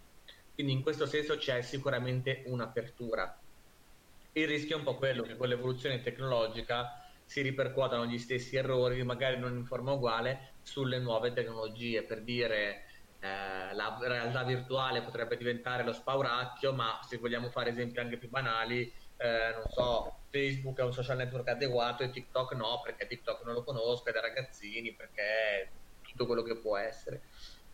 Quindi 0.55 0.73
in 0.73 0.83
questo 0.83 1.07
senso 1.07 1.37
c'è 1.37 1.63
sicuramente 1.63 2.43
un'apertura. 2.47 3.39
Il 4.33 4.47
rischio 4.47 4.77
è 4.77 4.79
un 4.79 4.85
po' 4.85 4.97
quello 4.97 5.23
che 5.23 5.37
con 5.37 5.49
l'evoluzione 5.49 6.01
tecnologica 6.01 7.03
si 7.25 7.41
ripercuotano 7.41 8.07
gli 8.07 8.19
stessi 8.19 8.57
errori, 8.57 9.03
magari 9.05 9.39
non 9.39 9.57
in 9.57 9.65
forma 9.65 9.93
uguale, 9.93 10.57
sulle 10.63 10.99
nuove 10.99 11.33
tecnologie, 11.33 12.05
per 12.05 12.23
dire 12.23 12.85
eh, 13.21 13.75
la 13.75 13.99
realtà 14.01 14.43
virtuale 14.43 15.03
potrebbe 15.03 15.37
diventare 15.37 15.85
lo 15.85 15.93
spauracchio, 15.93 16.73
ma 16.73 16.99
se 17.07 17.19
vogliamo 17.19 17.51
fare 17.51 17.71
esempi 17.71 18.01
anche 18.01 18.19
più 18.19 18.29
banali, 18.29 18.93
eh, 19.17 19.53
non 19.55 19.65
so, 19.69 20.25
Facebook 20.29 20.79
è 20.79 20.83
un 20.83 20.93
social 20.93 21.17
network 21.17 21.49
adeguato 21.49 22.03
e 22.03 22.11
TikTok 22.11 22.53
no, 22.53 22.81
perché 22.83 23.07
TikTok 23.07 23.45
non 23.45 23.55
lo 23.55 23.65
conosco, 23.65 24.09
è 24.09 24.13
da 24.13 24.21
ragazzini, 24.21 24.95
perché 24.95 25.23
è 25.23 25.73
tutto 26.01 26.27
quello 26.27 26.43
che 26.43 26.59
può 26.61 26.77
essere. 26.77 27.23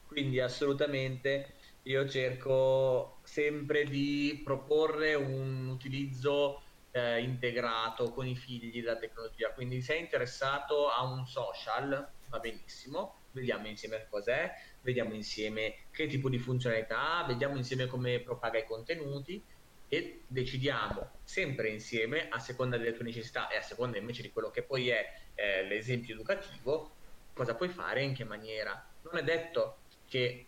Quindi 0.06 0.40
assolutamente 0.40 1.57
io 1.88 2.06
cerco 2.06 3.18
sempre 3.22 3.84
di 3.84 4.42
proporre 4.44 5.14
un 5.14 5.68
utilizzo 5.68 6.62
eh, 6.90 7.22
integrato 7.22 8.12
con 8.12 8.26
i 8.26 8.36
figli 8.36 8.80
della 8.80 8.96
tecnologia. 8.96 9.52
Quindi 9.52 9.80
se 9.80 9.94
è 9.94 9.98
interessato 9.98 10.90
a 10.90 11.02
un 11.02 11.26
social, 11.26 12.08
va 12.28 12.38
benissimo, 12.40 13.20
vediamo 13.32 13.68
insieme 13.68 14.06
cos'è, 14.10 14.52
vediamo 14.82 15.14
insieme 15.14 15.76
che 15.90 16.06
tipo 16.06 16.28
di 16.28 16.38
funzionalità, 16.38 17.24
vediamo 17.26 17.56
insieme 17.56 17.86
come 17.86 18.20
propaga 18.20 18.58
i 18.58 18.66
contenuti 18.66 19.42
e 19.88 20.24
decidiamo 20.26 21.12
sempre 21.24 21.70
insieme, 21.70 22.28
a 22.28 22.38
seconda 22.38 22.76
delle 22.76 22.92
tue 22.92 23.04
necessità 23.04 23.48
e 23.48 23.56
a 23.56 23.62
seconda 23.62 23.96
invece 23.96 24.20
di 24.20 24.30
quello 24.30 24.50
che 24.50 24.62
poi 24.62 24.90
è 24.90 25.06
eh, 25.34 25.64
l'esempio 25.64 26.12
educativo, 26.12 26.90
cosa 27.32 27.54
puoi 27.54 27.70
fare 27.70 28.00
e 28.00 28.04
in 28.04 28.12
che 28.12 28.24
maniera. 28.24 28.86
Non 29.04 29.16
è 29.16 29.22
detto 29.24 29.78
che 30.06 30.47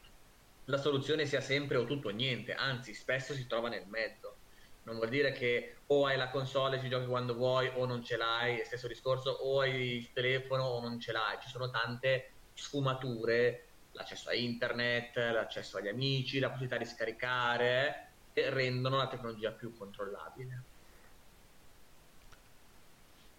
la 0.71 0.79
soluzione 0.79 1.27
sia 1.27 1.41
sempre 1.41 1.77
o 1.77 1.85
tutto 1.85 2.09
o 2.09 2.13
niente, 2.13 2.55
anzi 2.55 2.95
spesso 2.95 3.35
si 3.35 3.47
trova 3.47 3.69
nel 3.69 3.87
mezzo. 3.89 4.39
Non 4.83 4.97
vuol 4.97 5.11
dire 5.11 5.33
che 5.33 5.83
o 5.87 6.07
hai 6.07 6.17
la 6.17 6.31
console 6.31 6.77
e 6.77 6.81
ci 6.81 6.89
giochi 6.89 7.07
quando 7.07 7.35
vuoi 7.35 7.69
o 7.75 7.85
non 7.85 8.03
ce 8.03 8.17
l'hai, 8.17 8.65
stesso 8.65 8.87
discorso, 8.87 9.31
o 9.31 9.61
hai 9.61 9.97
il 9.97 10.13
telefono 10.13 10.65
o 10.65 10.81
non 10.81 10.99
ce 10.99 11.13
l'hai. 11.13 11.39
Ci 11.41 11.49
sono 11.49 11.69
tante 11.71 12.37
sfumature, 12.55 13.75
l'accesso 13.91 14.31
a 14.31 14.35
internet, 14.35 15.17
l'accesso 15.17 15.77
agli 15.79 15.89
amici, 15.89 16.39
la 16.39 16.49
possibilità 16.49 16.79
di 16.79 16.89
scaricare, 16.89 18.15
che 18.33 18.49
rendono 18.51 18.97
la 18.97 19.09
tecnologia 19.09 19.53
più 19.53 19.75
controllabile. 19.75 20.65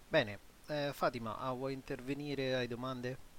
Bene, 0.06 0.40
eh, 0.68 0.90
Fatima, 0.92 1.38
ah, 1.38 1.52
vuoi 1.52 1.72
intervenire? 1.72 2.54
Hai 2.54 2.66
domande? 2.68 3.31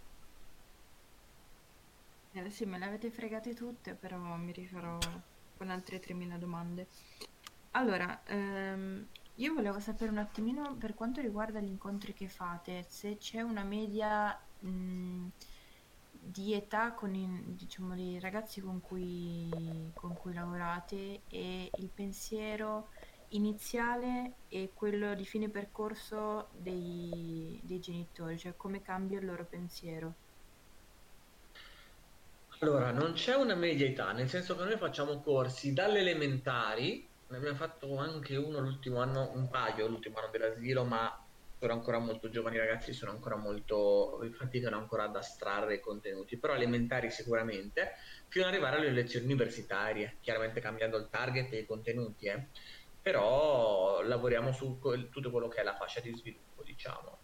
Eh, 2.34 2.50
sì, 2.50 2.66
me 2.66 2.78
le 2.80 2.86
avete 2.86 3.10
fregate 3.12 3.54
tutte, 3.54 3.94
però 3.94 4.18
mi 4.36 4.52
rifarò 4.52 4.98
con 5.58 5.70
altre 5.70 6.00
3.000 6.00 6.38
domande. 6.38 6.88
Allora, 7.72 8.22
ehm, 8.26 9.08
io 9.36 9.54
volevo 9.54 9.80
sapere 9.80 10.12
un 10.12 10.18
attimino 10.18 10.76
per 10.76 10.96
quanto 10.96 11.22
riguarda 11.22 11.60
gli 11.60 11.68
incontri 11.70 12.14
che 12.14 12.28
fate, 12.30 12.86
se 12.90 13.18
c'è 13.18 13.42
una 13.42 13.64
media 13.64 14.40
mh, 14.60 15.28
di 16.12 16.54
età 16.54 16.94
con 16.94 17.14
i, 17.16 17.56
diciamo, 17.56 17.96
ragazzi 18.20 18.62
con 18.62 18.82
cui, 18.82 19.92
con 19.94 20.14
cui 20.16 20.34
lavorate 20.34 21.22
e 21.28 21.70
il 21.76 21.90
pensiero 21.94 22.90
iniziale 23.30 24.36
e 24.50 24.72
quello 24.74 25.14
di 25.16 25.26
fine 25.26 25.50
percorso 25.50 26.50
dei, 26.54 27.60
dei 27.64 27.80
genitori, 27.80 28.38
cioè 28.40 28.56
come 28.56 28.82
cambia 28.82 29.20
il 29.20 29.26
loro 29.26 29.46
pensiero. 29.46 30.14
Allora, 32.64 32.91
non 32.91 33.11
c'è 33.11 33.36
una 33.36 33.55
media 33.55 33.86
età, 33.86 34.14
nel 34.14 34.30
senso 34.30 34.55
che 34.55 34.64
noi 34.64 34.78
facciamo 34.78 35.20
corsi 35.22 35.74
dalle 35.74 35.99
elementari, 35.99 37.14
ne 37.28 37.36
abbiamo 37.38 37.57
fatto 37.57 37.97
anche 37.97 38.38
uno 38.38 38.59
l'ultimo 38.59 39.01
anno, 39.01 39.32
un 39.34 39.49
paio 39.49 39.86
l'ultimo 39.88 40.18
anno 40.20 40.30
dell'asilo, 40.32 40.86
ma 40.86 41.11
sono 41.59 41.74
ancora 41.74 41.99
molto 41.99 42.30
giovani 42.30 42.57
ragazzi, 42.57 42.93
sono 42.93 43.11
ancora 43.11 43.36
molto, 43.36 44.18
faticano 44.38 44.78
ancora 44.78 45.03
ad 45.03 45.16
astrarre 45.18 45.76
i 45.76 45.80
contenuti, 45.82 46.39
però 46.39 46.53
elementari 46.55 47.11
sicuramente, 47.11 47.95
fino 48.30 48.45
ad 48.45 48.51
arrivare 48.53 48.78
alle 48.78 48.91
lezioni 48.91 49.26
universitarie, 49.26 50.20
chiaramente 50.22 50.61
cambiando 50.61 50.95
il 50.97 51.09
target 51.09 51.51
e 51.51 51.59
i 51.59 51.66
contenuti, 51.66 52.28
eh. 52.28 52.49
però 53.01 54.01
lavoriamo 54.03 54.53
su 54.53 54.80
tutto 55.11 55.32
quello 55.32 55.49
che 55.49 55.59
è 55.59 55.64
la 55.64 55.76
fascia 55.76 55.99
di 55.99 56.16
sviluppo, 56.16 56.64
diciamo. 56.64 57.22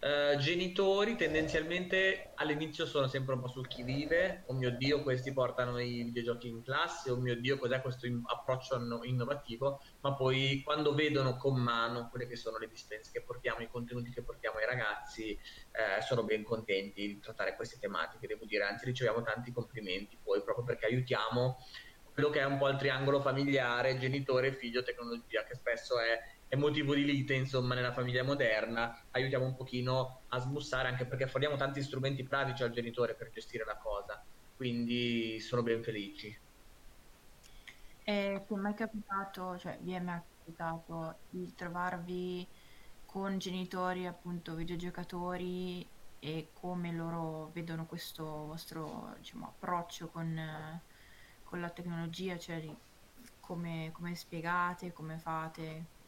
Uh, 0.00 0.38
genitori 0.38 1.14
tendenzialmente 1.14 2.32
all'inizio 2.36 2.86
sono 2.86 3.06
sempre 3.06 3.34
un 3.34 3.40
po' 3.42 3.48
sul 3.48 3.68
chi 3.68 3.82
vive, 3.82 4.44
oh 4.46 4.54
mio 4.54 4.74
dio 4.74 5.02
questi 5.02 5.30
portano 5.30 5.78
i 5.78 6.04
videogiochi 6.04 6.48
in 6.48 6.62
classe, 6.62 7.10
oh 7.10 7.16
mio 7.16 7.38
dio 7.38 7.58
cos'è 7.58 7.82
questo 7.82 8.06
in- 8.06 8.22
approccio 8.24 8.76
innovativo, 9.04 9.82
ma 10.00 10.14
poi 10.14 10.62
quando 10.64 10.94
vedono 10.94 11.36
con 11.36 11.60
mano 11.60 12.08
quelle 12.08 12.26
che 12.26 12.36
sono 12.36 12.56
le 12.56 12.68
dispense 12.68 13.10
che 13.12 13.22
portiamo, 13.22 13.60
i 13.60 13.68
contenuti 13.68 14.10
che 14.10 14.22
portiamo 14.22 14.56
ai 14.56 14.64
ragazzi, 14.64 15.32
eh, 15.32 16.00
sono 16.00 16.24
ben 16.24 16.44
contenti 16.44 17.06
di 17.06 17.18
trattare 17.20 17.54
queste 17.54 17.78
tematiche, 17.78 18.26
devo 18.26 18.46
dire, 18.46 18.64
anzi 18.64 18.86
riceviamo 18.86 19.20
tanti 19.20 19.52
complimenti 19.52 20.18
poi 20.22 20.42
proprio 20.42 20.64
perché 20.64 20.86
aiutiamo 20.86 21.58
quello 22.20 22.28
che 22.28 22.40
è 22.40 22.44
un 22.44 22.58
po' 22.58 22.68
il 22.68 22.76
triangolo 22.76 23.20
familiare, 23.20 23.96
genitore, 23.96 24.52
figlio, 24.52 24.82
tecnologia, 24.82 25.42
che 25.44 25.54
spesso 25.54 25.98
è 25.98 26.38
è 26.50 26.56
motivo 26.56 26.96
di 26.96 27.04
lite, 27.04 27.34
insomma, 27.34 27.76
nella 27.76 27.92
famiglia 27.92 28.24
moderna, 28.24 29.06
aiutiamo 29.12 29.44
un 29.44 29.54
pochino 29.54 30.22
a 30.26 30.38
smussare, 30.40 30.88
anche 30.88 31.06
perché 31.06 31.28
forniamo 31.28 31.54
tanti 31.54 31.80
strumenti 31.80 32.24
pratici 32.24 32.64
al 32.64 32.72
genitore 32.72 33.14
per 33.14 33.30
gestire 33.30 33.64
la 33.64 33.76
cosa, 33.76 34.20
quindi 34.56 35.38
sono 35.38 35.62
ben 35.62 35.80
felici. 35.84 36.36
E 38.02 38.44
ti 38.48 38.52
è 38.52 38.56
mai 38.56 38.74
capitato, 38.74 39.56
cioè 39.58 39.78
vi 39.80 39.92
è 39.92 40.00
mai 40.00 40.20
capitato 40.38 41.18
di 41.30 41.54
trovarvi 41.54 42.44
con 43.06 43.38
genitori, 43.38 44.08
appunto, 44.08 44.56
videogiocatori 44.56 45.88
e 46.18 46.48
come 46.52 46.90
loro 46.90 47.52
vedono 47.54 47.86
questo 47.86 48.24
vostro, 48.24 49.14
diciamo, 49.18 49.46
approccio 49.46 50.08
con, 50.08 50.80
con 51.50 51.60
la 51.60 51.68
tecnologia, 51.68 52.38
cioè 52.38 52.62
come, 53.40 53.90
come 53.92 54.14
spiegate, 54.14 54.92
come 54.92 55.18
fate? 55.18 55.98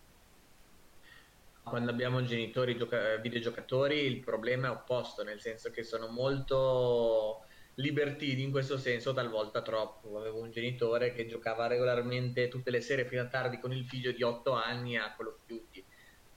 quando 1.64 1.92
abbiamo 1.92 2.22
genitori 2.24 2.76
gioca- 2.76 3.16
videogiocatori 3.16 4.00
il 4.00 4.18
problema 4.20 4.66
è 4.68 4.70
opposto, 4.70 5.22
nel 5.22 5.40
senso 5.40 5.70
che 5.70 5.84
sono 5.84 6.08
molto 6.08 7.44
libertini 7.74 8.42
in 8.42 8.50
questo 8.50 8.76
senso, 8.78 9.12
talvolta 9.12 9.62
troppo. 9.62 10.18
Avevo 10.18 10.40
un 10.40 10.50
genitore 10.50 11.12
che 11.12 11.26
giocava 11.26 11.66
regolarmente 11.66 12.48
tutte 12.48 12.70
le 12.70 12.80
sere 12.80 13.06
fino 13.06 13.22
a 13.22 13.28
tardi 13.28 13.58
con 13.58 13.72
il 13.72 13.84
figlio 13.86 14.12
di 14.12 14.22
8 14.22 14.52
anni 14.52 14.96
a 14.96 15.14
Call 15.16 15.28
of 15.28 15.38
Duty. 15.46 15.84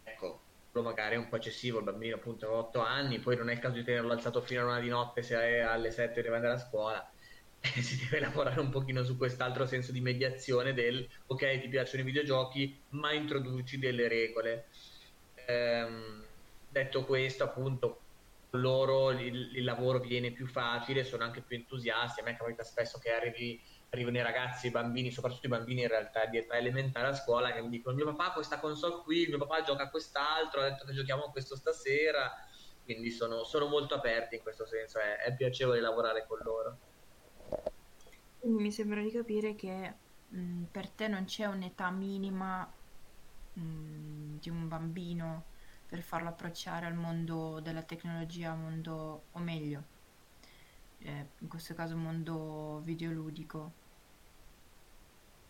Ecco, 0.04 0.42
magari 0.74 1.16
è 1.16 1.18
un 1.18 1.28
po' 1.28 1.38
eccessivo, 1.38 1.80
il 1.80 1.86
bambino 1.86 2.16
appunto 2.16 2.48
ha 2.48 2.58
8 2.58 2.80
anni, 2.80 3.20
poi 3.20 3.36
non 3.36 3.50
è 3.50 3.54
il 3.54 3.60
caso 3.60 3.76
di 3.76 3.84
tenerlo 3.84 4.12
alzato 4.12 4.42
fino 4.42 4.62
a 4.62 4.66
una 4.66 4.80
di 4.80 4.90
notte 4.90 5.24
se 5.24 5.62
alle 5.62 5.92
7 5.92 6.22
deve 6.22 6.36
andare 6.36 6.54
a 6.54 6.60
scuola. 6.60 7.10
si 7.82 7.98
deve 7.98 8.20
lavorare 8.20 8.60
un 8.60 8.70
pochino 8.70 9.04
su 9.04 9.18
quest'altro 9.18 9.66
senso 9.66 9.92
di 9.92 10.02
mediazione 10.02 10.74
del 10.74 11.08
ok 11.28 11.60
ti 11.60 11.68
piacciono 11.68 12.04
i 12.04 12.06
videogiochi 12.06 12.82
ma 12.90 13.12
introduci 13.14 13.78
delle 13.80 14.08
regole 14.08 14.68
ehm, 15.48 16.26
detto 16.70 17.06
questo, 17.06 17.44
appunto, 17.44 18.02
loro 18.52 19.12
il, 19.12 19.56
il, 19.56 19.64
lavoro 19.64 20.00
viene 20.00 20.32
più 20.32 20.46
facile, 20.48 21.04
sono 21.04 21.24
anche 21.24 21.42
più 21.42 21.56
entusiasti. 21.56 22.20
A 22.20 22.24
me 22.24 22.36
capita 22.36 22.64
spesso 22.64 23.00
che 23.00 23.12
arrivi, 23.12 23.62
arrivano 23.90 24.18
i 24.18 24.22
ragazzi, 24.22 24.68
i 24.68 24.72
bambini, 24.72 25.12
soprattutto 25.12 25.46
i 25.46 25.50
bambini 25.50 25.82
in 25.82 25.88
realtà 25.88 26.26
di 26.26 26.38
età 26.38 26.58
elementare 26.58 27.08
a 27.08 27.14
scuola, 27.14 27.54
che 27.54 27.62
mi 27.62 27.70
dicono: 27.70 27.96
Mio 27.96 28.06
papà 28.06 28.32
ha 28.32 28.34
questa 28.34 28.60
console 28.60 29.02
qui, 29.04 29.26
mio 29.28 29.38
papà 29.38 29.62
gioca 29.62 29.90
quest'altro, 29.90 30.62
ha 30.62 30.70
detto 30.70 30.86
che 30.86 30.94
giochiamo 30.94 31.26
a 31.26 31.32
questo 31.32 31.56
stasera. 31.56 32.32
Quindi 32.84 33.10
sono, 33.10 33.44
sono 33.44 33.68
molto 33.68 33.96
aperti 33.96 34.36
in 34.36 34.42
questo 34.42 34.66
senso, 34.68 35.00
è, 35.00 35.16
è 35.16 35.36
piacevole 35.36 35.80
lavorare 35.80 36.26
con 36.28 36.40
loro. 36.44 36.78
Quindi 38.38 38.62
mi 38.64 38.72
sembra 38.72 39.02
di 39.02 39.12
capire 39.12 39.56
che 39.56 40.02
mh, 40.28 40.66
per 40.66 40.94
te 40.94 41.08
non 41.08 41.26
c'è 41.26 41.46
un'età 41.46 41.90
minima 41.92 42.66
mh, 43.54 44.38
di 44.38 44.50
un 44.50 44.68
bambino 44.68 45.50
per 45.86 46.02
farlo 46.04 46.30
approcciare 46.30 46.86
al 46.86 46.96
mondo 46.96 47.60
della 47.62 47.84
tecnologia, 47.84 48.56
mondo, 48.56 49.28
o 49.32 49.40
meglio, 49.40 49.90
eh, 50.98 51.34
in 51.40 51.48
questo 51.50 51.74
caso 51.74 51.96
mondo 51.98 52.82
videoludico. 52.84 53.78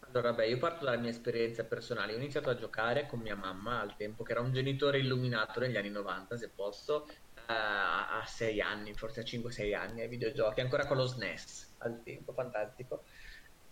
Allora, 0.07 0.33
beh, 0.33 0.47
io 0.47 0.57
parto 0.59 0.85
dalla 0.85 0.97
mia 0.97 1.09
esperienza 1.09 1.65
personale. 1.65 2.13
Ho 2.13 2.17
iniziato 2.17 2.49
a 2.49 2.55
giocare 2.55 3.07
con 3.07 3.19
mia 3.19 3.35
mamma 3.35 3.79
al 3.81 3.95
tempo, 3.95 4.23
che 4.23 4.31
era 4.31 4.41
un 4.41 4.51
genitore 4.53 4.99
illuminato 4.99 5.59
negli 5.59 5.75
anni 5.77 5.89
90, 5.89 6.37
se 6.37 6.53
posso, 6.53 7.05
a 7.47 8.23
6 8.25 8.61
anni, 8.61 8.93
forse 8.93 9.21
a 9.21 9.23
5-6 9.23 9.75
anni 9.75 10.01
ai 10.01 10.07
videogiochi, 10.07 10.61
ancora 10.61 10.85
con 10.85 10.97
lo 10.97 11.05
SNES 11.05 11.75
al 11.79 12.01
tempo, 12.03 12.33
fantastico. 12.33 13.03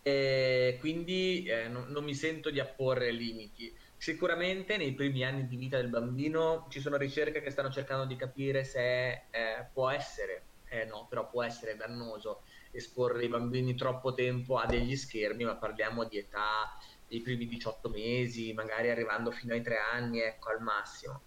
E 0.01 0.77
quindi 0.79 1.45
eh, 1.45 1.69
non, 1.69 1.87
non 1.87 2.03
mi 2.03 2.13
sento 2.13 2.49
di 2.49 2.59
apporre 2.59 3.11
limiti. 3.11 3.73
Sicuramente 3.95 4.75
nei 4.75 4.93
primi 4.93 5.23
anni 5.23 5.47
di 5.47 5.55
vita 5.55 5.77
del 5.77 5.87
bambino 5.87 6.67
ci 6.69 6.81
sono 6.81 6.97
ricerche 6.97 7.41
che 7.41 7.49
stanno 7.49 7.71
cercando 7.71 8.05
di 8.05 8.17
capire 8.17 8.65
se 8.65 9.11
eh, 9.31 9.69
può 9.71 9.89
essere, 9.89 10.43
eh, 10.67 10.83
no, 10.83 11.07
però 11.09 11.29
può 11.29 11.41
essere 11.41 11.77
dannoso 11.77 12.43
esporre 12.71 13.23
i 13.23 13.29
bambini 13.29 13.75
troppo 13.75 14.13
tempo 14.13 14.57
a 14.57 14.65
degli 14.65 14.95
schermi, 14.97 15.45
ma 15.45 15.55
parliamo 15.55 16.03
di 16.03 16.17
età 16.17 16.75
dei 17.07 17.21
primi 17.21 17.47
18 17.47 17.89
mesi, 17.89 18.51
magari 18.53 18.89
arrivando 18.89 19.31
fino 19.31 19.53
ai 19.53 19.61
3 19.61 19.77
anni, 19.77 20.19
ecco, 20.19 20.49
al 20.49 20.61
massimo. 20.61 21.21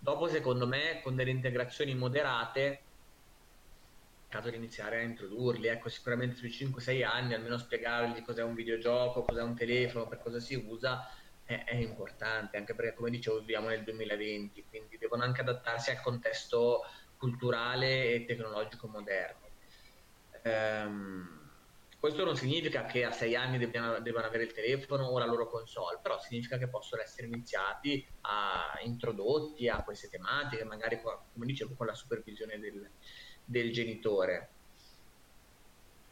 Dopo, 0.00 0.28
secondo 0.28 0.66
me, 0.66 1.00
con 1.02 1.16
delle 1.16 1.30
integrazioni 1.30 1.94
moderate, 1.94 2.88
è 4.26 4.28
caso 4.28 4.50
di 4.50 4.56
iniziare 4.56 4.98
a 4.98 5.02
introdurli, 5.02 5.66
ecco, 5.68 5.88
sicuramente 5.88 6.36
sui 6.36 6.50
5-6 6.50 7.02
anni, 7.02 7.34
almeno 7.34 7.56
spiegargli 7.58 8.22
cos'è 8.22 8.42
un 8.42 8.54
videogioco, 8.54 9.24
cos'è 9.24 9.42
un 9.42 9.54
telefono, 9.56 10.06
per 10.06 10.20
cosa 10.20 10.38
si 10.38 10.54
usa, 10.54 11.04
è, 11.42 11.64
è, 11.64 11.74
importante, 11.76 12.56
anche 12.58 12.74
perché 12.74 12.94
come 12.94 13.10
dicevo 13.10 13.40
viviamo 13.40 13.68
nel 13.68 13.82
2020, 13.84 14.64
quindi 14.66 14.98
devono 14.98 15.22
anche 15.24 15.40
adattarsi 15.40 15.90
al 15.90 16.00
contesto 16.00 16.82
culturale 17.16 18.12
e 18.14 18.24
tecnologico 18.24 18.86
moderno. 18.88 19.52
Ehm, 20.42 21.37
Questo 22.00 22.24
non 22.24 22.36
significa 22.36 22.84
che 22.84 23.04
a 23.04 23.10
sei 23.10 23.34
anni 23.34 23.58
debbano, 23.58 23.98
debbano, 23.98 24.26
avere 24.26 24.44
il 24.44 24.52
telefono 24.52 25.06
o 25.06 25.18
la 25.18 25.26
loro 25.26 25.48
console, 25.48 25.98
però 26.00 26.20
significa 26.20 26.56
che 26.56 26.68
possono 26.68 27.02
essere 27.02 27.26
iniziati 27.26 28.06
a 28.20 28.78
introdotti 28.84 29.68
a 29.68 29.82
queste 29.82 30.08
tematiche, 30.08 30.62
magari 30.62 31.00
come 31.00 31.44
dicevo 31.44 31.74
con 31.74 31.86
la 31.86 31.94
supervisione 31.94 32.60
del, 32.60 32.88
del 33.44 33.72
genitore. 33.72 34.50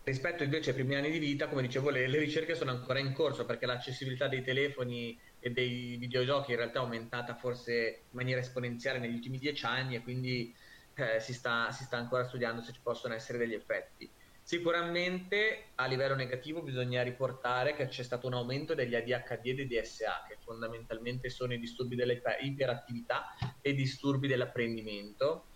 Rispetto 0.02 0.42
invece 0.42 0.70
ai 0.70 0.76
primi 0.76 0.96
anni 0.96 1.10
di 1.10 1.20
vita, 1.20 1.46
come 1.46 1.62
dicevo, 1.62 1.90
le, 1.90 2.08
le, 2.08 2.18
ricerche 2.18 2.56
sono 2.56 2.72
ancora 2.72 2.98
in 2.98 3.12
corso 3.12 3.44
perché 3.44 3.66
l'accessibilità 3.66 4.26
dei 4.26 4.42
telefoni 4.42 5.16
e 5.38 5.50
dei 5.50 5.96
videogiochi 5.98 6.50
in 6.50 6.56
realtà 6.56 6.80
è 6.80 6.82
aumentata 6.82 7.36
forse 7.36 8.02
in 8.10 8.16
maniera 8.16 8.40
esponenziale 8.40 8.98
negli 8.98 9.14
ultimi 9.14 9.38
dieci 9.38 9.64
anni 9.64 9.94
e 9.94 10.02
quindi 10.02 10.52
eh, 10.94 11.20
si, 11.20 11.32
sta, 11.32 11.70
si 11.70 11.84
sta 11.84 11.96
ancora 11.96 12.24
studiando 12.24 12.60
se 12.60 12.72
ci 12.72 12.80
possono 12.82 13.14
essere 13.14 13.38
degli 13.38 13.54
effetti. 13.54 14.10
Sicuramente 14.46 15.72
a 15.74 15.86
livello 15.86 16.14
negativo 16.14 16.62
bisogna 16.62 17.02
riportare 17.02 17.74
che 17.74 17.88
c'è 17.88 18.04
stato 18.04 18.28
un 18.28 18.34
aumento 18.34 18.76
degli 18.76 18.94
ADHD 18.94 19.44
e 19.44 19.54
dei 19.54 19.66
DSA, 19.66 20.24
che 20.28 20.36
fondamentalmente 20.38 21.30
sono 21.30 21.52
i 21.52 21.58
disturbi 21.58 21.96
dell'iperattività 21.96 23.34
e 23.60 23.70
i 23.70 23.74
disturbi 23.74 24.28
dell'apprendimento. 24.28 25.48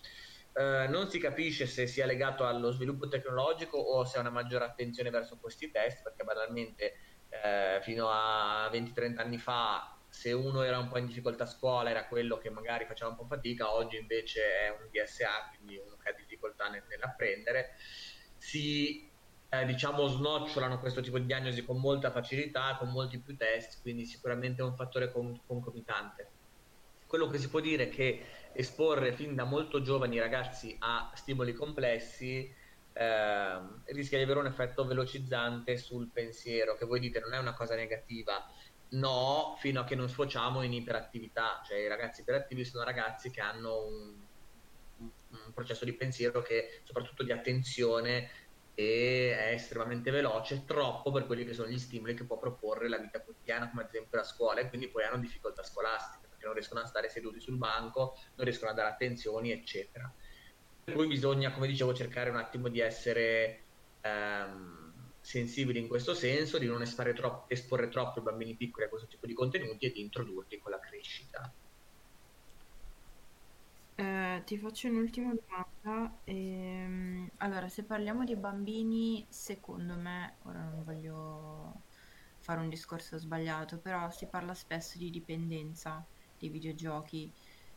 Eh, 0.53 0.89
non 0.89 1.09
si 1.09 1.21
capisce 1.21 1.67
se 1.67 1.87
sia 1.87 2.05
legato 2.05 2.45
allo 2.45 2.73
sviluppo 2.73 3.07
tecnologico 3.07 3.79
o 3.79 4.05
se 4.05 4.17
è 4.17 4.21
una 4.21 4.31
maggiore 4.31 4.65
attenzione 4.65 5.11
verso 5.11 5.39
questi 5.39 5.71
test, 5.71 6.03
perché 6.03 6.25
banalmente 6.25 6.95
eh, 7.29 7.79
fino 7.83 8.09
a 8.11 8.69
20-30 8.73 9.19
anni 9.19 9.39
fa 9.39 10.01
se 10.11 10.33
uno 10.33 10.63
era 10.63 10.77
un 10.79 10.89
po' 10.89 10.99
in 10.99 11.07
difficoltà 11.07 11.45
a 11.45 11.47
scuola 11.47 11.89
era 11.89 12.07
quello 12.07 12.37
che 12.37 12.51
magari 12.51 12.85
faceva 12.85 13.11
un 13.11 13.17
po' 13.17 13.27
fatica, 13.27 13.73
oggi 13.73 13.97
invece 13.97 14.43
è 14.43 14.71
un 14.71 14.89
DSA, 14.91 15.51
quindi 15.55 15.77
uno 15.77 15.97
che 15.97 16.11
ha 16.11 16.13
difficoltà 16.13 16.69
nel, 16.69 16.83
nell'apprendere, 16.89 17.77
si 18.51 19.09
eh, 19.49 19.65
diciamo 19.65 20.09
snocciolano 20.09 20.81
questo 20.81 21.01
tipo 21.01 21.19
di 21.19 21.27
diagnosi 21.27 21.65
con 21.65 21.79
molta 21.79 22.11
facilità, 22.11 22.77
con 22.79 22.91
molti 22.91 23.21
più 23.21 23.37
test, 23.37 23.81
quindi 23.81 24.05
sicuramente 24.05 24.61
è 24.61 24.65
un 24.65 24.75
fattore 24.75 25.13
con- 25.13 25.41
concomitante. 25.47 26.31
Quello 27.07 27.29
che 27.29 27.39
si 27.39 27.49
può 27.49 27.61
dire 27.61 27.85
è 27.85 27.89
che 27.89 28.25
esporre 28.53 29.13
fin 29.13 29.37
da 29.37 29.45
molto 29.45 29.83
giovani 29.83 30.17
i 30.17 30.21
ragazzi 30.21 30.77
a 30.81 31.13
stimoli 31.15 31.53
complessi 31.53 32.53
eh, 32.93 33.61
rischia 33.87 34.19
di 34.19 34.25
avere 34.25 34.41
un 34.41 34.47
effetto 34.47 34.85
velocizzante 34.85 35.77
sul 35.77 36.11
pensiero, 36.13 36.77
che 36.77 36.87
voi 36.87 36.99
dite 36.99 37.21
non 37.21 37.35
è 37.35 37.39
una 37.39 37.55
cosa 37.55 37.77
negativa. 37.77 38.45
No, 38.93 39.55
fino 39.59 39.81
a 39.81 39.85
che 39.85 39.95
non 39.95 40.09
sfociamo 40.09 40.63
in 40.63 40.73
iperattività, 40.73 41.63
cioè 41.65 41.79
i 41.79 41.87
ragazzi 41.87 42.23
iperattivi 42.23 42.65
sono 42.65 42.83
ragazzi 42.83 43.31
che 43.31 43.41
hanno 43.41 43.87
un, 43.87 44.15
un 44.99 45.53
processo 45.53 45.85
di 45.85 45.93
pensiero 45.93 46.43
che 46.43 46.81
soprattutto 46.85 47.23
di 47.23 47.33
attenzione 47.33 48.29
e 48.81 49.37
è 49.37 49.53
estremamente 49.53 50.11
veloce, 50.11 50.65
troppo 50.65 51.13
per 51.13 51.27
quelli 51.27 51.45
che 51.45 51.53
sono 51.53 51.69
gli 51.69 51.79
stimoli 51.79 52.15
che 52.15 52.25
può 52.25 52.39
proporre 52.39 52.89
la 52.89 52.97
vita 52.97 53.23
quotidiana, 53.23 53.69
come 53.69 53.83
ad 53.83 53.89
esempio 53.89 54.17
la 54.17 54.25
scuola, 54.25 54.61
e 54.61 54.69
quindi 54.71 54.89
poi 54.89 55.05
hanno 55.05 55.19
difficoltà 55.19 55.63
scolastiche 55.63 56.29
perché 56.29 56.47
non 56.47 56.55
riescono 56.55 56.81
a 56.81 56.87
stare 56.87 57.11
seduti 57.11 57.41
sul 57.41 57.59
banco, 57.59 58.15
non 58.37 58.47
riescono 58.47 58.71
a 58.71 58.75
dare 58.75 58.89
attenzioni, 58.89 59.53
eccetera. 59.53 60.11
Per 60.83 60.95
cui 60.95 61.07
bisogna, 61.07 61.53
come 61.53 61.67
dicevo, 61.67 61.93
cercare 61.93 62.31
un 62.31 62.37
attimo 62.37 62.69
di 62.69 62.81
essere 62.81 63.67
ehm, 64.01 65.13
sensibili 65.21 65.79
in 65.79 65.87
questo 65.87 66.15
senso, 66.15 66.57
di 66.57 66.67
non 66.67 66.83
troppo, 67.15 67.45
esporre 67.49 67.89
troppo 67.89 68.21
i 68.21 68.23
bambini 68.23 68.57
piccoli 68.57 68.87
a 68.87 68.89
questo 68.89 69.09
tipo 69.09 69.27
di 69.27 69.35
contenuti 69.35 69.85
e 69.85 69.91
di 69.91 70.01
introdurli 70.01 70.59
con 70.59 70.71
la 70.71 70.81
crescita. 70.81 71.55
Eh, 73.97 74.43
ti 74.47 74.57
faccio 74.57 74.89
un'ultima 74.89 75.35
domanda. 75.35 75.70
Ehm, 76.25 77.31
allora, 77.39 77.69
se 77.69 77.85
parliamo 77.85 78.25
di 78.25 78.37
bambini, 78.37 79.27
secondo 79.29 79.97
me, 79.97 80.37
ora 80.43 80.63
non 80.63 80.83
voglio 80.85 81.83
fare 82.39 82.61
un 82.61 82.69
discorso 82.69 83.19
sbagliato, 83.19 83.79
però 83.79 84.11
si 84.11 84.27
parla 84.27 84.55
spesso 84.55 84.99
di 84.99 85.11
dipendenza 85.11 86.07
dei 86.39 86.49
videogiochi. 86.51 87.33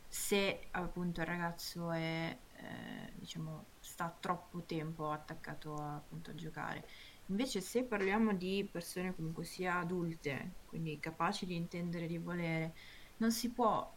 Se 0.06 0.68
appunto 0.72 1.20
il 1.20 1.26
ragazzo 1.26 1.90
è 1.90 2.38
eh, 2.56 3.12
diciamo, 3.16 3.66
sta 3.80 4.14
troppo 4.20 4.62
tempo 4.64 5.10
attaccato 5.10 5.74
a, 5.74 5.96
appunto, 5.96 6.30
a 6.30 6.34
giocare. 6.34 6.86
Invece 7.26 7.60
se 7.60 7.84
parliamo 7.84 8.34
di 8.34 8.68
persone 8.70 9.14
comunque 9.14 9.44
sia 9.44 9.78
adulte, 9.78 10.56
quindi 10.66 11.00
capaci 11.00 11.46
di 11.46 11.56
intendere 11.56 12.06
di 12.06 12.18
volere, 12.18 12.74
non 13.18 13.32
si 13.32 13.50
può 13.52 13.93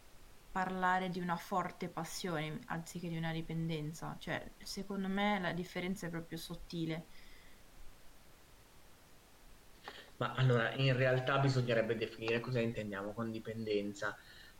parlare 0.58 1.08
di 1.08 1.20
una 1.20 1.36
forte 1.36 1.88
passione 1.88 2.58
anziché 2.66 3.08
di 3.08 3.16
una 3.16 3.30
dipendenza. 3.30 4.16
Cioè, 4.18 4.54
secondo 4.58 5.06
me 5.06 5.38
la 5.38 5.52
differenza 5.52 6.08
è 6.08 6.10
proprio 6.10 6.36
sottile. 6.36 7.06
Ma 10.16 10.34
allora, 10.34 10.74
in 10.74 10.96
realtà 10.96 11.38
bisognerebbe 11.38 11.94
definire 11.94 12.40
cosa 12.40 12.58
intendiamo 12.58 13.12
con 13.12 13.30
dipendenza 13.30 14.16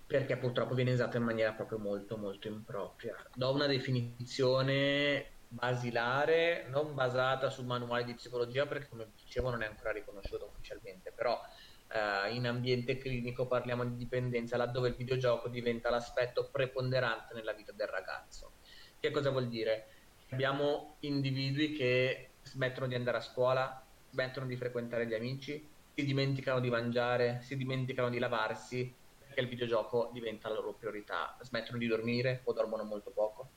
perché 0.07 0.37
purtroppo 0.39 0.75
viene 0.75 0.93
usata 0.93 1.17
in 1.17 1.25
maniera 1.25 1.53
proprio 1.53 1.81
molto 1.81 2.17
molto 2.17 2.47
impropria. 2.47 3.17
Do 3.35 3.53
una 3.53 3.67
definizione 3.67 5.39
basilare, 5.49 6.69
non 6.69 6.95
basata 6.95 7.51
su 7.51 7.65
manuali 7.65 8.05
di 8.05 8.15
psicologia 8.15 8.67
perché 8.67 8.89
come 8.89 9.11
dicevo 9.17 9.51
non 9.51 9.63
è 9.63 9.67
ancora 9.67 9.91
riconosciuto 9.91 10.47
ufficialmente, 10.47 11.11
però 11.13 11.41
eh, 11.89 12.35
in 12.35 12.47
ambiente 12.47 12.99
clinico 12.99 13.47
parliamo 13.47 13.85
di 13.85 13.97
dipendenza 13.97 14.57
laddove 14.57 14.89
il 14.89 14.95
videogioco 14.95 15.49
diventa 15.49 15.91
l'aspetto 15.91 16.49
preponderante 16.51 17.35
nella 17.35 17.53
vita 17.53 17.73
del 17.73 17.89
ragazzo. 17.89 18.53
Che 19.01 19.11
cosa 19.11 19.31
vuol 19.31 19.49
dire? 19.49 19.87
Abbiamo 20.31 20.97
individui 21.01 21.73
che 21.73 22.31
smettono 22.43 22.87
di 22.87 22.95
andare 22.95 23.19
a 23.19 23.23
scuola, 23.23 23.85
smettono 24.11 24.47
di 24.47 24.57
frequentare 24.57 25.07
gli 25.07 25.15
amici, 25.15 25.67
si 25.95 26.05
dimenticano 26.05 26.61
di 26.61 26.71
mangiare, 26.71 27.41
si 27.43 27.57
dimenticano 27.57 28.09
di 28.11 28.19
lavarsi, 28.19 28.95
perché 29.19 29.41
il 29.41 29.49
videogioco 29.49 30.11
diventa 30.13 30.49
la 30.49 30.57
loro 30.57 30.75
priorità, 30.75 31.37
smettono 31.41 31.79
di 31.79 31.87
dormire 31.87 32.43
o 32.45 32.53
dormono 32.53 32.85
molto 32.85 33.11
poco. 33.11 33.51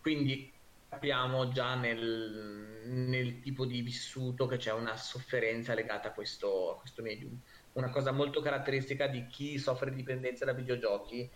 Quindi 0.00 0.52
capiamo 0.88 1.50
già 1.50 1.74
nel, 1.74 2.82
nel 2.84 3.40
tipo 3.40 3.66
di 3.66 3.82
vissuto 3.82 4.46
che 4.46 4.56
c'è 4.56 4.72
una 4.72 4.96
sofferenza 4.96 5.74
legata 5.74 6.08
a 6.08 6.12
questo, 6.12 6.76
a 6.76 6.80
questo 6.80 7.02
medium. 7.02 7.38
Una 7.76 7.90
cosa 7.90 8.10
molto 8.10 8.40
caratteristica 8.40 9.06
di 9.06 9.26
chi 9.26 9.58
soffre 9.58 9.90
di 9.90 9.96
dipendenza 9.96 10.46
da 10.46 10.54
videogiochi 10.54 11.30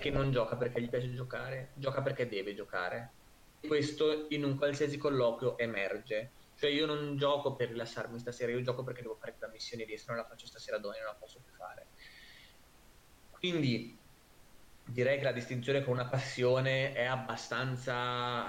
che 0.00 0.10
non 0.10 0.32
gioca 0.32 0.56
perché 0.56 0.82
gli 0.82 0.88
piace 0.88 1.12
giocare, 1.14 1.70
gioca 1.76 2.02
perché 2.02 2.26
deve 2.26 2.54
giocare. 2.54 3.14
Questo 3.60 4.26
in 4.30 4.42
un 4.42 4.56
qualsiasi 4.56 4.96
colloquio 4.96 5.56
emerge. 5.56 6.32
Cioè 6.54 6.70
io 6.70 6.86
non 6.86 7.16
gioco 7.16 7.54
per 7.54 7.68
rilassarmi 7.68 8.18
stasera, 8.18 8.50
io 8.50 8.62
gioco 8.62 8.82
perché 8.82 9.02
devo 9.02 9.14
fare 9.14 9.36
quella 9.36 9.52
missione 9.52 9.84
di 9.84 9.96
se 9.96 10.06
non 10.08 10.16
la 10.16 10.26
faccio 10.26 10.48
stasera 10.48 10.78
domani 10.78 10.98
non 10.98 11.10
la 11.10 11.16
posso 11.16 11.40
più 11.40 11.52
fare. 11.52 11.90
Quindi 13.30 14.04
direi 14.82 15.18
che 15.18 15.24
la 15.24 15.32
distinzione 15.32 15.84
con 15.84 15.92
una 15.92 16.08
passione 16.08 16.94
è 16.94 17.04
abbastanza 17.04 18.48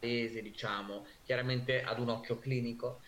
eh, 0.00 0.42
diciamo, 0.42 1.06
chiaramente 1.22 1.82
ad 1.84 2.00
un 2.00 2.08
occhio 2.08 2.36
clinico. 2.38 3.00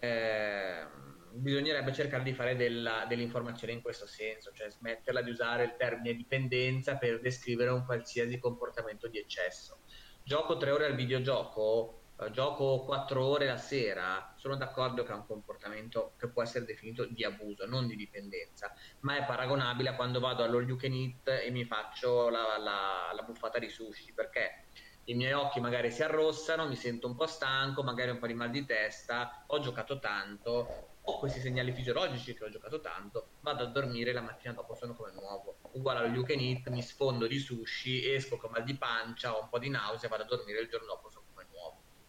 Eh, 0.00 1.16
bisognerebbe 1.32 1.92
cercare 1.92 2.22
di 2.22 2.32
fare 2.32 2.56
della, 2.56 3.04
dell'informazione 3.08 3.72
in 3.72 3.82
questo 3.82 4.06
senso, 4.06 4.52
cioè 4.52 4.70
smetterla 4.70 5.22
di 5.22 5.30
usare 5.30 5.64
il 5.64 5.74
termine 5.76 6.14
dipendenza 6.14 6.96
per 6.96 7.20
descrivere 7.20 7.70
un 7.70 7.84
qualsiasi 7.84 8.38
comportamento 8.38 9.08
di 9.08 9.18
eccesso. 9.18 9.80
Gioco 10.22 10.56
tre 10.56 10.70
ore 10.70 10.86
al 10.86 10.94
videogioco 10.94 11.98
eh, 12.20 12.30
gioco 12.32 12.84
quattro 12.84 13.24
ore 13.24 13.46
la 13.46 13.56
sera, 13.56 14.34
sono 14.36 14.56
d'accordo 14.56 15.04
che 15.04 15.12
è 15.12 15.14
un 15.14 15.24
comportamento 15.24 16.14
che 16.18 16.28
può 16.28 16.42
essere 16.42 16.64
definito 16.64 17.04
di 17.04 17.24
abuso, 17.24 17.64
non 17.64 17.86
di 17.86 17.94
dipendenza, 17.94 18.72
ma 19.00 19.16
è 19.16 19.24
paragonabile 19.24 19.90
a 19.90 19.94
quando 19.94 20.18
vado 20.18 20.42
all'all 20.42 20.66
you 20.66 20.76
can 20.76 20.92
eat 20.92 21.28
e 21.28 21.50
mi 21.50 21.64
faccio 21.64 22.28
la, 22.28 22.58
la, 22.58 23.12
la 23.14 23.22
buffata 23.22 23.60
di 23.60 23.68
sushi, 23.68 24.12
perché 24.12 24.64
i 25.04 25.14
miei 25.14 25.32
occhi 25.32 25.60
magari 25.60 25.92
si 25.92 26.02
arrossano, 26.02 26.66
mi 26.66 26.74
sento 26.74 27.06
un 27.06 27.14
po' 27.14 27.26
stanco, 27.26 27.84
magari 27.84 28.10
un 28.10 28.18
po' 28.18 28.26
di 28.26 28.34
mal 28.34 28.50
di 28.50 28.64
testa, 28.66 29.44
ho 29.46 29.60
giocato 29.60 30.00
tanto, 30.00 30.97
ho 31.10 31.18
questi 31.18 31.40
segnali 31.40 31.72
fisiologici 31.72 32.34
che 32.34 32.44
ho 32.44 32.50
giocato 32.50 32.80
tanto, 32.80 33.28
vado 33.40 33.64
a 33.64 33.66
dormire 33.66 34.12
la 34.12 34.20
mattina 34.20 34.52
dopo 34.52 34.74
sono 34.74 34.94
come 34.94 35.12
nuovo. 35.12 35.56
Uguale 35.72 36.00
allo 36.00 36.14
you 36.14 36.24
can 36.24 36.38
eat, 36.38 36.68
mi 36.68 36.82
sfondo 36.82 37.26
di 37.26 37.38
sushi, 37.38 38.12
esco 38.12 38.36
con 38.36 38.50
mal 38.50 38.64
di 38.64 38.76
pancia, 38.76 39.36
ho 39.36 39.42
un 39.42 39.48
po' 39.48 39.58
di 39.58 39.70
nausea, 39.70 40.08
vado 40.08 40.24
a 40.24 40.26
dormire 40.26 40.60
il 40.60 40.68
giorno 40.68 40.86
dopo 40.86 41.08
sono 41.10 41.26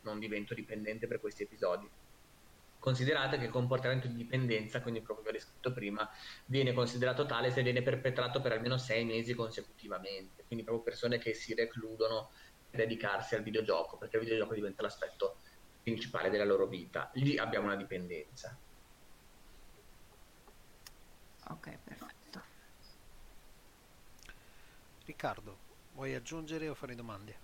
non 0.01 0.19
divento 0.19 0.53
dipendente 0.53 1.07
per 1.07 1.19
questi 1.19 1.43
episodi. 1.43 1.89
Considerate 2.79 3.37
che 3.37 3.45
il 3.45 3.51
comportamento 3.51 4.07
di 4.07 4.15
dipendenza, 4.15 4.81
quindi 4.81 5.01
proprio 5.01 5.25
che 5.25 5.31
ho 5.31 5.33
descritto 5.33 5.73
prima, 5.73 6.09
viene 6.45 6.73
considerato 6.73 7.25
tale 7.25 7.51
se 7.51 7.61
viene 7.61 7.81
perpetrato 7.81 8.39
per 8.39 8.53
almeno 8.53 8.77
sei 8.77 9.03
mesi 9.03 9.33
consecutivamente, 9.33 10.45
quindi 10.47 10.63
proprio 10.63 10.83
persone 10.83 11.17
che 11.17 11.33
si 11.33 11.53
recludono 11.53 12.31
per 12.69 12.79
dedicarsi 12.79 13.35
al 13.35 13.43
videogioco, 13.43 13.97
perché 13.97 14.15
il 14.15 14.23
videogioco 14.23 14.53
diventa 14.53 14.81
l'aspetto 14.81 15.37
principale 15.83 16.29
della 16.29 16.45
loro 16.45 16.67
vita. 16.67 17.09
Lì 17.15 17.37
abbiamo 17.37 17.65
una 17.65 17.75
dipendenza. 17.75 18.57
Ok, 21.49 21.77
perfetto. 21.83 22.39
Riccardo, 25.03 25.65
vuoi 25.89 26.13
aggiungere 26.15 26.69
o 26.69 26.73
fare 26.73 26.95
domande? 26.95 27.41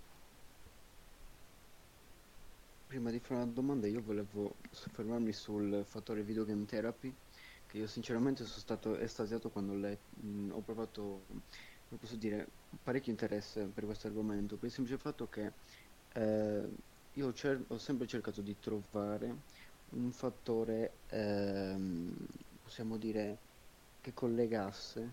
Prima 2.86 3.10
di 3.10 3.18
fare 3.18 3.42
una 3.42 3.52
domanda, 3.52 3.88
io 3.88 4.00
volevo 4.00 4.58
soffermarmi 4.70 5.32
sul 5.32 5.82
fattore 5.84 6.22
videogame 6.22 6.64
therapy, 6.66 7.18
che 7.66 7.78
io 7.78 7.88
sinceramente 7.88 8.44
sono 8.44 8.60
stato 8.60 8.96
estasiato 8.96 9.50
quando 9.50 9.72
ho 9.72 9.74
letto, 9.74 10.14
ho 10.52 10.62
provato, 10.62 11.26
come 11.26 11.98
posso 11.98 12.16
dire, 12.16 12.58
parecchio 12.80 13.10
interesse 13.10 13.72
per 13.72 13.84
questo 13.86 14.06
argomento, 14.06 14.56
per 14.56 14.68
il 14.68 14.74
semplice 14.74 14.98
fatto 15.00 15.26
che 15.28 15.56
eh, 16.08 16.74
io 17.10 17.26
ho, 17.26 17.32
cer- 17.32 17.64
ho 17.72 17.76
sempre 17.78 18.06
cercato 18.06 18.40
di 18.40 18.56
trovare 18.58 19.42
un 19.86 20.12
fattore, 20.12 21.02
ehm, 21.06 22.14
possiamo 22.60 22.98
dire, 22.98 23.42
che 24.06 24.14
collegasse 24.14 25.10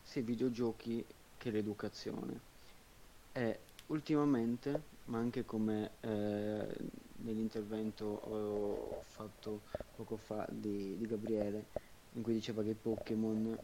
sia 0.00 0.20
i 0.20 0.24
videogiochi 0.24 1.04
che 1.36 1.50
l'educazione. 1.50 2.38
E 3.32 3.58
ultimamente, 3.86 4.80
ma 5.06 5.18
anche 5.18 5.44
come 5.44 5.90
eh, 6.02 6.66
nell'intervento 7.16 8.04
ho 8.04 9.02
fatto 9.02 9.62
poco 9.96 10.16
fa 10.16 10.46
di, 10.48 10.96
di 10.96 11.06
Gabriele, 11.08 11.64
in 12.12 12.22
cui 12.22 12.34
diceva 12.34 12.62
che 12.62 12.74
Pokémon 12.74 13.58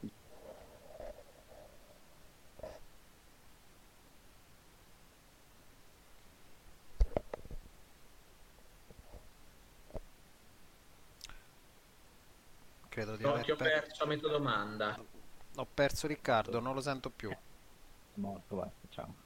Credo 12.94 13.13
di 13.13 13.13
No, 13.24 13.30
aver 13.30 13.44
ti 13.44 13.50
ho 13.50 13.56
per- 13.56 13.80
perso 13.80 14.06
metà 14.06 14.28
domanda. 14.28 14.98
Ho 15.56 15.66
perso 15.66 16.06
Riccardo, 16.06 16.60
non 16.60 16.74
lo 16.74 16.80
sento 16.80 17.10
più. 17.10 17.30
È 17.30 18.18
morto, 18.20 18.56
basta, 18.56 18.86
ciao. 18.88 19.16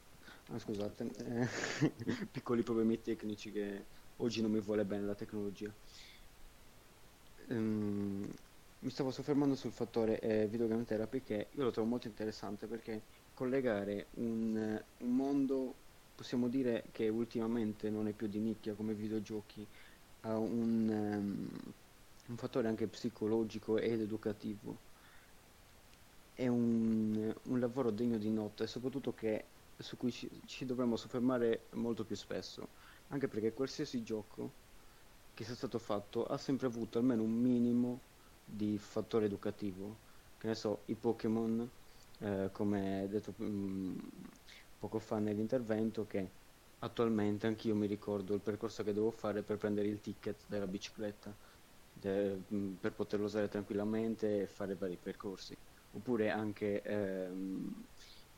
Ah, 0.51 0.59
scusate, 0.59 1.05
eh, 1.17 1.47
piccoli 2.31 2.63
problemi 2.63 3.01
tecnici 3.01 3.51
che 3.51 3.89
oggi 4.17 4.41
non 4.43 4.51
mi 4.51 4.61
vuole 4.61 4.85
bene 4.85 5.05
la 5.05 5.15
tecnologia. 5.15 5.75
Ehm, 7.49 8.31
mi 8.81 8.91
stavo 8.91 9.11
soffermando 9.11 9.55
sul 9.55 9.73
fattore 9.73 10.21
eh, 10.21 10.47
videogame 10.49 10.85
therapy 10.85 11.23
che 11.23 11.51
io 11.53 11.65
lo 11.65 11.71
trovo 11.71 11.89
molto 11.89 12.07
interessante 12.09 12.67
perché 12.69 13.07
collegare 13.33 14.11
un, 14.15 14.57
eh, 14.57 14.91
un 15.05 15.17
mondo, 15.17 15.85
possiamo 16.15 16.49
dire 16.49 16.91
che 16.93 17.09
ultimamente 17.09 17.91
non 17.91 18.07
è 18.09 18.15
più 18.15 18.27
di 18.29 18.39
nicchia 18.41 18.75
come 18.75 18.95
videogiochi, 18.95 19.69
a 20.21 20.39
un, 20.39 20.89
ehm, 20.91 21.78
un 22.29 22.37
fattore 22.37 22.69
anche 22.69 22.89
psicologico 22.89 23.79
ed 23.79 24.01
educativo 24.01 24.79
è 26.33 26.47
un, 26.47 27.35
un 27.43 27.59
lavoro 27.61 27.91
degno 27.91 28.17
di 28.17 28.31
nota 28.31 28.63
e 28.65 28.67
soprattutto 28.69 29.13
che 29.13 29.51
su 29.77 29.97
cui 29.97 30.11
ci, 30.13 30.41
ci 30.47 30.65
dovremmo 30.65 30.97
soffermare 30.97 31.69
molto 31.73 32.05
più 32.05 32.17
spesso, 32.17 32.69
anche 33.09 33.29
perché 33.29 33.53
qualsiasi 33.53 34.03
gioco 34.03 34.59
che 35.35 35.45
sia 35.45 35.55
stato 35.55 35.79
fatto 35.79 36.25
ha 36.27 36.37
sempre 36.39 36.67
avuto 36.67 36.99
almeno 36.99 37.23
un 37.23 37.33
minimo 37.33 38.07
di 38.45 38.79
fattore 38.79 39.27
educativo. 39.27 40.03
Che 40.37 40.47
ne 40.47 40.55
so, 40.55 40.83
i 40.87 40.95
Pokémon, 40.97 41.69
eh, 42.19 42.51
come 42.53 43.07
detto 43.09 43.35
mm, 43.43 43.99
poco 44.79 44.99
fa 45.01 45.19
nell'intervento, 45.19 46.07
che 46.07 46.35
attualmente 46.81 47.47
anch'io 47.47 47.75
mi 47.75 47.87
ricordo 47.87 48.35
il 48.35 48.41
percorso 48.41 48.83
che 48.85 48.93
devo 48.93 49.11
fare 49.11 49.43
per 49.43 49.57
prendere 49.59 49.89
il 49.89 50.01
ticket 50.01 50.45
della 50.49 50.67
bicicletta, 50.69 51.37
mm, 52.07 52.75
per 52.77 52.95
poterlo 52.95 53.27
usare 53.27 53.49
tranquillamente 53.49 54.43
e 54.43 54.47
fare 54.47 54.77
vari 54.77 54.99
percorsi. 54.99 55.55
Oppure 55.91 56.31
anche 56.31 56.83
ehm, 56.83 57.87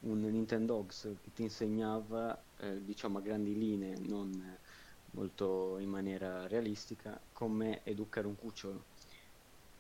un 0.01 0.19
Nintendogs 0.21 1.19
che 1.21 1.33
ti 1.33 1.43
insegnava, 1.43 2.49
eh, 2.57 2.83
diciamo 2.83 3.19
a 3.19 3.21
grandi 3.21 3.55
linee, 3.55 3.97
non 3.99 4.41
eh, 4.41 4.61
molto 5.13 5.79
in 5.79 5.89
maniera 5.91 6.47
realistica, 6.47 7.21
come 7.33 7.83
educare 7.85 8.27
un 8.27 8.37
cucciolo. 8.37 8.87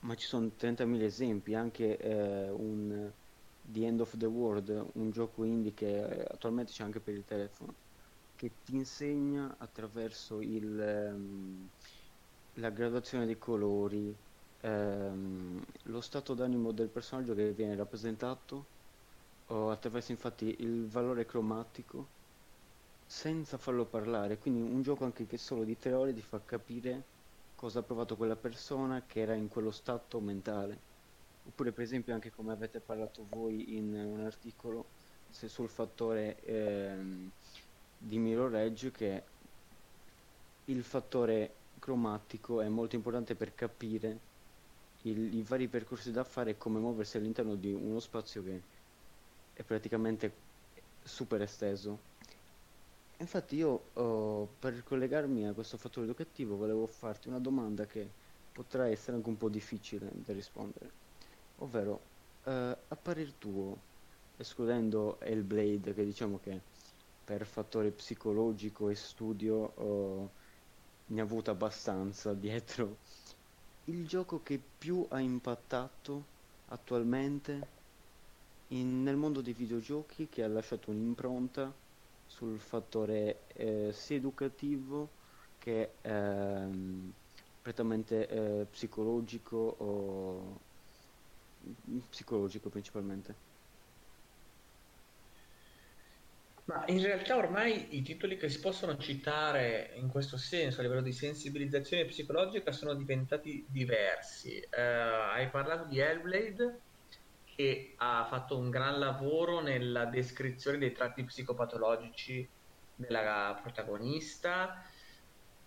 Ma 0.03 0.15
ci 0.15 0.27
sono 0.27 0.55
30.000 0.55 1.05
esempi, 1.05 1.55
anche 1.55 1.99
eh, 1.99 2.49
un 2.51 3.15
The 3.61 3.85
End 3.87 4.01
of 4.01 4.17
the 4.17 4.25
World, 4.27 4.91
un 4.95 5.11
gioco 5.11 5.45
indie 5.45 5.75
che 5.75 6.21
eh, 6.23 6.25
attualmente 6.27 6.73
c'è 6.73 6.85
anche 6.85 7.03
per 7.03 7.15
il 7.15 7.25
telefono, 7.25 7.77
che 8.35 8.61
ti 8.63 8.75
insegna 8.77 9.59
attraverso 9.59 10.41
il, 10.41 10.79
ehm, 10.81 11.71
la 12.61 12.71
graduazione 12.71 13.27
dei 13.27 13.39
colori, 13.39 14.17
ehm, 14.59 15.63
lo 15.85 16.01
stato 16.01 16.35
d'animo 16.35 16.73
del 16.73 16.91
personaggio 16.91 17.35
che 17.35 17.53
viene 17.55 17.75
rappresentato 17.77 18.75
attraverso 19.51 20.13
infatti 20.13 20.63
il 20.63 20.87
valore 20.87 21.25
cromatico 21.25 22.15
senza 23.05 23.59
farlo 23.59 23.89
parlare, 23.89 24.39
quindi 24.39 24.61
un 24.61 24.81
gioco 24.83 25.05
anche 25.05 25.27
che 25.27 25.39
solo 25.39 25.65
di 25.65 25.77
tre 25.77 25.93
ore 25.95 26.13
ti 26.13 26.23
fa 26.23 26.45
capire 26.45 27.11
cosa 27.55 27.81
ha 27.81 27.83
provato 27.85 28.17
quella 28.17 28.37
persona 28.37 29.07
che 29.07 29.21
era 29.21 29.35
in 29.35 29.49
quello 29.49 29.71
stato 29.73 30.21
mentale. 30.21 30.85
Oppure 31.43 31.73
per 31.73 31.83
esempio 31.85 32.15
anche 32.15 32.31
come 32.31 32.53
avete 32.53 32.83
parlato 32.83 33.27
voi 33.27 33.77
in 33.77 33.93
un 33.95 34.21
articolo 34.21 34.93
sul 35.31 35.69
fattore 35.69 36.41
ehm, 36.41 37.33
di 37.97 38.19
Mirror 38.19 38.55
Edge 38.57 38.91
che 38.93 39.25
il 40.65 40.85
fattore 40.85 41.60
cromatico 41.81 42.61
è 42.61 42.69
molto 42.69 42.95
importante 42.97 43.35
per 43.37 43.55
capire 43.55 44.29
il- 45.03 45.35
i 45.35 45.43
vari 45.43 45.69
percorsi 45.69 46.13
da 46.13 46.25
fare 46.25 46.53
e 46.53 46.57
come 46.57 46.79
muoversi 46.81 47.17
all'interno 47.17 47.57
di 47.57 47.73
uno 47.73 48.01
spazio 48.01 48.43
che 48.45 48.69
è 49.53 49.65
praticamente 49.65 50.49
super 51.03 51.43
esteso. 51.43 52.09
Infatti 53.19 53.57
io 53.57 53.91
oh, 53.95 54.47
per 54.59 54.83
collegarmi 54.83 55.47
a 55.47 55.53
questo 55.53 55.77
fattore 55.77 56.07
educativo 56.07 56.57
volevo 56.57 56.87
farti 56.87 57.29
una 57.29 57.39
domanda 57.39 57.87
che 57.87 58.17
potrà 58.51 58.89
essere 58.89 59.17
anche 59.17 59.29
un 59.29 59.37
po' 59.37 59.51
difficile 59.51 60.11
da 60.15 60.33
rispondere, 60.33 60.91
ovvero 61.57 62.13
eh, 62.45 62.51
a 62.89 62.97
parer 62.97 63.35
tuo, 63.35 63.89
escludendo 64.37 65.21
Hellblade 65.21 65.93
che 65.95 66.05
diciamo 66.05 66.39
che 66.39 66.65
per 67.25 67.47
fattore 67.47 67.93
psicologico 67.93 68.89
e 68.89 68.95
studio 68.95 69.57
oh, 69.57 70.35
ne 71.11 71.21
ha 71.21 71.25
avuto 71.25 71.51
abbastanza 71.51 72.35
dietro, 72.35 73.01
il 73.85 74.07
gioco 74.07 74.43
che 74.43 74.59
più 74.61 75.07
ha 75.11 75.21
impattato 75.21 76.33
attualmente 76.67 77.75
in- 78.69 79.03
nel 79.03 79.17
mondo 79.17 79.41
dei 79.41 79.53
videogiochi 79.53 80.29
che 80.29 80.43
ha 80.45 80.49
lasciato 80.49 80.91
un'impronta 80.91 81.77
sul 82.25 82.59
fattore 82.61 83.47
eh, 83.49 83.93
sia 83.93 84.17
educativo 84.17 85.17
che 85.59 85.99
ehm, 86.03 87.13
prettamente 87.61 88.29
eh, 88.29 88.67
psicologico 88.67 89.57
o 89.59 90.67
psicologico 92.11 92.69
principalmente. 92.71 93.50
Ma 96.71 96.85
in 96.87 97.03
realtà 97.03 97.37
ormai 97.37 97.97
i 97.97 98.03
titoli 98.03 98.37
che 98.37 98.49
si 98.49 98.61
possono 98.61 98.97
citare 98.97 99.91
in 99.97 100.07
questo 100.07 100.37
senso 100.37 100.79
a 100.79 100.83
livello 100.85 101.03
di 101.03 101.13
sensibilizzazione 101.13 102.05
psicologica 102.05 102.71
sono 102.71 102.95
diventati 102.95 103.67
diversi. 103.69 104.57
Eh, 104.61 104.81
hai 104.81 105.51
parlato 105.51 105.87
di 105.87 105.99
Hellblade 105.99 106.81
che 107.45 107.95
ha 107.97 108.25
fatto 108.31 108.57
un 108.57 108.71
gran 108.71 109.01
lavoro 109.01 109.61
nella 109.61 110.05
descrizione 110.05 110.79
dei 110.79 110.93
tratti 110.93 111.25
psicopatologici 111.25 112.49
della 112.95 113.59
protagonista, 113.61 114.81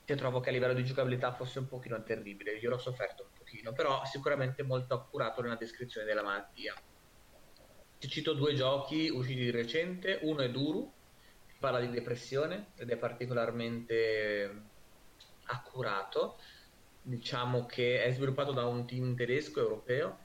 che 0.05 0.15
trovo 0.15 0.39
che 0.39 0.49
a 0.49 0.51
livello 0.53 0.73
di 0.73 0.85
giocabilità 0.85 1.33
fosse 1.33 1.59
un 1.59 1.67
pochino 1.67 2.01
terribile. 2.01 2.53
Io 2.53 2.69
l'ho 2.69 2.77
sofferto 2.77 3.23
un 3.23 3.29
pochino, 3.37 3.73
però 3.73 4.05
sicuramente 4.05 4.63
molto 4.63 4.93
accurato 4.93 5.41
nella 5.41 5.57
descrizione 5.57 6.07
della 6.07 6.23
malattia. 6.23 6.73
Ti 8.03 8.09
cito 8.09 8.33
due 8.33 8.53
giochi 8.53 9.07
usciti 9.07 9.39
di 9.39 9.49
recente, 9.49 10.19
uno 10.23 10.41
è 10.41 10.51
Duru, 10.51 10.91
che 11.47 11.53
parla 11.57 11.79
di 11.79 11.89
depressione 11.89 12.71
ed 12.75 12.89
è 12.89 12.97
particolarmente 12.97 14.63
accurato. 15.45 16.37
Diciamo 17.01 17.65
che 17.65 18.03
è 18.03 18.11
sviluppato 18.11 18.51
da 18.51 18.65
un 18.65 18.85
team 18.85 19.15
tedesco 19.15 19.61
europeo, 19.61 20.17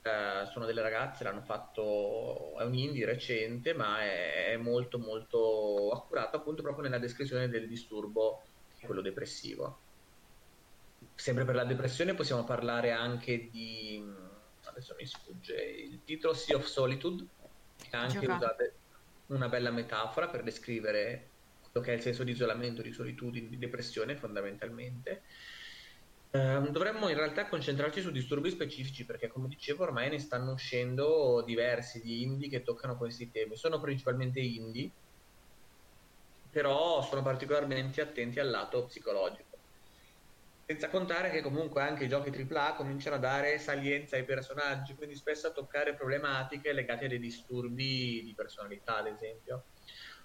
eh, 0.00 0.46
sono 0.50 0.64
delle 0.64 0.80
ragazze, 0.80 1.24
l'hanno 1.24 1.42
fatto, 1.42 2.58
è 2.58 2.64
un 2.64 2.74
indie 2.74 3.04
recente, 3.04 3.74
ma 3.74 4.00
è, 4.00 4.52
è 4.52 4.56
molto 4.56 4.98
molto 4.98 5.90
accurato 5.90 6.38
appunto 6.38 6.62
proprio 6.62 6.84
nella 6.84 6.98
descrizione 6.98 7.50
del 7.50 7.68
disturbo, 7.68 8.44
quello 8.80 9.02
depressivo. 9.02 9.80
Sempre 11.14 11.44
per 11.44 11.54
la 11.54 11.64
depressione 11.64 12.14
possiamo 12.14 12.44
parlare 12.44 12.92
anche 12.92 13.50
di 13.50 14.25
adesso 14.76 14.94
mi 14.98 15.06
sfugge 15.06 15.54
il 15.62 16.02
titolo 16.04 16.34
Sea 16.34 16.56
of 16.56 16.64
Solitude, 16.66 17.28
che 17.76 17.96
anche 17.96 18.26
usato 18.26 18.64
una 19.26 19.48
bella 19.48 19.70
metafora 19.70 20.28
per 20.28 20.42
descrivere 20.42 21.34
quello 21.60 21.84
che 21.84 21.92
è 21.92 21.96
il 21.96 22.02
senso 22.02 22.24
di 22.24 22.30
isolamento, 22.32 22.82
di 22.82 22.92
solitudine, 22.92 23.48
di 23.48 23.58
depressione 23.58 24.16
fondamentalmente. 24.16 25.22
Ehm, 26.30 26.68
dovremmo 26.70 27.08
in 27.08 27.16
realtà 27.16 27.48
concentrarci 27.48 28.00
su 28.00 28.10
disturbi 28.10 28.50
specifici 28.50 29.04
perché, 29.04 29.28
come 29.28 29.48
dicevo, 29.48 29.82
ormai 29.84 30.08
ne 30.10 30.18
stanno 30.18 30.52
uscendo 30.52 31.42
diversi 31.44 32.00
di 32.00 32.22
indie 32.22 32.48
che 32.48 32.62
toccano 32.62 32.96
questi 32.96 33.30
temi. 33.30 33.56
Sono 33.56 33.80
principalmente 33.80 34.40
indie, 34.40 34.94
però 36.50 37.02
sono 37.02 37.22
particolarmente 37.22 38.00
attenti 38.00 38.40
al 38.40 38.48
lato 38.50 38.86
psicologico. 38.86 39.55
Senza 40.68 40.88
contare 40.88 41.30
che 41.30 41.42
comunque 41.42 41.80
anche 41.80 42.06
i 42.06 42.08
giochi 42.08 42.28
AAA 42.28 42.74
cominciano 42.74 43.14
a 43.14 43.20
dare 43.20 43.56
salienza 43.56 44.16
ai 44.16 44.24
personaggi, 44.24 44.96
quindi 44.96 45.14
spesso 45.14 45.46
a 45.46 45.52
toccare 45.52 45.94
problematiche 45.94 46.72
legate 46.72 47.04
a 47.04 47.08
dei 47.08 47.20
disturbi 47.20 48.20
di 48.24 48.34
personalità, 48.34 48.96
ad 48.96 49.06
esempio. 49.06 49.66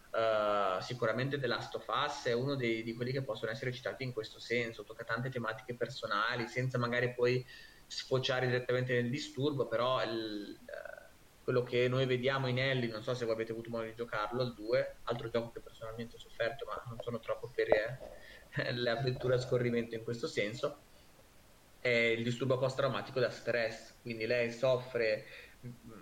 Uh, 0.09 0.81
sicuramente 0.81 1.37
The 1.37 1.45
Last 1.45 1.75
of 1.75 1.85
Us 1.87 2.25
è 2.25 2.33
uno 2.33 2.55
dei, 2.55 2.81
di 2.81 2.95
quelli 2.95 3.11
che 3.11 3.21
possono 3.21 3.51
essere 3.51 3.71
citati 3.71 4.03
in 4.03 4.13
questo 4.13 4.39
senso, 4.39 4.83
tocca 4.83 5.03
tante 5.03 5.29
tematiche 5.29 5.75
personali, 5.75 6.47
senza 6.47 6.79
magari 6.79 7.13
poi 7.13 7.45
sfociare 7.85 8.47
direttamente 8.47 8.99
nel 8.99 9.11
disturbo, 9.11 9.67
però 9.67 10.03
il, 10.03 10.57
uh, 10.59 11.43
quello 11.43 11.61
che 11.61 11.87
noi 11.87 12.07
vediamo 12.07 12.47
in 12.47 12.57
Ellie, 12.57 12.89
non 12.89 13.03
so 13.03 13.13
se 13.13 13.25
voi 13.25 13.35
avete 13.35 13.51
avuto 13.51 13.69
modo 13.69 13.83
di 13.83 13.93
giocarlo, 13.93 14.41
al 14.41 14.55
2, 14.55 15.01
altro 15.03 15.29
gioco 15.29 15.51
che 15.51 15.61
personalmente 15.61 16.15
ho 16.15 16.19
sofferto, 16.19 16.65
ma 16.65 16.81
non 16.87 16.97
sono 16.99 17.19
troppo 17.19 17.51
per... 17.53 17.67
Eh 17.69 18.20
le 18.71 18.89
avventure 18.89 19.35
a 19.35 19.39
scorrimento 19.39 19.95
in 19.95 20.03
questo 20.03 20.27
senso, 20.27 20.83
è 21.79 21.89
il 21.89 22.23
disturbo 22.23 22.57
post-traumatico 22.57 23.19
da 23.19 23.29
stress. 23.29 23.99
Quindi 24.01 24.25
lei 24.25 24.51
soffre, 24.51 25.25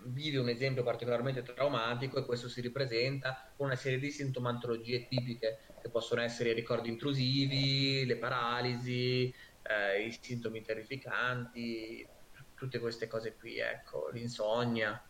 vive 0.06 0.38
un 0.38 0.48
esempio 0.48 0.82
particolarmente 0.82 1.42
traumatico 1.42 2.18
e 2.18 2.24
questo 2.24 2.48
si 2.48 2.60
ripresenta 2.60 3.52
con 3.56 3.66
una 3.66 3.76
serie 3.76 3.98
di 3.98 4.10
sintomatologie 4.10 5.06
tipiche 5.06 5.58
che 5.80 5.90
possono 5.90 6.22
essere 6.22 6.50
i 6.50 6.54
ricordi 6.54 6.88
intrusivi, 6.88 8.04
le 8.04 8.16
paralisi, 8.16 9.32
eh, 9.62 10.04
i 10.04 10.18
sintomi 10.20 10.62
terrificanti, 10.62 12.06
tutte 12.54 12.78
queste 12.78 13.06
cose 13.06 13.36
qui, 13.36 13.58
ecco, 13.58 14.08
l'insonnia. 14.10 15.02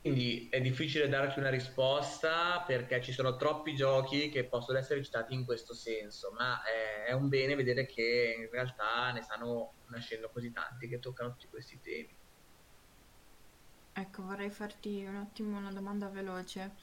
Quindi 0.00 0.48
è 0.50 0.62
difficile 0.62 1.08
darti 1.10 1.40
una 1.40 1.50
risposta 1.50 2.62
perché 2.66 3.02
ci 3.02 3.12
sono 3.12 3.36
troppi 3.36 3.74
giochi 3.74 4.30
che 4.30 4.44
possono 4.44 4.78
essere 4.78 5.04
citati 5.04 5.34
in 5.34 5.44
questo 5.44 5.74
senso, 5.74 6.32
ma 6.32 6.62
è, 6.62 7.08
è 7.08 7.12
un 7.12 7.28
bene 7.28 7.54
vedere 7.54 7.84
che 7.84 8.34
in 8.38 8.48
realtà 8.50 9.12
ne 9.12 9.20
stanno 9.20 9.74
nascendo 9.88 10.30
così 10.30 10.52
tanti 10.52 10.88
che 10.88 10.98
toccano 11.00 11.32
tutti 11.32 11.48
questi 11.48 11.78
temi. 11.82 12.16
Ecco, 13.92 14.22
vorrei 14.22 14.48
farti 14.50 15.04
un 15.04 15.16
attimo 15.16 15.58
una 15.58 15.72
domanda 15.72 16.08
veloce. 16.08 16.76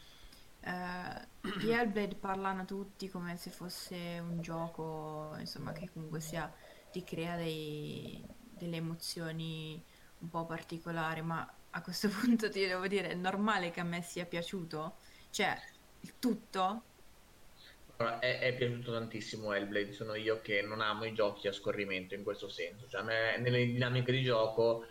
Eh, 0.59 1.27
di 1.59 1.71
Hellblade 1.71 2.15
parlano 2.15 2.65
tutti 2.65 3.09
come 3.09 3.35
se 3.37 3.49
fosse 3.49 4.19
un 4.19 4.41
gioco, 4.41 5.35
insomma, 5.39 5.71
che 5.71 5.89
comunque 5.91 6.19
sia, 6.19 6.53
ti 6.91 7.03
crea 7.03 7.35
dei, 7.35 8.23
delle 8.51 8.75
emozioni 8.75 9.83
un 10.19 10.29
po' 10.29 10.45
particolari, 10.45 11.21
ma 11.23 11.51
a 11.77 11.81
questo 11.81 12.09
punto 12.09 12.49
ti 12.49 12.65
devo 12.65 12.87
dire, 12.87 13.09
è 13.09 13.15
normale 13.15 13.71
che 13.71 13.79
a 13.79 13.83
me 13.83 14.01
sia 14.01 14.25
piaciuto? 14.25 14.97
Cioè, 15.29 15.57
il 16.01 16.13
tutto? 16.19 16.83
Allora, 17.97 18.19
è, 18.19 18.39
è, 18.39 18.53
piaciuto 18.55 18.91
tantissimo 18.91 19.53
Hellblade, 19.53 19.91
sono 19.91 20.15
io 20.15 20.41
che 20.41 20.61
non 20.61 20.81
amo 20.81 21.05
i 21.05 21.13
giochi 21.13 21.47
a 21.47 21.51
scorrimento 21.51 22.13
in 22.13 22.23
questo 22.23 22.49
senso, 22.49 22.87
cioè 22.87 23.01
me 23.01 23.37
nelle 23.37 23.65
dinamiche 23.65 24.11
di 24.11 24.23
gioco 24.23 24.85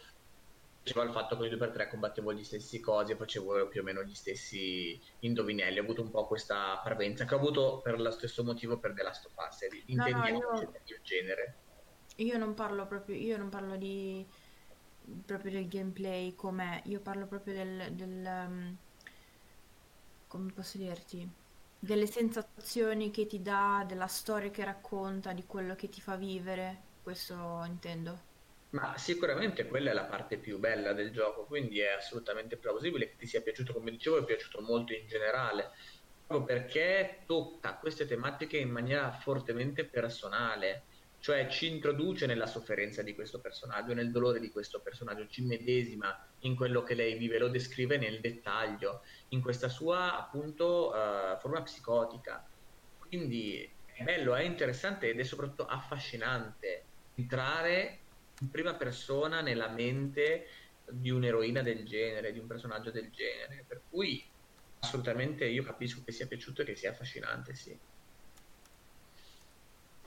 piaceva 0.82 1.04
il 1.04 1.12
fatto 1.12 1.36
che 1.36 1.42
ogni 1.42 1.54
2x3 1.54 1.88
combattevo 1.88 2.32
gli 2.32 2.44
stessi 2.44 2.80
cosi 2.80 3.12
e 3.12 3.16
facevo 3.16 3.68
più 3.68 3.80
o 3.80 3.84
meno 3.84 4.02
gli 4.02 4.14
stessi 4.14 5.00
indovinelli, 5.20 5.78
ho 5.78 5.82
avuto 5.82 6.02
un 6.02 6.10
po' 6.10 6.26
questa 6.26 6.80
parvenza 6.82 7.24
che 7.24 7.34
ho 7.34 7.38
avuto 7.38 7.80
per 7.80 8.00
lo 8.00 8.10
stesso 8.10 8.42
motivo 8.42 8.78
per 8.78 8.92
The 8.92 9.02
Last 9.02 9.26
of 9.26 9.34
Us, 9.36 9.66
intendiamo 9.86 10.38
no, 10.38 10.52
no, 10.52 10.60
io... 10.60 10.72
il 10.84 11.00
genere. 11.02 11.54
Io 12.16 12.38
non 12.38 12.54
parlo 12.54 12.86
proprio, 12.86 13.16
io 13.16 13.36
non 13.36 13.50
parlo 13.50 13.76
di 13.76 14.26
proprio 15.24 15.52
del 15.52 15.68
gameplay 15.68 16.34
com'è, 16.34 16.82
io 16.86 17.00
parlo 17.00 17.26
proprio 17.26 17.54
del, 17.54 17.92
del 17.92 18.24
um, 18.24 18.76
come 20.26 20.52
posso 20.52 20.78
dirti, 20.78 21.28
delle 21.78 22.06
sensazioni 22.06 23.10
che 23.10 23.26
ti 23.26 23.42
dà, 23.42 23.84
della 23.86 24.06
storia 24.06 24.50
che 24.50 24.64
racconta, 24.64 25.32
di 25.32 25.44
quello 25.46 25.74
che 25.74 25.88
ti 25.88 26.00
fa 26.00 26.16
vivere, 26.16 26.82
questo 27.02 27.62
intendo. 27.66 28.34
Ma 28.70 28.98
sicuramente 28.98 29.66
quella 29.66 29.90
è 29.90 29.94
la 29.94 30.04
parte 30.04 30.36
più 30.38 30.58
bella 30.58 30.92
del 30.92 31.12
gioco, 31.12 31.44
quindi 31.44 31.78
è 31.80 31.92
assolutamente 31.92 32.56
plausibile 32.56 33.08
che 33.08 33.16
ti 33.16 33.26
sia 33.26 33.40
piaciuto, 33.40 33.72
come 33.72 33.90
dicevo, 33.90 34.18
è 34.18 34.24
piaciuto 34.24 34.60
molto 34.60 34.92
in 34.92 35.06
generale, 35.06 35.70
proprio 36.26 36.58
perché 36.58 37.22
tocca 37.24 37.76
queste 37.76 38.06
tematiche 38.06 38.58
in 38.58 38.70
maniera 38.70 39.12
fortemente 39.12 39.84
personale 39.84 40.84
cioè 41.26 41.48
ci 41.48 41.66
introduce 41.66 42.24
nella 42.26 42.46
sofferenza 42.46 43.02
di 43.02 43.12
questo 43.12 43.40
personaggio, 43.40 43.94
nel 43.94 44.12
dolore 44.12 44.38
di 44.38 44.48
questo 44.52 44.78
personaggio, 44.78 45.26
ci 45.26 45.42
medesima 45.42 46.16
in 46.42 46.54
quello 46.54 46.84
che 46.84 46.94
lei 46.94 47.18
vive, 47.18 47.40
lo 47.40 47.48
descrive 47.48 47.98
nel 47.98 48.20
dettaglio, 48.20 49.02
in 49.30 49.40
questa 49.40 49.68
sua 49.68 50.16
appunto 50.16 50.92
uh, 50.94 51.36
forma 51.40 51.62
psicotica. 51.62 52.48
Quindi 52.96 53.68
è 53.86 54.04
bello, 54.04 54.36
è 54.36 54.42
interessante 54.42 55.08
ed 55.08 55.18
è 55.18 55.24
soprattutto 55.24 55.66
affascinante 55.66 56.84
entrare 57.16 57.98
in 58.38 58.48
prima 58.48 58.76
persona 58.76 59.40
nella 59.40 59.68
mente 59.68 60.46
di 60.88 61.10
un'eroina 61.10 61.60
del 61.60 61.84
genere, 61.84 62.32
di 62.32 62.38
un 62.38 62.46
personaggio 62.46 62.92
del 62.92 63.10
genere. 63.10 63.64
Per 63.66 63.82
cui 63.90 64.24
assolutamente 64.78 65.44
io 65.44 65.64
capisco 65.64 66.04
che 66.04 66.12
sia 66.12 66.28
piaciuto 66.28 66.62
e 66.62 66.66
che 66.66 66.76
sia 66.76 66.92
affascinante, 66.92 67.52
sì. 67.56 67.76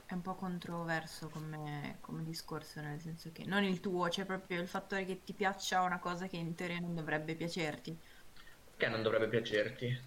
È 0.10 0.16
un 0.16 0.22
po' 0.22 0.34
controverso 0.34 1.30
come, 1.30 2.00
come 2.02 2.24
discorso, 2.24 2.82
nel 2.82 3.00
senso 3.00 3.32
che 3.32 3.46
non 3.46 3.64
il 3.64 3.80
tuo, 3.80 4.10
cioè 4.10 4.26
proprio 4.26 4.60
il 4.60 4.68
fattore 4.68 5.06
che 5.06 5.24
ti 5.24 5.34
piaccia 5.36 5.84
una 5.84 6.00
cosa 6.00 6.26
che 6.28 6.36
in 6.36 6.56
teoria 6.56 6.80
non 6.80 6.96
dovrebbe 6.96 7.36
piacerti. 7.36 7.96
Perché 8.72 8.88
non 8.90 9.04
dovrebbe 9.04 9.28
piacerti? 9.30 10.02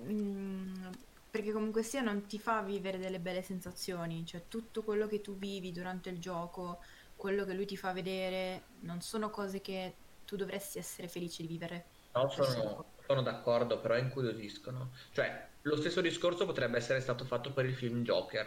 Mm, 0.00 0.92
perché 1.28 1.50
comunque 1.50 1.82
sia 1.82 2.02
non 2.02 2.26
ti 2.26 2.38
fa 2.38 2.62
vivere 2.62 2.98
delle 2.98 3.18
belle 3.18 3.42
sensazioni, 3.42 4.24
cioè 4.24 4.46
tutto 4.46 4.84
quello 4.84 5.08
che 5.08 5.20
tu 5.20 5.36
vivi 5.36 5.72
durante 5.72 6.08
il 6.08 6.20
gioco, 6.20 6.80
quello 7.16 7.44
che 7.44 7.54
lui 7.54 7.66
ti 7.66 7.76
fa 7.76 7.92
vedere, 7.92 8.62
non 8.82 9.00
sono 9.00 9.28
cose 9.28 9.60
che 9.60 9.96
tu 10.24 10.36
dovresti 10.36 10.78
essere 10.78 11.08
felice 11.08 11.42
di 11.42 11.48
vivere. 11.48 11.84
No, 12.12 12.28
sono, 12.28 12.92
sono 13.04 13.22
d'accordo, 13.22 13.80
però 13.80 13.96
incuriosiscono. 13.96 14.92
Cioè, 15.10 15.50
lo 15.62 15.76
stesso 15.76 16.00
discorso 16.00 16.46
potrebbe 16.46 16.76
essere 16.78 17.00
stato 17.00 17.24
fatto 17.24 17.52
per 17.52 17.64
il 17.66 17.74
film 17.74 18.02
Joker. 18.02 18.46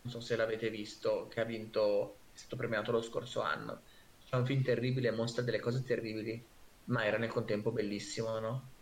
Non 0.00 0.12
so 0.12 0.20
se 0.20 0.36
l'avete 0.36 0.70
visto, 0.70 1.26
che 1.26 1.40
ha 1.40 1.44
vinto, 1.44 2.22
è 2.32 2.38
stato 2.38 2.56
premiato 2.56 2.92
lo 2.92 3.02
scorso 3.02 3.40
anno. 3.40 3.82
È 4.28 4.36
un 4.36 4.46
film 4.46 4.62
terribile, 4.62 5.10
mostra 5.10 5.42
delle 5.42 5.60
cose 5.60 5.82
terribili, 5.82 6.44
ma 6.84 7.04
era 7.04 7.18
nel 7.18 7.30
contempo 7.30 7.72
bellissimo, 7.72 8.38
no? 8.38 8.72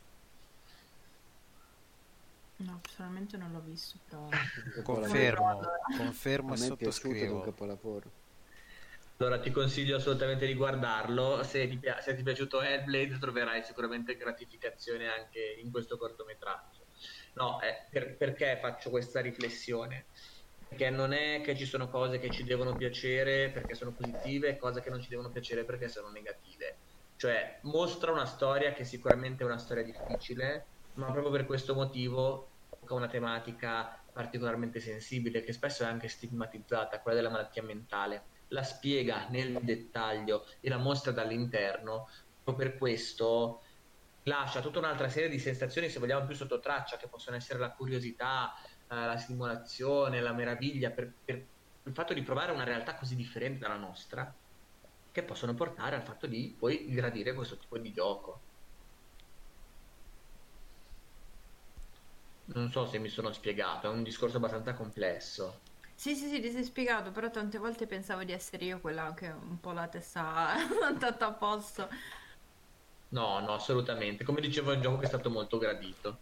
No, 2.57 2.79
personalmente 2.81 3.37
non 3.37 3.53
l'ho 3.53 3.61
visto, 3.63 3.99
però... 4.05 4.29
confermo, 4.83 5.61
confermo 5.97 6.55
e 6.55 6.57
sottoscrivo. 6.57 7.41
capolavoro. 7.41 8.13
Allora 9.17 9.39
ti 9.41 9.51
consiglio 9.51 9.97
assolutamente 9.97 10.47
di 10.47 10.55
guardarlo, 10.55 11.43
se 11.45 11.69
ti, 11.69 11.79
pi- 11.79 11.89
se 12.01 12.15
ti 12.15 12.21
è 12.21 12.25
piaciuto 12.25 12.61
Hellblade 12.61 13.19
troverai 13.19 13.63
sicuramente 13.63 14.17
gratificazione 14.17 15.09
anche 15.09 15.41
in 15.63 15.71
questo 15.71 15.97
cortometraggio. 15.97 16.74
No, 17.37 17.61
eh, 17.61 17.89
per, 17.91 18.17
perché 18.17 18.59
faccio 18.61 18.91
questa 18.91 19.21
riflessione? 19.21 20.09
Perché 20.69 20.91
non 20.91 21.13
è 21.13 21.41
che 21.43 21.57
ci 21.57 21.67
sono 21.67 21.89
cose 21.89 22.19
che 22.19 22.31
ci 22.31 22.45
devono 22.45 22.77
piacere 22.77 23.51
perché 23.51 23.75
sono 23.75 23.93
positive 23.95 24.51
e 24.51 24.57
cose 24.57 24.81
che 24.81 24.91
non 24.91 25.01
ci 25.01 25.09
devono 25.09 25.31
piacere 25.33 25.65
perché 25.65 25.89
sono 25.89 26.11
negative. 26.11 26.81
Cioè, 27.17 27.59
mostra 27.63 28.13
una 28.13 28.25
storia 28.27 28.73
che 28.73 28.85
sicuramente 28.85 29.43
è 29.43 29.47
una 29.47 29.59
storia 29.59 29.83
difficile, 29.83 30.69
ma 30.93 31.11
proprio 31.11 31.33
per 31.33 31.47
questo 31.47 31.75
motivo 31.75 32.51
tocca 32.69 32.95
una 32.95 33.09
tematica 33.09 34.09
particolarmente 34.13 34.79
sensibile 34.81 35.43
che 35.43 35.53
spesso 35.53 35.83
è 35.83 35.87
anche 35.87 36.09
stigmatizzata, 36.09 37.01
quella 37.03 37.17
della 37.17 37.31
malattia 37.31 37.63
mentale 37.63 38.29
la 38.49 38.63
spiega 38.63 39.29
nel 39.29 39.65
dettaglio 39.65 40.45
e 40.61 40.69
la 40.69 40.77
mostra 40.77 41.11
dall'interno, 41.13 42.07
proprio 42.43 42.69
per 42.71 42.79
questo 42.79 43.63
lascia 44.25 44.61
tutta 44.61 44.79
un'altra 44.79 45.09
serie 45.09 45.29
di 45.29 45.39
sensazioni, 45.39 45.89
se 45.89 45.99
vogliamo 45.99 46.27
più 46.27 46.35
sotto 46.35 46.59
traccia, 46.61 46.97
che 46.97 47.09
possono 47.09 47.37
essere 47.37 47.59
la 47.59 47.73
curiosità, 47.73 48.53
eh, 48.89 48.95
la 48.95 49.17
stimolazione, 49.17 50.21
la 50.21 50.33
meraviglia, 50.33 50.93
per, 50.93 51.21
per 51.25 51.37
il 51.83 51.93
fatto 51.95 52.15
di 52.15 52.23
provare 52.23 52.53
una 52.53 52.65
realtà 52.65 52.97
così 52.97 53.15
differente 53.17 53.61
dalla 53.61 53.77
nostra, 53.79 54.39
che 55.11 55.25
possono 55.25 55.55
portare 55.55 55.97
al 55.97 56.03
fatto 56.05 56.27
di 56.27 56.57
poi 56.59 56.89
gradire 56.91 57.35
questo 57.35 57.57
tipo 57.59 57.79
di 57.79 57.93
gioco. 57.93 58.49
Non 62.55 62.71
so 62.71 62.87
se 62.87 62.99
mi 62.99 63.11
sono 63.11 63.33
spiegato, 63.33 63.87
è 63.87 63.91
un 63.91 64.03
discorso 64.03 64.39
abbastanza 64.39 64.73
complesso. 64.73 65.65
Sì, 65.97 66.15
sì, 66.17 66.29
sì, 66.29 66.41
ti 66.41 66.51
sei 66.51 66.65
spiegato, 66.65 67.11
però 67.13 67.31
tante 67.31 67.59
volte 67.59 67.87
pensavo 67.87 68.25
di 68.25 68.33
essere 68.33 68.65
io 68.65 68.81
quella 68.81 69.15
che 69.15 69.29
un 69.31 69.61
po' 69.61 69.73
la 69.73 69.89
testa 69.89 70.53
andata 70.85 71.27
a 71.29 71.35
posto. 71.37 71.89
No, 73.15 73.39
no, 73.39 73.55
assolutamente. 73.55 74.25
Come 74.25 74.41
dicevo, 74.41 74.73
è 74.73 74.75
un 74.75 74.83
gioco 74.83 74.99
che 74.99 75.05
è 75.05 75.09
stato 75.09 75.31
molto 75.31 75.57
gradito. 75.57 76.19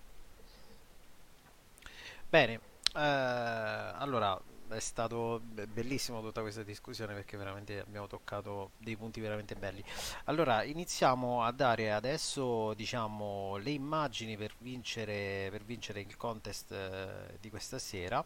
Bene, 2.28 2.60
eh, 2.94 3.00
allora 3.00 4.38
è 4.68 4.78
stato 4.78 5.40
bellissimo 5.42 6.20
tutta 6.20 6.42
questa 6.42 6.62
discussione 6.62 7.14
perché 7.14 7.36
veramente 7.38 7.80
abbiamo 7.80 8.06
toccato 8.06 8.72
dei 8.76 8.96
punti 8.96 9.20
veramente 9.20 9.54
belli. 9.54 9.82
Allora, 10.24 10.64
iniziamo 10.64 11.42
a 11.42 11.50
dare 11.50 11.92
adesso, 11.92 12.74
diciamo, 12.74 13.56
le 13.56 13.70
immagini 13.70 14.36
per 14.36 14.52
vincere, 14.58 15.48
per 15.50 15.64
vincere 15.64 16.00
il 16.00 16.16
contest 16.18 16.72
eh, 16.72 17.38
di 17.40 17.48
questa 17.48 17.78
sera 17.78 18.22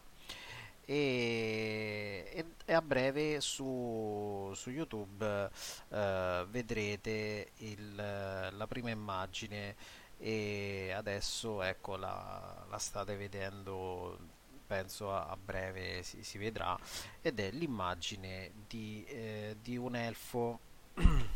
e, 0.89 2.45
e 2.63 2.73
a 2.73 2.81
breve 2.81 3.41
su, 3.41 4.53
su 4.55 4.69
YouTube 4.69 5.49
eh, 5.89 6.45
vedrete 6.49 7.51
il, 7.57 7.93
la 7.95 8.67
prima 8.67 8.89
immagine 8.89 9.75
e 10.17 10.93
adesso 10.95 11.61
ecco 11.61 11.97
la, 11.97 12.65
la 12.69 12.77
state 12.77 13.17
vedendo 13.17 14.17
penso 14.65 15.13
a, 15.13 15.27
a 15.27 15.35
breve 15.35 16.03
si, 16.03 16.23
si, 16.23 16.37
vedrà 16.37 16.77
ed 17.21 17.39
è 17.39 17.51
l'immagine 17.51 18.51
di, 18.67 19.03
eh, 19.07 19.57
di 19.61 19.77
un 19.77 19.95
elfo. 19.95 20.59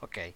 Ok. 0.00 0.34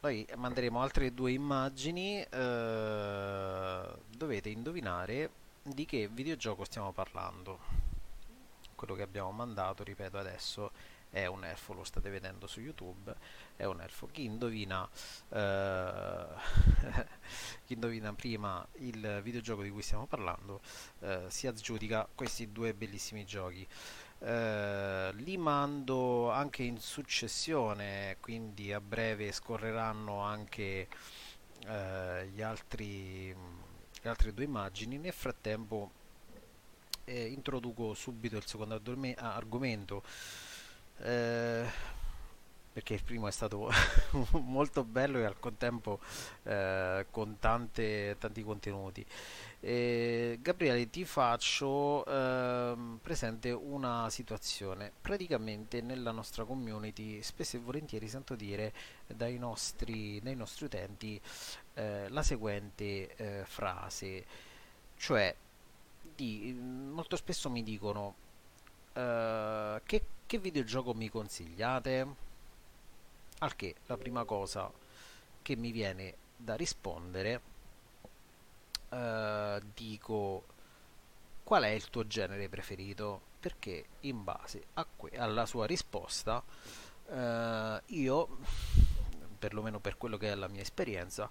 Poi 0.00 0.26
manderemo 0.34 0.82
altre 0.82 1.14
due 1.14 1.30
immagini 1.30 2.20
eh, 2.20 3.88
dovete 4.08 4.48
indovinare 4.48 5.30
di 5.64 5.86
che 5.86 6.08
videogioco 6.08 6.64
stiamo 6.64 6.92
parlando? 6.92 7.58
Quello 8.74 8.94
che 8.94 9.02
abbiamo 9.02 9.30
mandato 9.32 9.82
ripeto 9.82 10.18
adesso 10.18 10.72
è 11.08 11.26
un 11.26 11.44
elfo 11.44 11.72
lo 11.72 11.84
state 11.84 12.10
vedendo 12.10 12.46
su 12.46 12.60
youtube 12.60 13.14
è 13.56 13.64
un 13.64 13.80
elfo. 13.80 14.06
Chi 14.08 14.24
indovina 14.24 14.86
eh, 15.30 16.26
chi 17.64 17.72
indovina 17.72 18.12
prima 18.12 18.66
il 18.80 19.20
videogioco 19.22 19.62
di 19.62 19.70
cui 19.70 19.82
stiamo 19.82 20.06
parlando 20.06 20.60
eh, 21.00 21.24
si 21.28 21.46
aggiudica 21.46 22.06
questi 22.14 22.52
due 22.52 22.74
bellissimi 22.74 23.24
giochi. 23.24 23.66
Eh, 24.18 25.10
li 25.14 25.36
mando 25.38 26.30
anche 26.30 26.62
in 26.62 26.78
successione 26.78 28.16
quindi 28.20 28.72
a 28.72 28.80
breve 28.80 29.32
scorreranno 29.32 30.20
anche 30.20 30.88
eh, 31.66 32.26
gli 32.28 32.42
altri 32.42 33.34
le 34.04 34.10
altre 34.10 34.34
due 34.34 34.44
immagini. 34.44 34.98
Nel 34.98 35.12
frattempo 35.12 35.90
eh, 37.04 37.26
introduco 37.26 37.94
subito 37.94 38.36
il 38.36 38.46
secondo 38.46 38.80
argomento. 39.16 40.02
Eh, 40.98 41.92
perché 42.72 42.94
il 42.94 43.04
primo 43.04 43.28
è 43.28 43.30
stato 43.30 43.70
molto 44.42 44.82
bello 44.84 45.18
e 45.18 45.24
al 45.24 45.38
contempo 45.38 46.00
eh, 46.42 47.06
con 47.10 47.38
tante, 47.38 48.16
tanti 48.18 48.42
contenuti 48.42 49.06
eh, 49.66 50.38
Gabriele 50.42 50.90
ti 50.90 51.06
faccio 51.06 52.04
eh, 52.04 52.76
presente 53.00 53.50
una 53.50 54.10
situazione. 54.10 54.92
Praticamente 55.00 55.80
nella 55.80 56.10
nostra 56.10 56.44
community 56.44 57.22
spesso 57.22 57.56
e 57.56 57.60
volentieri 57.60 58.06
sento 58.06 58.34
dire 58.34 58.74
dai 59.06 59.38
nostri, 59.38 60.20
dai 60.20 60.36
nostri 60.36 60.66
utenti 60.66 61.18
eh, 61.74 62.08
la 62.10 62.22
seguente 62.22 63.16
eh, 63.16 63.44
frase. 63.46 64.24
Cioè 64.96 65.34
di, 66.14 66.52
molto 66.52 67.16
spesso 67.16 67.48
mi 67.48 67.62
dicono 67.62 68.14
eh, 68.92 69.80
che, 69.82 70.04
che 70.26 70.38
videogioco 70.38 70.92
mi 70.92 71.08
consigliate? 71.08 72.06
Al 73.38 73.56
che 73.56 73.76
la 73.86 73.96
prima 73.96 74.24
cosa 74.24 74.70
che 75.40 75.56
mi 75.56 75.72
viene 75.72 76.14
da 76.36 76.54
rispondere 76.54 77.52
uh, 78.94 79.62
dico 79.74 80.44
qual 81.42 81.64
è 81.64 81.68
il 81.68 81.90
tuo 81.90 82.06
genere 82.06 82.48
preferito? 82.48 83.32
Perché 83.40 83.84
in 84.00 84.24
base 84.24 84.66
que- 84.96 85.16
alla 85.16 85.46
sua 85.46 85.66
risposta 85.66 86.42
uh, 87.06 87.80
io 87.86 88.38
perlomeno 89.38 89.78
per 89.78 89.98
quello 89.98 90.16
che 90.16 90.30
è 90.30 90.34
la 90.34 90.48
mia 90.48 90.62
esperienza 90.62 91.28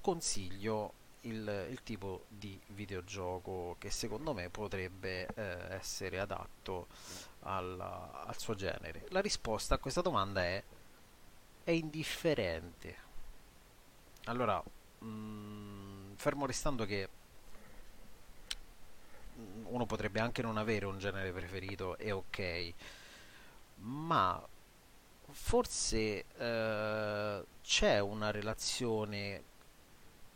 consiglio 0.00 0.92
il, 1.22 1.66
il 1.70 1.82
tipo 1.82 2.26
di 2.28 2.58
videogioco 2.68 3.74
che 3.78 3.90
secondo 3.90 4.32
me 4.32 4.50
potrebbe 4.50 5.26
eh, 5.34 5.74
essere 5.74 6.20
adatto 6.20 6.86
alla, 7.40 8.24
al 8.24 8.38
suo 8.38 8.54
genere. 8.54 9.06
La 9.08 9.20
risposta 9.20 9.74
a 9.74 9.78
questa 9.78 10.00
domanda 10.00 10.44
è 10.44 10.62
è 11.68 11.72
indifferente. 11.72 12.96
Allora 14.24 14.62
mh, 15.00 15.06
mm, 15.06 15.87
fermo 16.18 16.46
restando 16.46 16.84
che 16.84 17.08
uno 19.66 19.86
potrebbe 19.86 20.18
anche 20.18 20.42
non 20.42 20.56
avere 20.56 20.84
un 20.84 20.98
genere 20.98 21.30
preferito, 21.30 21.96
è 21.96 22.12
ok, 22.12 22.72
ma 23.76 24.44
forse 25.30 26.24
eh, 26.36 27.44
c'è 27.62 27.98
una 28.00 28.30
relazione 28.32 29.42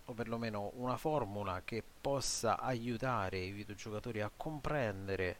o 0.04 0.12
perlomeno 0.12 0.70
una 0.76 0.96
formula 0.96 1.62
che 1.64 1.82
possa 2.00 2.60
aiutare 2.60 3.38
i 3.38 3.50
videogiocatori 3.50 4.20
a 4.20 4.30
comprendere 4.34 5.36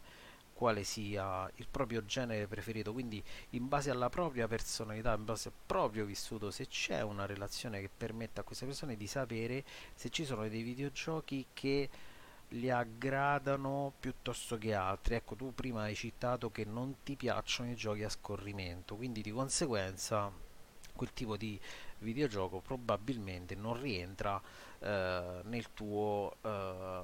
quale 0.53 0.83
sia 0.83 1.49
il 1.55 1.67
proprio 1.69 2.05
genere 2.05 2.47
preferito, 2.47 2.93
quindi 2.93 3.21
in 3.51 3.67
base 3.67 3.89
alla 3.89 4.09
propria 4.09 4.47
personalità, 4.47 5.13
in 5.13 5.25
base 5.25 5.49
al 5.49 5.53
proprio 5.65 6.05
vissuto, 6.05 6.51
se 6.51 6.67
c'è 6.67 7.01
una 7.01 7.25
relazione 7.25 7.81
che 7.81 7.89
permetta 7.95 8.41
a 8.41 8.43
queste 8.43 8.65
persone 8.65 8.95
di 8.95 9.07
sapere 9.07 9.63
se 9.93 10.09
ci 10.09 10.25
sono 10.25 10.47
dei 10.47 10.61
videogiochi 10.61 11.47
che 11.53 11.89
li 12.49 12.69
aggradano 12.69 13.93
piuttosto 13.99 14.57
che 14.57 14.73
altri. 14.73 15.15
Ecco, 15.15 15.35
tu 15.35 15.53
prima 15.53 15.83
hai 15.83 15.95
citato 15.95 16.51
che 16.51 16.65
non 16.65 16.97
ti 17.03 17.15
piacciono 17.15 17.71
i 17.71 17.75
giochi 17.75 18.03
a 18.03 18.09
scorrimento, 18.09 18.95
quindi 18.95 19.21
di 19.21 19.31
conseguenza 19.31 20.31
quel 20.95 21.11
tipo 21.13 21.35
di 21.37 21.59
videogioco 21.99 22.59
probabilmente 22.59 23.55
non 23.55 23.79
rientra 23.81 24.39
eh, 24.79 25.41
nel 25.43 25.73
tuo 25.73 26.35
eh, 26.41 27.03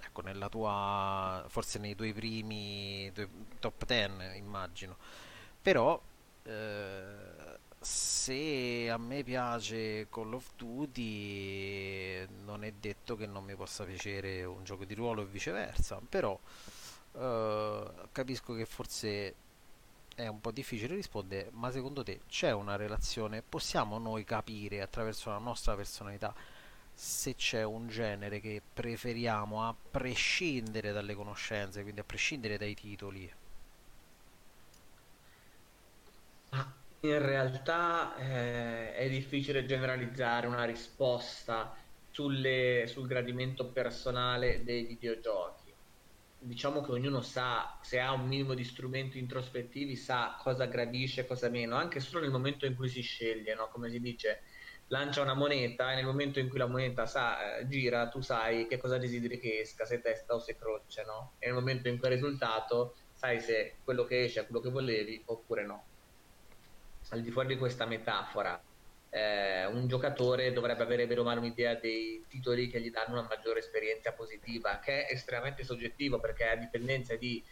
ecco, 0.00 0.22
nella 0.22 0.48
tua, 0.48 1.44
forse 1.48 1.78
nei 1.78 1.94
tuoi 1.94 2.12
primi 2.12 3.10
tuoi 3.12 3.28
top 3.58 3.84
10 3.84 4.36
immagino, 4.36 4.96
però 5.60 6.00
eh, 6.44 7.58
se 7.80 8.90
a 8.90 8.98
me 8.98 9.22
piace 9.22 10.08
Call 10.10 10.32
of 10.34 10.50
Duty 10.56 12.26
non 12.44 12.64
è 12.64 12.72
detto 12.72 13.16
che 13.16 13.26
non 13.26 13.44
mi 13.44 13.54
possa 13.54 13.84
piacere 13.84 14.44
un 14.44 14.64
gioco 14.64 14.84
di 14.84 14.94
ruolo 14.94 15.22
e 15.22 15.26
viceversa, 15.26 16.00
però 16.08 16.38
eh, 17.12 17.90
capisco 18.12 18.54
che 18.54 18.64
forse 18.64 19.34
è 20.14 20.26
un 20.26 20.40
po' 20.40 20.50
difficile 20.50 20.96
rispondere, 20.96 21.50
ma 21.52 21.70
secondo 21.70 22.02
te 22.02 22.22
c'è 22.28 22.50
una 22.50 22.74
relazione? 22.74 23.42
Possiamo 23.48 23.98
noi 23.98 24.24
capire 24.24 24.80
attraverso 24.80 25.30
la 25.30 25.38
nostra 25.38 25.76
personalità 25.76 26.34
se 27.00 27.36
c'è 27.36 27.62
un 27.62 27.86
genere 27.86 28.40
che 28.40 28.60
preferiamo 28.72 29.62
a 29.64 29.72
prescindere 29.72 30.90
dalle 30.90 31.14
conoscenze, 31.14 31.82
quindi 31.82 32.00
a 32.00 32.04
prescindere 32.04 32.58
dai 32.58 32.74
titoli? 32.74 33.32
In 37.00 37.18
realtà 37.24 38.16
eh, 38.16 38.94
è 38.94 39.08
difficile 39.08 39.64
generalizzare 39.64 40.48
una 40.48 40.64
risposta 40.64 41.72
sulle, 42.10 42.86
sul 42.88 43.06
gradimento 43.06 43.70
personale 43.70 44.64
dei 44.64 44.84
videogiochi. 44.84 45.72
Diciamo 46.40 46.80
che 46.82 46.90
ognuno 46.90 47.20
sa, 47.20 47.78
se 47.82 48.00
ha 48.00 48.12
un 48.12 48.26
minimo 48.26 48.54
di 48.54 48.64
strumenti 48.64 49.18
introspettivi, 49.20 49.94
sa 49.94 50.36
cosa 50.40 50.66
gradisce, 50.66 51.26
cosa 51.26 51.48
meno, 51.48 51.76
anche 51.76 52.00
solo 52.00 52.22
nel 52.22 52.32
momento 52.32 52.66
in 52.66 52.74
cui 52.74 52.88
si 52.88 53.02
sceglie, 53.02 53.54
no? 53.54 53.68
come 53.68 53.90
si 53.90 54.00
dice, 54.00 54.42
lancia 54.88 55.22
una 55.22 55.34
moneta 55.34 55.92
e 55.92 55.96
nel 55.96 56.04
momento 56.04 56.38
in 56.38 56.48
cui 56.48 56.58
la 56.58 56.66
moneta 56.66 57.06
sa, 57.06 57.58
eh, 57.58 57.68
gira, 57.68 58.08
tu 58.08 58.20
sai 58.20 58.66
che 58.66 58.78
cosa 58.78 58.98
desideri 58.98 59.38
che 59.38 59.60
esca, 59.60 59.84
se 59.84 60.00
testa 60.00 60.34
o 60.34 60.38
se 60.38 60.56
croce, 60.56 61.04
no? 61.04 61.32
E 61.38 61.46
nel 61.46 61.54
momento 61.54 61.88
in 61.88 61.98
cui 61.98 62.08
è 62.08 62.10
risultato 62.12 62.94
sai 63.14 63.40
se 63.40 63.76
quello 63.84 64.04
che 64.04 64.24
esce 64.24 64.40
è 64.40 64.46
quello 64.46 64.60
che 64.60 64.70
volevi 64.70 65.22
oppure 65.26 65.64
no. 65.64 65.84
Al 67.10 67.20
di 67.20 67.30
fuori 67.30 67.48
di 67.48 67.56
questa 67.56 67.86
metafora, 67.86 68.60
eh, 69.10 69.66
un 69.66 69.88
giocatore 69.88 70.52
dovrebbe 70.52 70.82
avere 70.82 71.06
bene 71.06 71.20
o 71.20 71.24
un'idea 71.24 71.74
dei 71.74 72.24
titoli 72.28 72.68
che 72.68 72.80
gli 72.80 72.90
danno 72.90 73.18
una 73.18 73.28
maggiore 73.28 73.60
esperienza 73.60 74.12
positiva, 74.12 74.78
che 74.78 75.06
è 75.06 75.12
estremamente 75.12 75.64
soggettivo 75.64 76.20
perché 76.20 76.48
a 76.48 76.56
dipendenza 76.56 77.16
di 77.16 77.42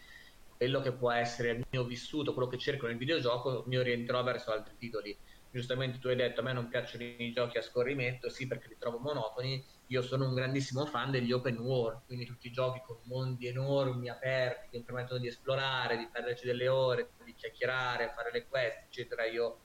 quello 0.56 0.80
che 0.80 0.92
può 0.92 1.10
essere 1.10 1.50
il 1.50 1.66
mio 1.70 1.84
vissuto, 1.84 2.32
quello 2.32 2.48
che 2.48 2.58
cerco 2.58 2.86
nel 2.86 2.96
videogioco, 2.96 3.64
mi 3.66 3.76
orienterò 3.76 4.22
verso 4.22 4.52
altri 4.52 4.74
titoli 4.78 5.16
giustamente 5.56 5.98
tu 5.98 6.08
hai 6.08 6.16
detto 6.16 6.40
a 6.40 6.44
me 6.44 6.52
non 6.52 6.68
piacciono 6.68 7.02
i 7.02 7.32
giochi 7.32 7.56
a 7.56 7.62
scorrimento, 7.62 8.28
sì 8.28 8.46
perché 8.46 8.68
li 8.68 8.76
trovo 8.78 8.98
monotoni, 8.98 9.64
io 9.86 10.02
sono 10.02 10.26
un 10.28 10.34
grandissimo 10.34 10.84
fan 10.84 11.10
degli 11.10 11.32
open 11.32 11.56
world, 11.58 12.04
quindi 12.04 12.26
tutti 12.26 12.48
i 12.48 12.52
giochi 12.52 12.82
con 12.84 12.98
mondi 13.04 13.46
enormi, 13.46 14.10
aperti, 14.10 14.68
che 14.68 14.78
mi 14.78 14.84
permettono 14.84 15.18
di 15.18 15.28
esplorare, 15.28 15.96
di 15.96 16.08
perderci 16.12 16.44
delle 16.44 16.68
ore, 16.68 17.08
di 17.24 17.34
chiacchierare, 17.34 18.12
fare 18.14 18.30
le 18.32 18.46
quest, 18.46 18.82
eccetera, 18.84 19.24
io 19.24 19.60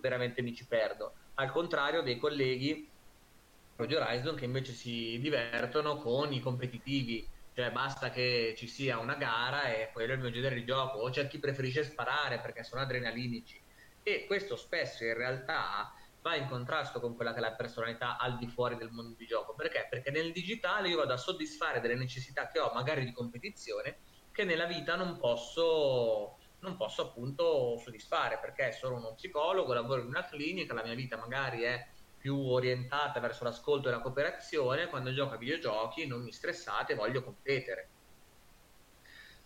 veramente 0.00 0.40
mi 0.40 0.54
ci 0.54 0.66
perdo. 0.66 1.12
Al 1.34 1.50
contrario 1.50 2.00
dei 2.00 2.16
colleghi 2.16 2.88
di 3.76 3.94
Horizon 3.94 4.36
che 4.36 4.46
invece 4.46 4.72
si 4.72 5.18
divertono 5.20 5.98
con 5.98 6.32
i 6.32 6.40
competitivi, 6.40 7.28
cioè 7.54 7.70
basta 7.70 8.08
che 8.08 8.54
ci 8.56 8.66
sia 8.66 8.98
una 8.98 9.16
gara 9.16 9.74
e 9.74 9.90
quello 9.92 10.12
è 10.12 10.14
il 10.14 10.22
mio 10.22 10.30
genere 10.30 10.54
di 10.54 10.64
gioco, 10.64 10.98
o 10.98 11.10
c'è 11.10 11.28
chi 11.28 11.38
preferisce 11.38 11.84
sparare 11.84 12.40
perché 12.40 12.62
sono 12.62 12.80
adrenalinici 12.80 13.59
e 14.02 14.26
questo 14.26 14.56
spesso 14.56 15.04
in 15.04 15.14
realtà 15.14 15.92
va 16.22 16.34
in 16.36 16.48
contrasto 16.48 17.00
con 17.00 17.16
quella 17.16 17.32
che 17.32 17.38
è 17.38 17.40
la 17.40 17.52
personalità 17.52 18.18
al 18.18 18.36
di 18.36 18.46
fuori 18.46 18.76
del 18.76 18.90
mondo 18.90 19.14
di 19.16 19.26
gioco. 19.26 19.54
Perché? 19.54 19.86
Perché 19.88 20.10
nel 20.10 20.32
digitale 20.32 20.88
io 20.88 20.98
vado 20.98 21.12
a 21.12 21.16
soddisfare 21.16 21.80
delle 21.80 21.94
necessità 21.94 22.48
che 22.48 22.58
ho, 22.58 22.70
magari 22.72 23.04
di 23.04 23.12
competizione, 23.12 23.98
che 24.32 24.44
nella 24.44 24.66
vita 24.66 24.96
non 24.96 25.16
posso, 25.18 26.38
non 26.60 26.76
posso 26.76 27.02
appunto 27.02 27.78
soddisfare, 27.78 28.38
perché 28.38 28.72
sono 28.72 28.96
uno 28.96 29.14
psicologo, 29.14 29.72
lavoro 29.72 30.02
in 30.02 30.08
una 30.08 30.24
clinica, 30.24 30.74
la 30.74 30.84
mia 30.84 30.94
vita 30.94 31.16
magari 31.16 31.62
è 31.62 31.88
più 32.18 32.38
orientata 32.38 33.18
verso 33.18 33.44
l'ascolto 33.44 33.88
e 33.88 33.92
la 33.92 34.00
cooperazione, 34.00 34.88
quando 34.88 35.12
gioco 35.12 35.34
a 35.34 35.38
videogiochi 35.38 36.06
non 36.06 36.22
mi 36.22 36.32
stressate, 36.32 36.94
voglio 36.94 37.22
competere. 37.22 37.88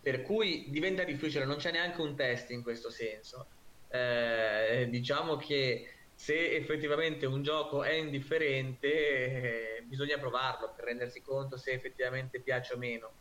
Per 0.02 0.22
cui 0.22 0.68
diventa 0.70 1.04
difficile, 1.04 1.44
non 1.44 1.56
c'è 1.56 1.70
neanche 1.70 2.00
un 2.00 2.16
test 2.16 2.50
in 2.50 2.62
questo 2.62 2.90
senso. 2.90 3.46
Eh, 3.94 4.88
diciamo 4.90 5.36
che 5.36 6.08
se 6.12 6.50
effettivamente 6.56 7.26
un 7.26 7.42
gioco 7.42 7.84
è 7.84 7.92
indifferente, 7.92 9.78
eh, 9.78 9.82
bisogna 9.86 10.18
provarlo 10.18 10.72
per 10.74 10.84
rendersi 10.86 11.20
conto 11.22 11.56
se 11.56 11.70
effettivamente 11.72 12.42
piace 12.42 12.74
o 12.74 12.76
meno. 12.78 13.20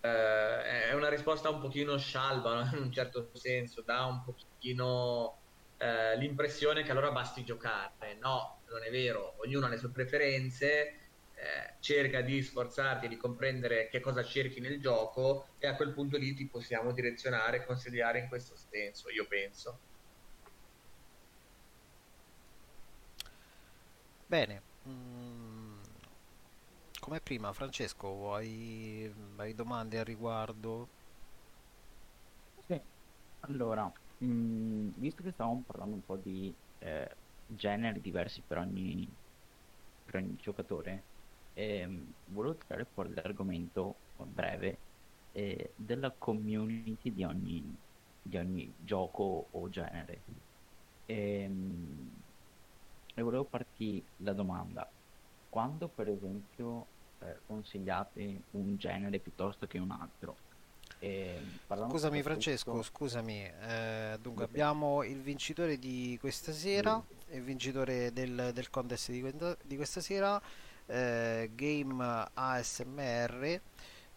Eh, 0.00 0.88
è 0.90 0.92
una 0.94 1.08
risposta 1.08 1.50
un 1.50 1.58
pochino 1.60 1.98
scialba, 1.98 2.70
in 2.74 2.82
un 2.84 2.92
certo 2.92 3.30
senso, 3.34 3.82
dà 3.82 4.04
un 4.04 4.22
pochino 4.22 5.42
eh, 5.76 6.16
l'impressione 6.18 6.84
che 6.84 6.92
allora 6.92 7.10
basti 7.10 7.42
giocare. 7.44 8.14
No, 8.14 8.62
non 8.68 8.84
è 8.84 8.90
vero, 8.90 9.36
ognuno 9.42 9.66
ha 9.66 9.68
le 9.68 9.76
sue 9.78 9.90
preferenze, 9.90 11.00
eh, 11.32 11.76
cerca 11.80 12.20
di 12.22 12.42
sforzarti 12.42 13.08
di 13.08 13.16
comprendere 13.16 13.88
che 13.88 13.98
cosa 14.00 14.22
cerchi 14.22 14.60
nel 14.60 14.80
gioco 14.80 15.56
e 15.58 15.66
a 15.66 15.74
quel 15.76 15.92
punto 15.92 16.16
lì 16.16 16.32
ti 16.34 16.48
possiamo 16.48 16.92
direzionare 16.92 17.58
e 17.58 17.64
consigliare 17.64 18.20
in 18.20 18.28
questo 18.28 18.54
senso, 18.56 19.10
io 19.10 19.26
penso. 19.26 19.80
Bene, 24.28 24.62
mm, 24.86 25.82
come 27.00 27.20
prima, 27.20 27.52
Francesco, 27.52 28.08
vuoi, 28.08 29.10
hai 29.38 29.54
domande 29.54 29.98
a 29.98 30.04
riguardo? 30.04 30.90
Sì, 32.58 32.80
allora, 33.40 33.92
mh, 34.18 34.90
visto 34.98 35.22
che 35.22 35.30
stavamo 35.32 35.62
parlando 35.64 35.96
un 35.96 36.04
po' 36.04 36.16
di 36.16 36.56
eh, 36.78 37.18
generi 37.44 38.00
diversi 38.00 38.44
per 38.44 38.58
ogni, 38.58 39.14
per 40.02 40.16
ogni 40.16 40.34
giocatore, 40.36 41.08
ehm, 41.52 42.12
volevo 42.24 42.56
tirare 42.56 42.86
fuori 42.86 43.12
l'argomento 43.14 44.02
breve 44.16 44.84
eh, 45.30 45.74
della 45.76 46.16
community 46.16 47.12
di 47.12 47.22
ogni, 47.24 47.80
di 48.20 48.36
ogni 48.36 48.74
gioco 48.78 49.22
o 49.52 49.68
genere. 49.68 50.24
Ehm, 51.04 52.10
e 53.18 53.22
volevo 53.22 53.44
farti 53.44 54.04
la 54.18 54.34
domanda, 54.34 54.86
quando 55.48 55.88
per 55.88 56.08
esempio 56.08 56.86
eh, 57.20 57.38
consigliate 57.46 58.42
un 58.52 58.76
genere 58.76 59.18
piuttosto 59.18 59.66
che 59.66 59.78
un 59.78 59.90
altro? 59.90 60.36
Scusami 61.88 62.22
Francesco, 62.22 62.82
scusami, 62.82 63.42
eh, 63.42 64.18
dunque 64.20 64.44
abbiamo 64.44 65.02
il 65.02 65.20
vincitore 65.22 65.78
di 65.78 66.18
questa 66.20 66.52
sera, 66.52 67.02
il 67.30 67.42
vincitore 67.42 68.12
del, 68.12 68.50
del 68.52 68.68
contest 68.68 69.10
di, 69.10 69.34
di 69.62 69.76
questa 69.76 70.00
sera, 70.02 70.40
eh, 70.84 71.50
Game 71.54 72.28
ASMR, 72.34 73.60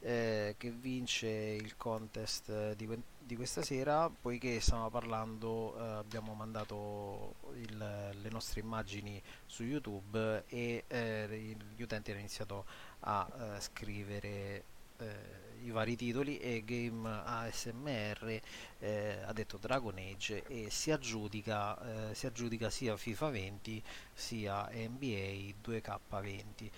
eh, 0.02 0.56
che 0.58 0.72
vince 0.72 1.28
il 1.28 1.78
contest 1.78 2.76
di, 2.76 2.86
di 3.30 3.36
questa 3.36 3.62
sera, 3.62 4.10
poiché 4.10 4.60
stiamo 4.60 4.90
parlando, 4.90 5.78
eh, 5.78 5.84
abbiamo 5.98 6.34
mandato 6.34 7.36
il, 7.58 7.78
le 7.78 8.30
nostre 8.32 8.62
immagini 8.62 9.22
su 9.46 9.64
YouTube 9.64 10.46
e 10.48 10.84
eh, 10.88 11.56
gli 11.76 11.82
utenti 11.84 12.10
hanno 12.10 12.22
iniziato 12.22 12.66
a 13.02 13.30
eh, 13.32 13.62
scrivere 13.62 14.64
eh, 14.98 15.38
i 15.62 15.70
vari 15.70 15.96
titoli 15.96 16.40
e 16.40 16.64
Game 16.66 17.08
ASMR 17.08 18.42
eh, 18.80 19.22
ha 19.24 19.32
detto 19.32 19.58
Dragon 19.58 19.96
Age 19.96 20.46
e 20.48 20.72
si 20.72 20.90
aggiudica, 20.90 22.10
eh, 22.10 22.16
si 22.16 22.26
aggiudica 22.26 22.72
sia 22.72 22.98
FIFA 22.98 23.30
20 23.30 23.84
sia 24.12 24.68
NBA 24.72 25.54
2K20. 25.64 26.70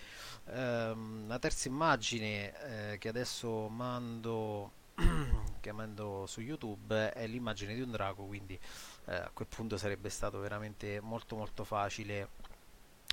Um, 0.44 1.28
la 1.28 1.40
terza 1.40 1.70
immagine 1.70 2.98
che 3.00 3.08
adesso 3.08 3.70
mando 3.70 4.80
chiamando 5.62 6.26
su 6.28 6.42
YouTube 6.42 7.12
è 7.12 7.28
l'immagine 7.28 7.74
di 7.74 7.82
un 7.82 7.92
drago 7.92 8.26
quindi 8.26 8.60
eh, 9.06 9.16
a 9.16 9.30
quel 9.34 9.48
punto 9.48 9.78
sarebbe 9.78 10.10
stato 10.10 10.40
veramente 10.40 11.00
molto 11.00 11.36
molto 11.36 11.64
facile 11.64 12.30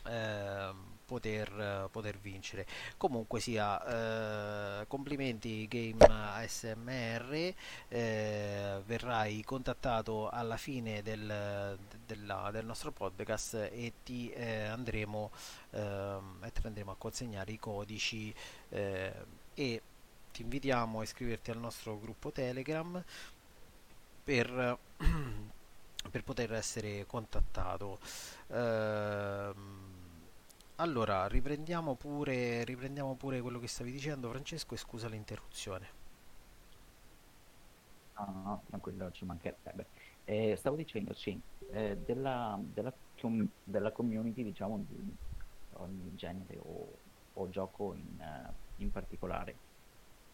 eh, 0.06 0.96
poter, 1.08 1.88
poter, 1.90 2.18
vincere. 2.18 2.66
Comunque 2.98 3.40
sia 3.40 4.80
eh, 4.80 4.86
complimenti 4.86 5.66
game 5.66 6.04
ASMR 6.04 7.54
eh, 7.88 8.82
verrai 8.84 9.42
contattato 9.42 10.28
alla 10.28 10.58
fine 10.58 11.02
del, 11.02 11.78
della, 12.04 12.50
del 12.52 12.66
nostro 12.66 12.92
podcast 12.92 13.54
e 13.54 13.94
ti 14.04 14.30
eh, 14.30 14.64
andremo, 14.64 15.30
ehm, 15.70 16.50
andremo 16.62 16.90
a 16.90 16.96
consegnare 16.96 17.52
i 17.52 17.58
codici 17.58 18.34
eh, 18.68 19.14
e 19.54 19.82
ti 20.38 20.44
invitiamo 20.44 21.00
a 21.00 21.02
iscriverti 21.02 21.50
al 21.50 21.58
nostro 21.58 21.98
gruppo 21.98 22.30
Telegram 22.30 23.02
per, 24.22 24.78
per 26.10 26.22
poter 26.22 26.52
essere 26.52 27.04
contattato. 27.06 27.98
Ehm, 28.46 29.56
allora, 30.76 31.26
riprendiamo 31.26 31.96
pure, 31.96 32.62
riprendiamo 32.62 33.16
pure 33.16 33.40
quello 33.40 33.58
che 33.58 33.66
stavi 33.66 33.90
dicendo, 33.90 34.30
Francesco, 34.30 34.74
e 34.74 34.76
scusa 34.76 35.08
l'interruzione. 35.08 35.88
No, 38.16 38.40
no, 38.44 38.62
tranquillo, 38.68 39.10
ci 39.10 39.24
mancherebbe. 39.24 39.86
Eh, 40.24 40.54
stavo 40.54 40.76
dicendo, 40.76 41.14
sì, 41.14 41.40
eh, 41.72 41.96
della, 41.96 42.56
della, 42.62 42.94
della, 43.64 43.90
community, 43.90 44.44
diciamo, 44.44 44.84
di 44.88 45.16
ogni 45.72 46.14
genere 46.14 46.58
o, 46.62 46.96
o 47.32 47.48
gioco 47.48 47.94
in, 47.94 48.20
uh, 48.20 48.52
in 48.76 48.92
particolare. 48.92 49.66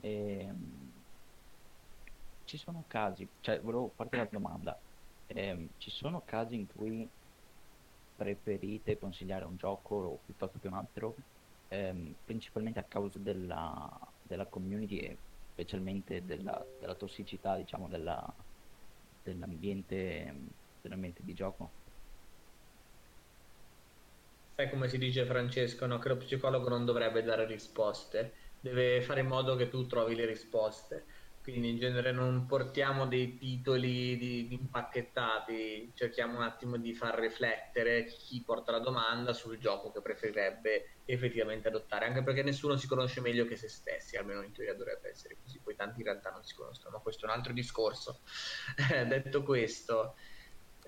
E, 0.05 0.11
ehm, 0.11 1.05
ci 2.45 2.59
sono 2.59 2.85
casi, 2.87 3.31
cioè 3.41 3.61
volevo 3.61 3.93
farti 3.97 4.17
la 4.17 4.29
domanda, 4.31 4.81
eh, 5.27 5.71
ci 5.79 5.91
sono 5.91 6.23
casi 6.25 6.57
in 6.57 6.67
cui 6.67 7.11
preferite 8.15 8.99
consigliare 8.99 9.45
un 9.45 9.57
gioco 9.57 10.23
piuttosto 10.25 10.59
che 10.59 10.67
un 10.69 10.75
altro, 10.75 11.15
ehm, 11.69 12.15
principalmente 12.23 12.79
a 12.81 12.85
causa 12.85 13.19
della, 13.19 13.89
della 14.21 14.49
community 14.49 14.99
e 14.99 15.23
specialmente 15.53 16.25
della, 16.25 16.65
della 16.79 16.95
tossicità, 16.97 17.57
diciamo, 17.57 17.89
della, 17.89 18.23
dell'ambiente, 19.23 20.49
dell'ambiente 20.81 21.23
di 21.23 21.33
gioco? 21.35 21.77
Sai 24.57 24.71
come 24.71 24.89
si 24.89 24.99
dice 24.99 25.27
Francesco, 25.27 25.87
no? 25.87 25.99
che 25.99 26.09
lo 26.09 26.17
psicologo 26.17 26.69
non 26.69 26.85
dovrebbe 26.85 27.23
dare 27.23 27.45
risposte 27.47 28.35
deve 28.65 29.03
fare 29.03 29.21
in 29.21 29.27
modo 29.27 29.57
che 29.57 29.69
tu 29.69 29.87
trovi 29.87 30.15
le 30.15 30.25
risposte. 30.25 31.05
Quindi 31.43 31.69
in 31.69 31.77
genere 31.77 32.11
non 32.11 32.47
portiamo 32.47 33.07
dei 33.07 33.37
titoli 33.37 34.17
di, 34.17 34.49
di 34.49 34.55
impacchettati, 34.55 35.93
cerchiamo 35.95 36.39
un 36.39 36.43
attimo 36.43 36.79
di 36.79 36.95
far 36.95 37.19
riflettere 37.19 38.07
chi 38.07 38.43
porta 38.43 38.73
la 38.73 38.79
domanda 38.79 39.35
sul 39.35 39.59
gioco 39.59 39.91
che 39.91 40.01
preferirebbe 40.01 41.01
effettivamente 41.05 41.69
adottare, 41.69 42.07
anche 42.07 42.23
perché 42.23 42.43
nessuno 42.43 42.77
si 42.77 42.87
conosce 42.87 43.21
meglio 43.21 43.45
che 43.45 43.57
se 43.57 43.69
stessi, 43.69 44.17
almeno 44.17 44.41
in 44.43 44.53
teoria 44.55 44.75
dovrebbe 44.75 45.11
essere 45.11 45.37
così, 45.39 45.61
poi 45.61 45.75
tanti 45.75 45.99
in 45.99 46.07
realtà 46.07 46.31
non 46.31 46.43
si 46.43 46.55
conoscono, 46.55 46.97
ma 46.97 47.03
questo 47.03 47.27
è 47.27 47.29
un 47.29 47.35
altro 47.35 47.53
discorso. 47.53 48.23
Detto 49.07 49.43
questo, 49.43 50.15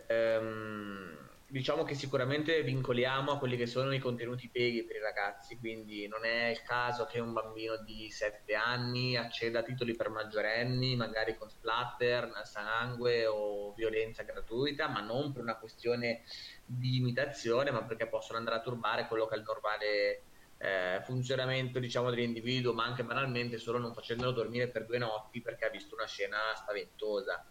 ehm, 0.08 1.35
diciamo 1.48 1.84
che 1.84 1.94
sicuramente 1.94 2.62
vincoliamo 2.62 3.30
a 3.30 3.38
quelli 3.38 3.56
che 3.56 3.66
sono 3.66 3.94
i 3.94 4.00
contenuti 4.00 4.48
peghi 4.48 4.84
per 4.84 4.96
i 4.96 5.00
ragazzi, 5.00 5.56
quindi 5.58 6.08
non 6.08 6.24
è 6.24 6.48
il 6.48 6.62
caso 6.62 7.04
che 7.06 7.20
un 7.20 7.32
bambino 7.32 7.76
di 7.76 8.10
7 8.10 8.54
anni 8.54 9.16
acceda 9.16 9.60
a 9.60 9.62
titoli 9.62 9.94
per 9.94 10.10
maggiorenni, 10.10 10.96
magari 10.96 11.36
con 11.36 11.48
splatter, 11.48 12.42
sangue 12.42 13.26
o 13.26 13.72
violenza 13.74 14.24
gratuita, 14.24 14.88
ma 14.88 15.00
non 15.00 15.32
per 15.32 15.42
una 15.42 15.56
questione 15.56 16.24
di 16.64 16.96
imitazione, 16.96 17.70
ma 17.70 17.84
perché 17.84 18.08
possono 18.08 18.38
andare 18.38 18.56
a 18.56 18.62
turbare 18.62 19.06
quello 19.06 19.26
che 19.26 19.36
è 19.36 19.38
il 19.38 19.44
normale 19.44 20.22
eh, 20.58 21.00
funzionamento 21.04 21.78
diciamo, 21.78 22.10
dell'individuo, 22.10 22.72
ma 22.72 22.84
anche 22.84 23.04
banalmente 23.04 23.58
solo 23.58 23.78
non 23.78 23.94
facendolo 23.94 24.32
dormire 24.32 24.68
per 24.68 24.84
due 24.84 24.98
notti 24.98 25.40
perché 25.40 25.64
ha 25.64 25.70
visto 25.70 25.94
una 25.94 26.06
scena 26.06 26.38
spaventosa. 26.56 27.46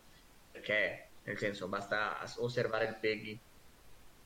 Perché, 0.51 1.09
nel 1.23 1.37
senso, 1.37 1.69
basta 1.69 2.21
osservare 2.37 2.87
il 2.87 2.97
Peggy 2.99 3.39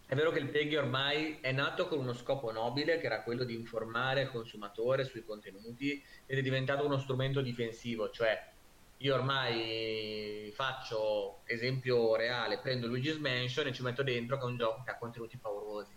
è 0.09 0.15
vero 0.15 0.31
che 0.31 0.39
il 0.39 0.49
PEGI 0.49 0.75
ormai 0.75 1.37
è 1.39 1.51
nato 1.51 1.87
con 1.87 1.99
uno 1.99 2.13
scopo 2.13 2.51
nobile, 2.51 2.97
che 2.97 3.05
era 3.05 3.21
quello 3.21 3.43
di 3.43 3.53
informare 3.53 4.23
il 4.23 4.31
consumatore 4.31 5.03
sui 5.03 5.23
contenuti, 5.23 6.03
ed 6.25 6.39
è 6.39 6.41
diventato 6.41 6.83
uno 6.83 6.97
strumento 6.97 7.41
difensivo, 7.41 8.09
cioè 8.09 8.51
io 8.97 9.13
ormai 9.13 10.51
faccio 10.55 11.41
esempio 11.45 12.15
reale, 12.15 12.59
prendo 12.59 12.87
Luigi's 12.87 13.17
Mansion 13.17 13.67
e 13.67 13.71
ci 13.71 13.83
metto 13.83 14.01
dentro 14.01 14.37
che 14.37 14.41
è 14.41 14.47
un 14.47 14.57
gioco 14.57 14.81
che 14.83 14.89
ha 14.89 14.97
contenuti 14.97 15.37
paurosi. 15.37 15.93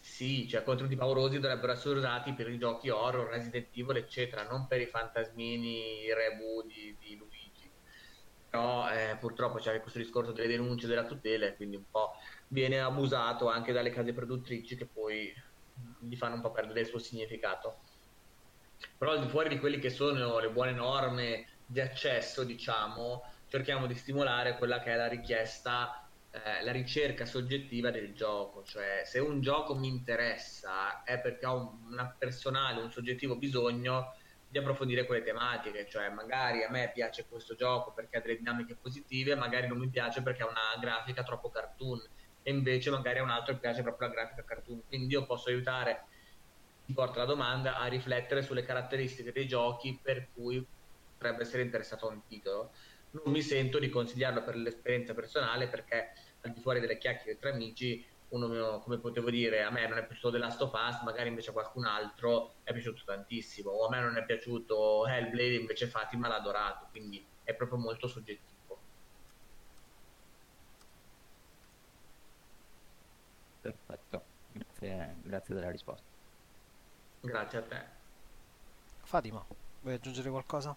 Sì, 0.00 0.48
cioè 0.48 0.64
contenuti 0.64 0.96
paurosi 0.96 1.38
dovrebbero 1.38 1.70
essere 1.70 1.98
usati 1.98 2.32
per 2.34 2.48
i 2.50 2.58
giochi 2.58 2.88
horror, 2.88 3.28
Resident 3.28 3.68
Evil, 3.76 3.96
eccetera, 3.98 4.42
non 4.42 4.66
per 4.66 4.80
i 4.80 4.86
fantasmini, 4.86 6.02
i 6.02 6.12
reboot 6.12 6.66
di, 6.66 6.96
di 6.98 7.16
Luigi. 7.16 7.70
Però 8.48 8.90
eh, 8.90 9.16
purtroppo 9.20 9.58
c'è 9.58 9.80
questo 9.80 9.98
discorso 9.98 10.32
delle 10.32 10.48
denunce 10.48 10.86
della 10.86 11.04
tutela 11.04 11.52
quindi 11.54 11.76
un 11.76 11.84
po' 11.90 12.12
viene 12.48 12.80
abusato 12.80 13.48
anche 13.48 13.72
dalle 13.72 13.90
case 13.90 14.12
produttrici 14.12 14.76
che 14.76 14.86
poi 14.86 15.32
gli 16.00 16.16
fanno 16.16 16.36
un 16.36 16.40
po' 16.40 16.52
perdere 16.52 16.80
il 16.80 16.86
suo 16.86 16.98
significato. 16.98 17.80
Però 18.96 19.12
al 19.12 19.22
di 19.22 19.28
fuori 19.28 19.48
di 19.48 19.58
quelle 19.58 19.78
che 19.78 19.90
sono 19.90 20.38
le 20.38 20.50
buone 20.50 20.72
norme 20.72 21.46
di 21.66 21.80
accesso, 21.80 22.44
diciamo, 22.44 23.22
cerchiamo 23.48 23.86
di 23.86 23.94
stimolare 23.94 24.56
quella 24.56 24.80
che 24.80 24.92
è 24.92 24.96
la 24.96 25.08
richiesta, 25.08 26.08
eh, 26.30 26.62
la 26.62 26.72
ricerca 26.72 27.24
soggettiva 27.24 27.90
del 27.90 28.14
gioco, 28.14 28.62
cioè 28.62 29.02
se 29.04 29.18
un 29.18 29.40
gioco 29.40 29.74
mi 29.74 29.88
interessa 29.88 31.02
è 31.02 31.18
perché 31.18 31.46
ho 31.46 31.56
un, 31.56 32.14
personale, 32.18 32.82
un 32.82 32.90
soggettivo 32.90 33.36
bisogno 33.36 34.14
di 34.48 34.58
approfondire 34.58 35.06
quelle 35.06 35.24
tematiche, 35.24 35.88
cioè 35.88 36.08
magari 36.10 36.62
a 36.62 36.70
me 36.70 36.90
piace 36.94 37.26
questo 37.26 37.54
gioco 37.54 37.92
perché 37.92 38.18
ha 38.18 38.20
delle 38.20 38.36
dinamiche 38.36 38.76
positive, 38.76 39.34
magari 39.34 39.66
non 39.66 39.78
mi 39.78 39.88
piace 39.88 40.22
perché 40.22 40.42
ha 40.42 40.48
una 40.48 40.78
grafica 40.80 41.22
troppo 41.22 41.50
cartoon 41.50 42.00
e 42.46 42.52
invece 42.52 42.90
magari 42.90 43.18
a 43.18 43.24
un 43.24 43.30
altro 43.30 43.58
piace 43.58 43.82
proprio 43.82 44.06
la 44.06 44.14
grafica 44.14 44.44
cartoon, 44.44 44.84
quindi 44.86 45.12
io 45.12 45.26
posso 45.26 45.48
aiutare 45.48 46.06
ti 46.84 46.92
porta 46.92 47.18
la 47.18 47.24
domanda 47.24 47.76
a 47.78 47.86
riflettere 47.88 48.42
sulle 48.42 48.62
caratteristiche 48.62 49.32
dei 49.32 49.48
giochi 49.48 49.98
per 50.00 50.30
cui 50.30 50.64
potrebbe 51.16 51.42
essere 51.42 51.62
interessato 51.62 52.06
a 52.06 52.12
un 52.12 52.24
titolo. 52.24 52.72
Non 53.10 53.32
mi 53.32 53.42
sento 53.42 53.80
di 53.80 53.88
consigliarlo 53.88 54.44
per 54.44 54.54
l'esperienza 54.54 55.12
personale 55.12 55.68
perché 55.68 56.12
al 56.42 56.52
di 56.52 56.60
fuori 56.60 56.78
delle 56.78 56.98
chiacchiere 56.98 57.36
tra 57.36 57.50
amici, 57.50 58.06
uno, 58.28 58.78
come 58.78 59.00
potevo 59.00 59.28
dire, 59.30 59.64
a 59.64 59.70
me 59.72 59.88
non 59.88 59.98
è 59.98 60.06
piaciuto 60.06 60.30
The 60.30 60.38
Last 60.38 60.62
of 60.62 60.72
Us, 60.72 61.02
magari 61.02 61.28
invece 61.28 61.50
a 61.50 61.52
qualcun 61.52 61.84
altro 61.84 62.60
è 62.62 62.72
piaciuto 62.72 63.02
tantissimo, 63.04 63.70
o 63.70 63.86
a 63.86 63.90
me 63.90 64.00
non 64.00 64.16
è 64.16 64.24
piaciuto 64.24 65.04
Hellblade, 65.08 65.54
invece 65.56 65.88
Fatima 65.88 66.28
l'ha 66.28 66.36
adorato, 66.36 66.86
quindi 66.90 67.28
è 67.42 67.56
proprio 67.56 67.78
molto 67.78 68.06
soggettivo. 68.06 68.55
Perfetto, 73.66 74.30
grazie, 74.46 75.18
grazie 75.22 75.54
della 75.54 75.70
risposta. 75.70 76.08
Grazie 77.20 77.58
a 77.58 77.62
te. 77.66 77.80
Fatima, 79.04 79.46
vuoi 79.80 79.94
aggiungere 79.94 80.28
qualcosa? 80.28 80.76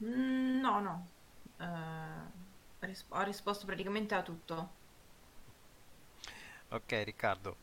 Mm, 0.00 0.60
no, 0.62 0.80
no. 0.80 1.14
Eh, 1.58 2.86
ris- 2.86 3.06
ho 3.08 3.22
risposto 3.22 3.66
praticamente 3.66 4.14
a 4.14 4.22
tutto. 4.22 4.80
Ok, 6.70 6.92
Riccardo. 7.04 7.56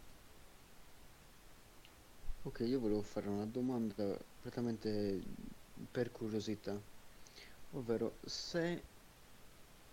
Ok, 2.44 2.60
io 2.62 2.80
volevo 2.80 3.02
fare 3.02 3.28
una 3.28 3.46
domanda 3.46 4.18
completamente 4.18 5.22
per 5.92 6.12
curiosità, 6.12 6.82
ovvero 7.72 8.20
se 8.24 8.86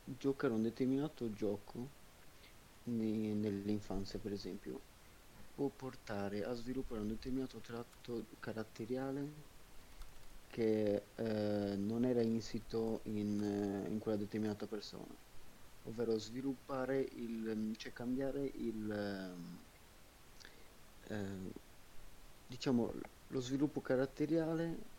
giocare 0.05 0.52
un 0.55 0.62
determinato 0.62 1.32
gioco 1.32 1.90
ne- 2.85 3.35
nell'infanzia, 3.35 4.19
per 4.21 4.33
esempio, 4.33 4.87
può 5.53 5.71
portare 5.75 6.45
a 6.45 6.53
sviluppare 6.53 7.01
un 7.01 7.09
determinato 7.09 7.61
tratto 7.61 8.29
caratteriale 8.39 9.51
che 10.47 11.13
eh, 11.17 11.77
non 11.77 12.05
era 12.05 12.23
insito 12.23 13.01
in, 13.07 13.41
eh, 13.43 13.89
in 13.91 13.99
quella 13.99 14.17
determinata 14.19 14.67
persona, 14.67 15.19
ovvero 15.83 16.19
sviluppare 16.19 17.01
il, 17.01 17.73
cioè 17.77 17.93
cambiare 17.93 18.45
il, 18.47 18.91
ehm, 18.91 19.67
eh, 21.01 21.53
diciamo, 22.47 22.93
lo 23.27 23.41
sviluppo 23.41 23.81
caratteriale 23.81 24.91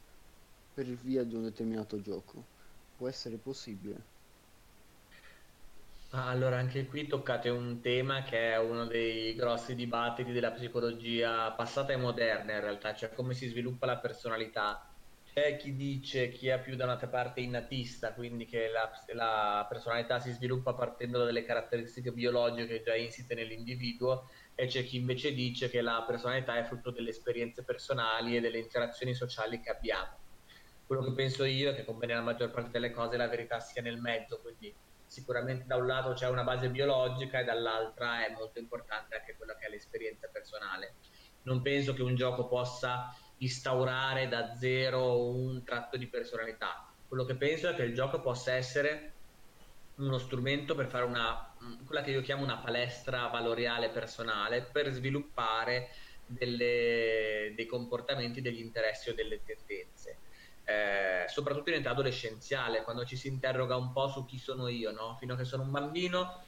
per 0.71 0.87
via 0.87 1.23
di 1.23 1.35
un 1.35 1.43
determinato 1.43 1.99
gioco. 2.01 2.51
Può 2.95 3.07
essere 3.07 3.39
possibile? 3.39 4.12
Ah, 6.15 6.29
Allora, 6.29 6.57
anche 6.57 6.85
qui 6.85 7.07
toccate 7.07 7.49
un 7.49 7.81
tema 7.81 8.21
che 8.21 8.51
è 8.53 8.57
uno 8.59 8.85
dei 8.85 9.33
grossi 9.33 9.73
dibattiti 9.73 10.31
della 10.31 10.51
psicologia 10.51 11.53
passata 11.55 11.91
e 11.91 11.95
moderna 11.97 12.53
in 12.53 12.61
realtà, 12.61 12.93
cioè 12.93 13.11
come 13.13 13.33
si 13.33 13.47
sviluppa 13.47 13.87
la 13.87 13.99
personalità. 13.99 14.95
C'è 15.23 15.57
chi 15.57 15.75
dice, 15.75 16.29
chi 16.29 16.47
è 16.49 16.61
più 16.61 16.75
da 16.75 16.83
una 16.85 16.97
parte 17.09 17.41
innatista, 17.41 18.13
quindi 18.13 18.45
che 18.45 18.67
la, 18.69 18.91
la 19.15 19.65
personalità 19.67 20.19
si 20.19 20.31
sviluppa 20.31 20.75
partendo 20.75 21.17
da 21.17 21.25
delle 21.25 21.43
caratteristiche 21.43 22.11
biologiche 22.11 22.81
già 22.83 22.95
insite 22.95 23.33
nell'individuo, 23.33 24.25
e 24.53 24.67
c'è 24.67 24.83
chi 24.83 24.97
invece 24.97 25.33
dice 25.33 25.67
che 25.69 25.81
la 25.81 26.03
personalità 26.07 26.57
è 26.57 26.63
frutto 26.63 26.91
delle 26.91 27.09
esperienze 27.09 27.63
personali 27.63 28.35
e 28.37 28.39
delle 28.39 28.59
interazioni 28.59 29.15
sociali 29.15 29.59
che 29.59 29.71
abbiamo. 29.71 30.21
Quello 30.85 31.03
che 31.03 31.13
penso 31.13 31.43
io 31.45 31.71
è 31.71 31.75
che, 31.75 31.85
come 31.85 32.05
nella 32.05 32.21
maggior 32.21 32.51
parte 32.51 32.69
delle 32.71 32.91
cose, 32.91 33.17
la 33.17 33.27
verità 33.27 33.59
sia 33.59 33.81
nel 33.81 33.99
mezzo, 33.99 34.39
quindi 34.41 34.77
sicuramente 35.13 35.65
da 35.67 35.75
un 35.75 35.85
lato 35.85 36.13
c'è 36.13 36.27
una 36.27 36.43
base 36.43 36.69
biologica 36.69 37.39
e 37.39 37.43
dall'altra 37.43 38.25
è 38.25 38.31
molto 38.31 38.57
importante 38.57 39.15
anche 39.15 39.35
quella 39.37 39.55
che 39.55 39.67
è 39.67 39.69
l'esperienza 39.69 40.27
personale. 40.27 40.95
Non 41.43 41.61
penso 41.61 41.93
che 41.93 42.01
un 42.01 42.15
gioco 42.15 42.47
possa 42.47 43.15
instaurare 43.37 44.27
da 44.27 44.55
zero 44.55 45.29
un 45.29 45.63
tratto 45.63 45.97
di 45.97 46.07
personalità. 46.07 46.91
Quello 47.07 47.25
che 47.25 47.35
penso 47.35 47.69
è 47.69 47.75
che 47.75 47.83
il 47.83 47.93
gioco 47.93 48.21
possa 48.21 48.53
essere 48.53 49.13
uno 49.97 50.17
strumento 50.17 50.73
per 50.73 50.87
fare 50.87 51.05
una, 51.05 51.53
quella 51.85 52.01
che 52.01 52.09
io 52.09 52.21
chiamo 52.21 52.41
una 52.41 52.57
palestra 52.57 53.27
valoriale 53.27 53.89
personale 53.89 54.63
per 54.63 54.89
sviluppare 54.89 55.89
delle, 56.25 57.53
dei 57.55 57.67
comportamenti, 57.67 58.41
degli 58.41 58.61
interessi 58.61 59.11
o 59.11 59.13
delle 59.13 59.43
tendenze 59.43 60.21
eh, 60.63 61.25
soprattutto 61.27 61.69
in 61.69 61.77
età 61.77 61.91
adolescenziale, 61.91 62.83
quando 62.83 63.05
ci 63.05 63.15
si 63.17 63.27
interroga 63.27 63.75
un 63.75 63.91
po' 63.91 64.07
su 64.07 64.25
chi 64.25 64.37
sono 64.37 64.67
io, 64.67 64.91
no? 64.91 65.15
Fino 65.17 65.33
a 65.33 65.37
che 65.37 65.45
sono 65.45 65.63
un 65.63 65.71
bambino, 65.71 66.39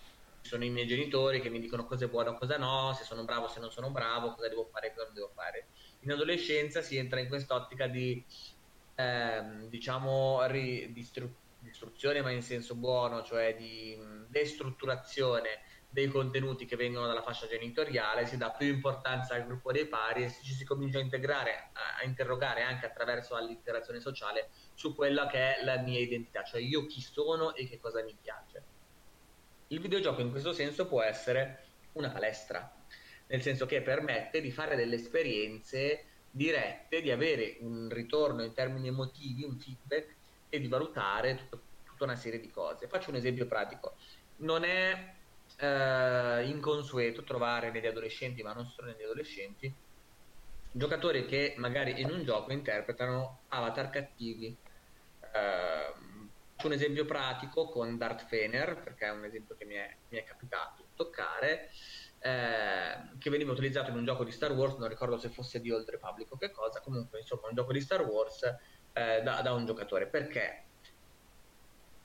sono 0.42 0.64
i 0.64 0.70
miei 0.70 0.86
genitori 0.88 1.42
che 1.42 1.50
mi 1.50 1.60
dicono 1.60 1.86
cosa 1.86 2.06
è 2.06 2.10
buono, 2.10 2.36
cosa 2.36 2.58
no, 2.58 2.94
se 2.94 3.04
sono 3.04 3.26
bravo, 3.26 3.48
se 3.48 3.60
non 3.60 3.72
sono 3.72 3.92
bravo, 3.92 4.34
cosa 4.34 4.48
devo 4.48 4.66
fare, 4.66 4.94
cosa 4.94 5.06
non 5.06 5.14
devo 5.16 5.30
fare. 5.30 5.70
In 6.02 6.12
adolescenza 6.12 6.82
si 6.82 6.98
entra 6.98 7.20
in 7.20 7.28
quest'ottica 7.28 7.88
di, 7.88 8.26
ehm, 8.96 9.68
diciamo, 9.68 10.46
ri- 10.48 10.92
ma 12.22 12.32
in 12.32 12.42
senso 12.44 12.76
buono, 12.76 13.24
cioè 13.24 13.56
di 13.56 13.98
destrutturazione 14.30 15.62
dei 15.96 16.10
contenuti 16.10 16.66
che 16.66 16.76
vengono 16.76 17.08
dalla 17.08 17.22
fascia 17.22 17.48
genitoriale, 17.48 18.26
si 18.26 18.36
dà 18.36 18.52
più 18.52 18.68
importanza 18.68 19.34
al 19.34 19.46
gruppo 19.46 19.72
dei 19.72 19.88
pari 19.88 20.26
e 20.26 20.30
ci 20.30 20.52
si 20.52 20.66
comincia 20.66 20.98
a 20.98 21.02
integrare, 21.02 21.70
a, 21.72 22.04
interrogare 22.04 22.64
anche 22.64 22.86
attraverso 22.86 23.38
l'interazione 23.38 24.02
sociale 24.02 24.50
su 24.74 24.94
quella 24.94 25.26
che 25.26 25.56
è 25.56 25.64
la 25.64 25.78
mia 25.78 26.00
identità, 26.00 26.44
cioè 26.44 26.60
io 26.60 26.86
chi 26.86 27.00
sono 27.00 27.56
e 27.56 27.66
che 27.70 27.80
cosa 27.80 28.04
mi 28.04 28.14
piace. 28.22 28.64
Il 29.68 29.80
videogioco 29.80 30.20
in 30.20 30.32
questo 30.32 30.52
senso 30.52 30.86
può 30.86 31.02
essere 31.02 31.64
una 31.94 32.10
palestra, 32.10 32.70
nel 33.28 33.42
senso 33.42 33.66
che 33.66 33.82
permette 33.82 34.42
di 34.42 34.52
fare 34.52 34.76
delle 34.76 34.96
esperienze 34.96 36.08
dirette, 36.30 37.02
di 37.02 37.10
avere 37.10 37.56
un 37.62 37.88
ritorno 37.90 38.44
in 38.44 38.54
termini 38.54 38.90
emotivi, 38.90 39.46
un 39.46 39.58
feedback 39.58 40.14
e 40.50 40.60
di 40.60 40.68
valutare 40.68 41.38
tutto, 41.38 41.62
tutta 41.86 42.04
una 42.04 42.18
serie 42.18 42.42
di 42.42 42.52
cose. 42.52 42.90
Faccio 42.90 43.12
un 43.12 43.16
esempio 43.16 43.46
pratico. 43.46 43.96
Non 44.40 44.66
è 44.66 45.15
eh, 45.58 46.46
inconsueto 46.48 47.24
trovare 47.24 47.72
negli 47.72 47.88
adolescenti, 47.88 48.44
ma 48.44 48.54
non 48.54 48.68
solo 48.68 48.90
negli 48.92 49.04
adolescenti, 49.04 49.74
giocatori 50.72 51.26
che 51.26 51.56
magari 51.58 52.02
in 52.02 52.12
un 52.12 52.24
gioco 52.24 52.52
interpretano 52.52 53.44
avatar 53.50 53.90
cattivi. 53.90 54.56
Eh, 55.34 56.14
un 56.64 56.72
esempio 56.72 57.06
pratico 57.06 57.70
con 57.70 57.98
Darth 57.98 58.26
Fener, 58.28 58.82
perché 58.82 59.06
è 59.06 59.12
un 59.12 59.26
esempio 59.26 59.56
che 59.56 59.66
mi 59.66 59.76
è, 59.76 59.96
mi 60.10 60.18
è 60.18 60.24
capitato 60.24 60.84
di 60.84 60.90
toccare, 60.96 61.70
eh, 62.20 63.18
che 63.20 63.30
veniva 63.30 63.52
utilizzato 63.52 63.92
in 63.92 63.98
un 63.98 64.06
gioco 64.06 64.24
di 64.24 64.32
Star 64.32 64.52
Wars, 64.54 64.76
non 64.78 64.88
ricordo 64.88 65.18
se 65.18 65.30
fosse 65.30 65.60
di 65.60 65.72
Old 65.72 65.90
Republic 65.90 66.32
o 66.32 66.38
che 66.38 66.52
cosa, 66.52 66.80
comunque 66.80 67.20
insomma 67.20 67.50
un 67.50 67.56
gioco 67.56 67.74
di 67.74 67.82
Star 67.82 68.02
Wars 68.06 68.44
eh, 68.94 69.22
da, 69.22 69.42
da 69.42 69.54
un 69.54 69.66
giocatore. 69.66 70.08
Perché? 70.08 70.65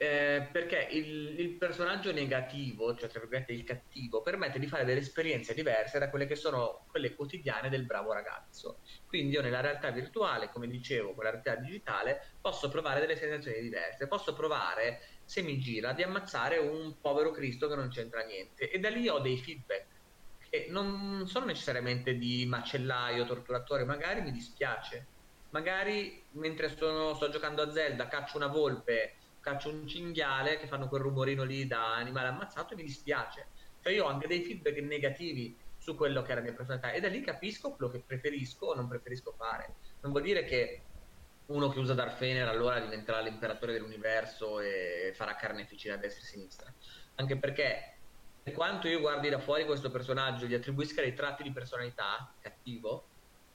Eh, 0.02 0.48
perché 0.50 0.88
il, 0.92 1.38
il, 1.38 1.50
personaggio 1.58 2.10
negativo, 2.10 2.96
cioè 2.96 3.10
tra 3.10 3.20
virgolette 3.20 3.52
il 3.52 3.64
cattivo, 3.64 4.22
permette 4.22 4.58
di 4.58 4.66
fare 4.66 4.86
delle 4.86 5.00
esperienze 5.00 5.52
diverse 5.52 5.98
da 5.98 6.08
quelle 6.08 6.24
che 6.24 6.36
sono 6.36 6.86
quelle 6.90 7.14
quotidiane 7.14 7.68
del 7.68 7.84
bravo 7.84 8.14
ragazzo. 8.14 8.78
Quindi 9.06 9.34
io 9.34 9.42
nella 9.42 9.60
realtà 9.60 9.90
virtuale, 9.90 10.48
come 10.48 10.68
dicevo, 10.68 11.12
con 11.12 11.24
la 11.24 11.30
realtà 11.32 11.54
digitale, 11.56 12.30
posso 12.40 12.70
provare 12.70 13.00
delle 13.00 13.14
sensazioni 13.14 13.60
diverse. 13.60 14.08
Posso 14.08 14.32
provare, 14.32 15.02
se 15.26 15.42
mi 15.42 15.58
gira, 15.58 15.92
di 15.92 16.02
ammazzare 16.02 16.56
un 16.56 16.98
povero 16.98 17.30
Cristo 17.30 17.68
che 17.68 17.74
non 17.74 17.90
c'entra 17.90 18.22
niente. 18.22 18.70
E 18.70 18.78
da 18.78 18.88
lì 18.88 19.06
ho 19.06 19.18
dei 19.18 19.36
feedback 19.36 19.86
che 20.48 20.68
non 20.70 21.24
sono 21.26 21.44
necessariamente 21.44 22.16
di 22.16 22.46
macellaio, 22.46 23.26
torturatore, 23.26 23.84
magari 23.84 24.22
mi 24.22 24.32
dispiace 24.32 25.18
magari 25.50 26.22
mentre 26.32 26.74
sono, 26.76 27.14
sto 27.14 27.28
giocando 27.28 27.62
a 27.62 27.72
Zelda 27.72 28.08
caccio 28.08 28.36
una 28.36 28.46
volpe, 28.46 29.14
caccio 29.40 29.70
un 29.70 29.86
cinghiale 29.86 30.58
che 30.58 30.66
fanno 30.66 30.88
quel 30.88 31.02
rumorino 31.02 31.42
lì 31.42 31.66
da 31.66 31.94
animale 31.94 32.28
ammazzato 32.28 32.74
e 32.74 32.76
mi 32.76 32.82
dispiace. 32.84 33.46
Cioè 33.82 33.92
io 33.92 34.04
ho 34.04 34.08
anche 34.08 34.26
dei 34.26 34.42
feedback 34.42 34.78
negativi 34.78 35.56
su 35.78 35.96
quello 35.96 36.22
che 36.22 36.32
è 36.32 36.34
la 36.34 36.42
mia 36.42 36.52
personalità 36.52 36.92
e 36.92 37.00
da 37.00 37.08
lì 37.08 37.22
capisco 37.22 37.72
quello 37.72 37.90
che 37.90 38.02
preferisco 38.06 38.66
o 38.66 38.74
non 38.74 38.86
preferisco 38.86 39.32
fare. 39.32 39.74
Non 40.02 40.12
vuol 40.12 40.24
dire 40.24 40.44
che 40.44 40.82
uno 41.46 41.68
che 41.68 41.78
usa 41.78 41.94
Darth 41.94 42.20
Vader 42.20 42.48
allora 42.48 42.78
diventerà 42.78 43.20
l'imperatore 43.20 43.72
dell'universo 43.72 44.60
e 44.60 45.12
farà 45.14 45.34
carneficina 45.34 45.94
a 45.94 45.96
destra 45.96 46.22
e 46.22 46.26
a 46.26 46.28
sinistra. 46.28 46.74
Anche 47.16 47.36
perché 47.36 47.94
per 48.42 48.52
quanto 48.52 48.88
io 48.88 49.00
guardi 49.00 49.28
da 49.28 49.38
fuori 49.38 49.64
questo 49.64 49.90
personaggio 49.90 50.46
gli 50.46 50.54
attribuisca 50.54 51.02
dei 51.02 51.14
tratti 51.14 51.42
di 51.42 51.50
personalità 51.50 52.32
cattivo, 52.40 53.06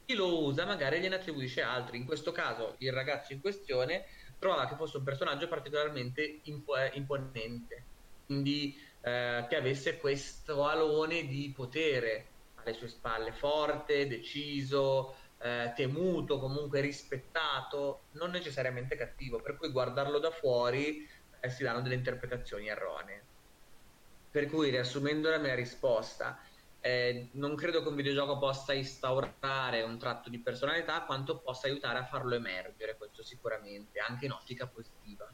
chi 0.05 0.13
lo 0.13 0.43
usa 0.43 0.65
magari 0.65 0.99
gliene 0.99 1.15
attribuisce 1.15 1.61
altri. 1.61 1.97
In 1.97 2.05
questo 2.05 2.31
caso 2.31 2.75
il 2.79 2.91
ragazzo 2.91 3.33
in 3.33 3.41
questione 3.41 4.05
trovava 4.37 4.67
che 4.67 4.75
fosse 4.75 4.97
un 4.97 5.03
personaggio 5.03 5.47
particolarmente 5.47 6.41
impo- 6.43 6.75
imponente, 6.93 7.89
quindi 8.25 8.75
eh, 9.01 9.45
che 9.47 9.55
avesse 9.55 9.97
questo 9.97 10.65
alone 10.65 11.25
di 11.25 11.51
potere 11.53 12.35
alle 12.55 12.73
sue 12.73 12.87
spalle, 12.87 13.31
forte, 13.33 14.07
deciso, 14.07 15.15
eh, 15.37 15.73
temuto, 15.75 16.39
comunque 16.39 16.81
rispettato, 16.81 18.07
non 18.11 18.31
necessariamente 18.31 18.95
cattivo, 18.95 19.41
per 19.41 19.57
cui 19.57 19.71
guardarlo 19.71 20.19
da 20.19 20.31
fuori 20.31 21.05
eh, 21.41 21.49
si 21.49 21.63
danno 21.63 21.81
delle 21.81 21.95
interpretazioni 21.95 22.67
erronee. 22.67 23.29
Per 24.29 24.47
cui, 24.47 24.69
riassumendo 24.69 25.29
la 25.29 25.37
mia 25.39 25.55
risposta, 25.55 26.37
eh, 26.79 27.29
non 27.33 27.55
credo 27.55 27.81
che 27.81 27.87
un 27.87 27.95
videogioco 27.95 28.37
possa 28.37 28.73
instaurare 28.73 29.81
un 29.81 29.97
tratto 29.97 30.29
di 30.29 30.41
personalità 30.41 31.05
quanto 31.05 31.41
possa 31.41 31.67
aiutare 31.67 31.99
a 31.99 32.05
farlo 32.05 32.35
emergere, 32.35 32.95
sicuramente, 33.25 33.99
anche 33.99 34.25
in 34.25 34.31
ottica 34.31 34.67
positiva. 34.67 35.27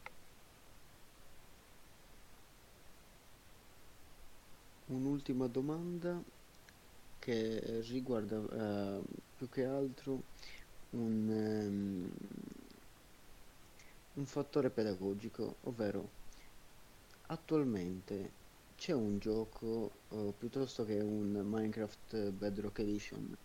Un'ultima 4.88 5.48
domanda 5.48 6.22
che 7.20 7.82
riguarda 7.90 8.38
uh, 8.38 9.04
più 9.38 9.48
che 9.50 9.64
altro 9.64 10.24
un, 10.92 11.30
um, 11.30 12.12
un 14.14 14.26
fattore 14.26 14.70
pedagogico, 14.70 15.58
ovvero 15.64 16.10
attualmente 17.28 18.40
c'è 18.76 18.94
un 18.94 19.20
gioco 19.20 19.92
uh, 20.10 20.34
piuttosto 20.38 20.84
che 20.84 21.00
un 21.00 21.42
Minecraft 21.46 22.32
Bedrock 22.32 22.80
Edition 22.80 23.38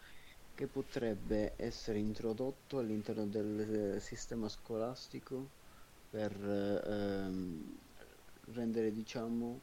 che 0.57 0.67
potrebbe 0.67 1.55
essere 1.57 1.99
introdotto 1.99 2.79
all'interno 2.79 3.27
del 3.27 4.01
sistema 4.01 4.49
scolastico 4.49 5.49
per 6.11 6.35
uh, 6.35 7.79
rendere 8.55 8.93
diciamo 8.93 9.61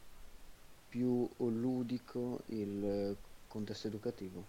più 0.88 1.28
ludico 1.40 2.44
il 2.49 3.18
contesto 3.48 3.88
educativo? 3.88 4.45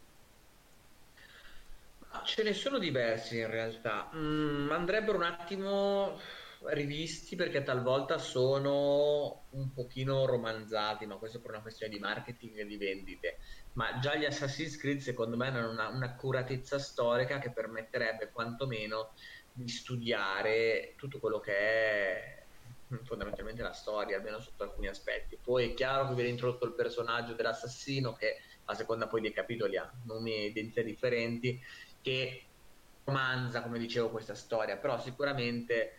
Ce 2.24 2.42
ne 2.42 2.52
sono 2.52 2.78
diversi 2.78 3.38
in 3.38 3.50
realtà. 3.50 4.10
Mm, 4.14 4.70
andrebbero 4.70 5.16
un 5.16 5.24
attimo 5.24 6.18
rivisti 6.66 7.36
perché 7.36 7.62
talvolta 7.62 8.18
sono 8.18 9.46
un 9.50 9.72
pochino 9.72 10.24
romanzati, 10.24 11.06
ma 11.06 11.16
questo 11.16 11.40
per 11.40 11.50
una 11.50 11.60
questione 11.60 11.92
di 11.92 11.98
marketing 11.98 12.58
e 12.58 12.66
di 12.66 12.76
vendite. 12.76 13.38
Ma 13.72 13.98
già 13.98 14.14
gli 14.14 14.24
Assassin's 14.24 14.76
Creed 14.76 15.00
secondo 15.00 15.36
me 15.36 15.48
hanno 15.48 15.70
una, 15.70 15.88
un'accuratezza 15.88 16.78
storica 16.78 17.38
che 17.38 17.52
permetterebbe 17.52 18.30
quantomeno 18.30 19.12
di 19.52 19.68
studiare 19.68 20.94
tutto 20.96 21.18
quello 21.20 21.40
che 21.40 21.56
è 21.56 22.42
fondamentalmente 23.02 23.62
la 23.62 23.72
storia, 23.72 24.16
almeno 24.16 24.40
sotto 24.40 24.62
alcuni 24.62 24.88
aspetti. 24.88 25.38
Poi 25.42 25.70
è 25.70 25.74
chiaro 25.74 26.08
che 26.08 26.14
viene 26.14 26.30
introdotto 26.30 26.64
il 26.64 26.74
personaggio 26.74 27.34
dell'assassino 27.34 28.12
che 28.14 28.36
a 28.64 28.74
seconda 28.74 29.06
poi 29.06 29.20
dei 29.20 29.32
capitoli 29.32 29.76
ha 29.76 29.90
nomi 30.04 30.32
e 30.32 30.46
identità 30.46 30.82
differenti, 30.82 31.60
che 32.00 32.46
romanza, 33.04 33.62
come 33.62 33.78
dicevo, 33.78 34.10
questa 34.10 34.34
storia, 34.34 34.76
però 34.76 34.98
sicuramente 34.98 35.98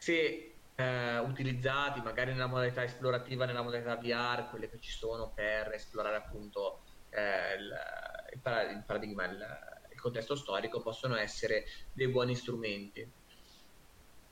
se 0.00 0.54
eh, 0.76 1.18
utilizzati 1.18 2.00
magari 2.00 2.32
nella 2.32 2.46
modalità 2.46 2.82
esplorativa, 2.82 3.44
nella 3.44 3.60
modalità 3.60 3.96
VR, 3.96 4.48
quelle 4.48 4.70
che 4.70 4.80
ci 4.80 4.90
sono 4.90 5.30
per 5.34 5.72
esplorare 5.74 6.16
appunto 6.16 6.80
eh, 7.10 7.54
il, 7.56 7.70
il, 8.32 8.82
paradigma, 8.86 9.26
il, 9.26 9.46
il 9.92 10.00
contesto 10.00 10.36
storico, 10.36 10.80
possono 10.80 11.16
essere 11.16 11.66
dei 11.92 12.08
buoni 12.08 12.34
strumenti. 12.34 13.06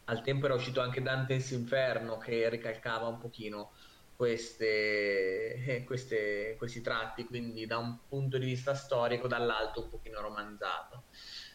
Al 0.05 0.23
tempo 0.23 0.47
era 0.47 0.55
uscito 0.55 0.81
anche 0.81 1.03
Dante's 1.03 1.51
Inferno 1.51 2.16
che 2.16 2.49
ricalcava 2.49 3.07
un 3.09 3.19
pochino 3.19 3.73
queste, 4.16 5.53
eh, 5.66 5.85
queste, 5.85 6.55
questi 6.57 6.81
tratti, 6.81 7.27
quindi 7.27 7.66
da 7.66 7.77
un 7.77 7.99
punto 8.09 8.39
di 8.39 8.47
vista 8.47 8.74
storico, 8.74 9.28
dall'alto 9.28 9.82
un 9.82 9.90
pochino 9.90 10.23
romanzato. 10.23 11.05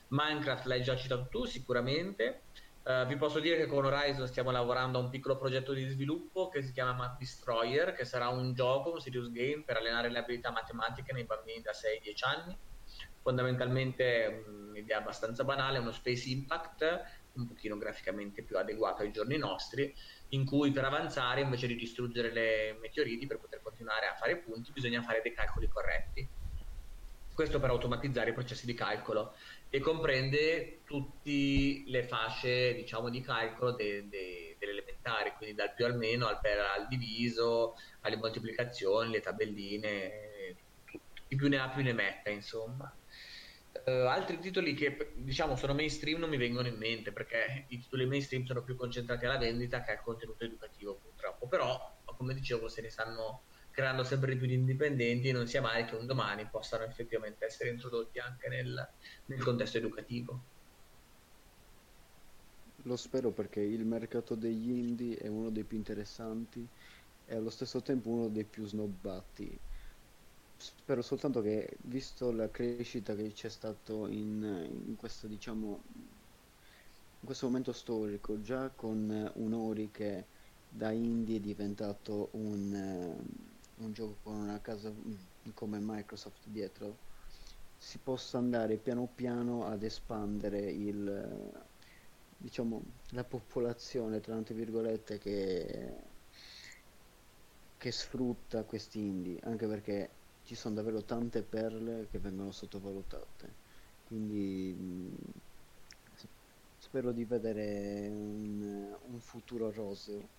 Minecraft 0.09 0.65
l'hai 0.65 0.83
già 0.83 0.95
citato 0.95 1.27
tu 1.29 1.45
sicuramente. 1.45 2.43
Uh, 2.83 3.05
vi 3.05 3.15
posso 3.15 3.39
dire 3.39 3.55
che 3.55 3.65
con 3.65 3.85
Horizon 3.85 4.27
stiamo 4.27 4.51
lavorando 4.51 4.99
a 4.99 5.01
un 5.01 5.09
piccolo 5.09 5.37
progetto 5.37 5.71
di 5.71 5.87
sviluppo 5.87 6.49
che 6.49 6.61
si 6.61 6.73
chiama 6.73 6.91
Math 6.91 7.17
Destroyer, 7.17 7.93
che 7.93 8.03
sarà 8.03 8.27
un 8.27 8.53
gioco, 8.53 8.91
un 8.91 8.99
serious 8.99 9.31
game 9.31 9.63
per 9.63 9.77
allenare 9.77 10.09
le 10.09 10.19
abilità 10.19 10.51
matematiche 10.51 11.13
nei 11.13 11.23
bambini 11.23 11.61
da 11.61 11.71
6-10 11.71 12.25
anni. 12.25 12.57
Fondamentalmente 13.21 14.43
un'idea 14.45 14.97
abbastanza 14.97 15.45
banale, 15.45 15.77
uno 15.77 15.93
Space 15.93 16.27
Impact, 16.27 17.03
un 17.35 17.47
pochino 17.47 17.77
graficamente 17.77 18.43
più 18.43 18.57
adeguato 18.57 19.01
ai 19.01 19.11
giorni 19.11 19.37
nostri, 19.37 19.95
in 20.29 20.45
cui 20.45 20.71
per 20.71 20.83
avanzare 20.83 21.39
invece 21.39 21.67
di 21.67 21.75
distruggere 21.75 22.33
le 22.33 22.77
meteoriti 22.81 23.25
per 23.25 23.39
poter 23.39 23.61
continuare 23.61 24.07
a 24.07 24.15
fare 24.15 24.37
punti 24.39 24.73
bisogna 24.73 25.01
fare 25.01 25.21
dei 25.23 25.33
calcoli 25.33 25.69
corretti. 25.69 26.27
Questo 27.33 27.59
per 27.59 27.71
automatizzare 27.71 28.29
i 28.29 28.33
processi 28.33 28.67
di 28.67 28.75
calcolo 28.75 29.35
e 29.75 29.79
comprende 29.79 30.83
tutte 30.85 31.81
le 31.87 32.03
fasce 32.03 32.75
diciamo, 32.75 33.09
di 33.09 33.21
calcolo 33.21 33.71
de, 33.71 34.07
de, 34.07 34.55
delle 34.59 34.71
elementari, 34.73 35.33
quindi 35.35 35.55
dal 35.55 35.73
più 35.73 35.85
al 35.85 35.97
meno 35.97 36.27
al, 36.27 36.39
per, 36.39 36.59
al 36.59 36.87
diviso, 36.87 37.73
alle 38.01 38.17
moltiplicazioni, 38.17 39.09
le 39.09 39.19
tabelline, 39.19 40.55
chi 41.27 41.35
più 41.35 41.49
ne 41.49 41.57
ha 41.57 41.71
più 41.71 41.81
ne 41.81 41.91
metta 41.91 42.29
insomma. 42.29 42.95
Uh, 43.85 43.89
altri 44.05 44.37
titoli 44.37 44.75
che 44.75 45.11
diciamo 45.15 45.55
sono 45.55 45.73
mainstream 45.73 46.19
non 46.19 46.29
mi 46.29 46.37
vengono 46.37 46.67
in 46.67 46.77
mente 46.77 47.11
perché 47.11 47.65
i 47.69 47.79
titoli 47.79 48.05
mainstream 48.05 48.43
sono 48.43 48.63
più 48.63 48.75
concentrati 48.75 49.25
alla 49.25 49.39
vendita 49.39 49.81
che 49.81 49.89
al 49.89 50.03
contenuto 50.03 50.43
educativo 50.43 50.99
purtroppo 50.99 51.47
però 51.47 51.75
come 52.15 52.35
dicevo 52.35 52.69
se 52.69 52.81
ne 52.83 52.91
stanno 52.91 53.45
creando 53.73 54.03
sempre 54.03 54.35
più 54.35 54.45
di 54.45 54.53
indipendenti 54.53 55.31
non 55.31 55.47
sia 55.47 55.59
mai 55.59 55.85
che 55.85 55.95
un 55.95 56.05
domani 56.05 56.45
possano 56.45 56.83
effettivamente 56.83 57.45
essere 57.45 57.69
introdotti 57.71 58.19
anche 58.19 58.47
nel, 58.47 58.87
nel 59.25 59.43
contesto 59.43 59.77
educativo. 59.77 60.41
Lo 62.83 62.95
spero 62.95 63.31
perché 63.31 63.61
il 63.61 63.83
mercato 63.83 64.35
degli 64.35 64.69
indie 64.69 65.17
è 65.17 65.27
uno 65.27 65.49
dei 65.49 65.63
più 65.63 65.77
interessanti 65.77 66.65
e 67.25 67.35
allo 67.35 67.49
stesso 67.49 67.81
tempo 67.81 68.09
uno 68.09 68.27
dei 68.27 68.43
più 68.43 68.65
snobbati. 68.65 69.57
Spero 70.55 71.01
soltanto 71.01 71.41
che, 71.41 71.77
visto 71.81 72.31
la 72.31 72.51
crescita 72.51 73.15
che 73.15 73.31
c'è 73.31 73.49
stato 73.49 74.07
in, 74.07 74.69
in 74.85 74.95
questo, 74.95 75.25
diciamo, 75.25 75.81
in 77.21 77.25
questo 77.25 77.47
momento 77.47 77.73
storico, 77.73 78.39
già 78.41 78.69
con 78.69 79.31
un 79.33 79.53
Ori 79.53 79.89
che 79.91 80.25
da 80.69 80.91
indie 80.91 81.37
è 81.37 81.39
diventato 81.39 82.29
un, 82.33 83.15
un 83.77 83.91
gioco 83.93 84.17
con 84.23 84.35
una 84.35 84.59
casa 84.61 84.91
come 85.53 85.79
Microsoft 85.79 86.47
dietro, 86.47 86.97
si 87.77 87.97
possa 87.99 88.37
andare 88.37 88.77
piano 88.77 89.07
piano 89.13 89.65
ad 89.65 89.83
espandere 89.83 90.59
il, 90.71 91.51
diciamo, 92.37 92.81
la 93.09 93.23
popolazione, 93.23 94.19
tra 94.19 94.35
virgolette, 94.41 95.17
che, 95.17 95.95
che 97.77 97.91
sfrutta 97.91 98.63
questi 98.63 98.99
indie, 98.99 99.39
anche 99.43 99.67
perché 99.67 100.09
ci 100.43 100.55
sono 100.55 100.75
davvero 100.75 101.03
tante 101.03 101.43
perle 101.43 102.07
che 102.09 102.19
vengono 102.19 102.51
sottovalutate. 102.51 103.55
Quindi 104.03 104.73
mh, 104.73 105.15
spero 106.77 107.11
di 107.11 107.25
vedere 107.25 108.07
un, 108.09 108.95
un 109.01 109.19
futuro 109.19 109.71
roseo 109.71 110.29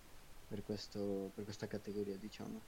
per, 0.46 0.62
questo, 0.62 1.30
per 1.34 1.44
questa 1.44 1.66
categoria, 1.66 2.16
diciamo. 2.16 2.60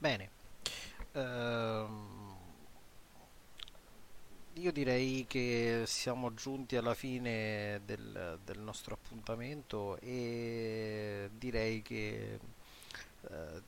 Bene. 0.00 0.30
Uh, 1.12 1.86
io 4.54 4.72
direi 4.72 5.26
che 5.28 5.82
siamo 5.84 6.32
giunti 6.32 6.76
alla 6.76 6.94
fine 6.94 7.82
del, 7.84 8.38
del 8.42 8.60
nostro 8.60 8.94
appuntamento 8.94 9.98
e 9.98 11.28
direi 11.36 11.82
che 11.82 12.40
uh, 13.20 13.62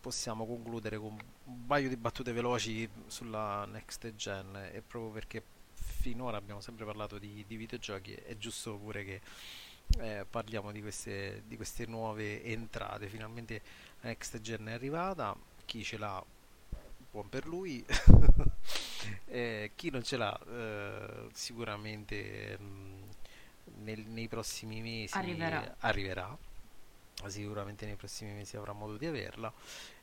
possiamo 0.00 0.46
concludere 0.46 0.98
con 0.98 1.16
un 1.44 1.66
paio 1.66 1.88
di 1.88 1.96
battute 1.96 2.32
veloci 2.32 2.88
sulla 3.06 3.64
next 3.66 4.16
gen 4.16 4.70
e 4.72 4.82
proprio 4.82 5.12
perché 5.12 5.44
finora 5.74 6.38
abbiamo 6.38 6.60
sempre 6.60 6.86
parlato 6.86 7.18
di, 7.18 7.44
di 7.46 7.54
videogiochi 7.54 8.14
è 8.14 8.36
giusto 8.36 8.76
pure 8.78 9.04
che 9.04 9.20
eh, 10.00 10.26
parliamo 10.28 10.72
di 10.72 10.80
queste, 10.80 11.44
di 11.46 11.54
queste 11.54 11.86
nuove 11.86 12.42
entrate 12.42 13.06
finalmente 13.06 13.62
la 14.00 14.08
next 14.08 14.40
gen 14.40 14.66
è 14.66 14.72
arrivata 14.72 15.36
chi 15.68 15.84
ce 15.84 15.98
l'ha 15.98 16.24
buon 17.10 17.28
per 17.28 17.46
lui. 17.46 17.84
Eh, 19.30 19.72
chi 19.74 19.90
non 19.90 20.02
ce 20.02 20.16
l'ha 20.16 20.38
eh, 20.48 21.28
sicuramente 21.32 22.58
mh, 22.58 22.64
mm, 22.64 23.02
nel, 23.84 24.00
nei 24.00 24.28
prossimi 24.28 24.82
mesi 24.82 25.16
arriverà. 25.16 25.76
arriverà. 25.80 26.36
Sicuramente 27.26 27.86
nei 27.86 27.94
prossimi 27.94 28.32
mesi 28.32 28.56
avrà 28.56 28.72
modo 28.72 28.96
di 28.96 29.06
averla. 29.06 29.52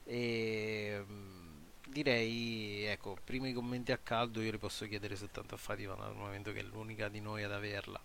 E 0.04 1.04
mm, 1.08 1.62
direi 1.88 2.84
ecco 2.86 3.18
prima 3.24 3.48
i 3.48 3.54
commenti 3.54 3.92
a 3.92 3.98
caldo 3.98 4.42
io 4.42 4.52
li 4.52 4.58
posso 4.58 4.88
chiedere 4.88 5.16
soltanto 5.16 5.54
a 5.56 5.58
Fatima 5.58 5.94
dal 5.96 6.16
momento 6.16 6.52
che 6.52 6.60
è 6.60 6.64
l'unica 6.64 7.08
di 7.10 7.20
noi 7.20 7.44
ad 7.44 7.52
averla 7.52 8.02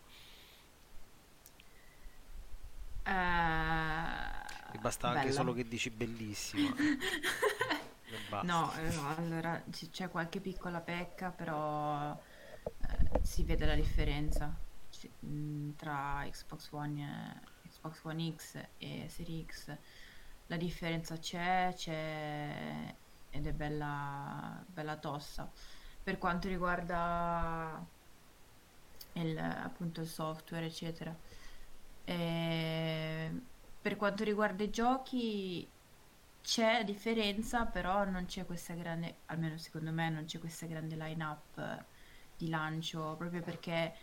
uh, 3.07 4.73
mi 4.73 4.79
basta 4.81 5.09
bella. 5.09 5.21
anche 5.21 5.33
solo 5.33 5.53
che 5.53 5.67
dici 5.67 5.91
bellissima 5.91 6.75
no, 8.43 8.73
eh, 8.75 8.95
no, 8.95 9.15
allora 9.17 9.63
c'è 9.91 10.09
qualche 10.09 10.41
piccola 10.41 10.81
pecca 10.81 11.31
però 11.31 12.19
eh, 12.63 13.21
si 13.23 13.43
vede 13.45 13.67
la 13.67 13.75
differenza 13.75 14.55
mm, 15.25 15.71
tra 15.77 16.27
Xbox 16.29 16.69
One 16.71 17.39
e 17.63 17.69
Xbox 17.69 18.05
One 18.05 18.35
X 18.37 18.65
e 18.79 19.07
Series 19.09 19.47
X 19.47 19.77
la 20.51 20.57
differenza 20.57 21.17
c'è, 21.17 21.73
c'è 21.77 22.95
ed 23.31 23.47
è 23.47 23.53
bella, 23.53 24.63
bella 24.67 24.97
tossa. 24.97 25.49
Per 26.03 26.19
quanto 26.19 26.49
riguarda 26.49 27.81
il, 29.13 29.39
appunto 29.39 30.01
il 30.01 30.09
software, 30.09 30.67
eccetera. 30.67 31.15
E 32.05 33.31
per 33.81 33.97
quanto 33.97 34.25
riguarda 34.25 34.63
i 34.63 34.71
giochi 34.71 35.69
c'è 36.43 36.85
differenza, 36.85 37.67
però 37.67 38.05
non 38.05 38.27
c'è 38.27 38.45
questa 38.47 38.75
grande, 38.75 39.21
almeno 39.27 39.57
secondo 39.59 39.91
me, 39.93 40.11
non 40.11 40.25
c'è 40.25 40.39
questa 40.39 40.67
grande 40.67 40.97
line-up 40.97 41.85
di 42.37 42.49
lancio, 42.49 43.15
proprio 43.17 43.43
perché 43.43 43.95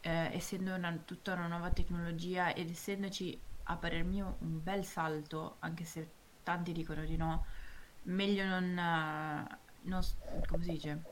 eh, 0.00 0.30
essendo 0.32 0.74
una, 0.74 0.92
tutta 1.04 1.32
una 1.34 1.46
nuova 1.46 1.70
tecnologia 1.70 2.52
ed 2.54 2.70
essendoci 2.70 3.40
a 3.64 3.76
parer 3.76 4.04
mio 4.04 4.36
un 4.40 4.62
bel 4.62 4.84
salto, 4.84 5.56
anche 5.60 5.84
se 5.84 6.10
tanti 6.42 6.72
dicono 6.72 7.04
di 7.04 7.16
no, 7.16 7.46
meglio 8.02 8.44
non, 8.44 8.74
non 9.82 10.02
come 10.46 10.64
si 10.64 10.70
dice, 10.70 11.02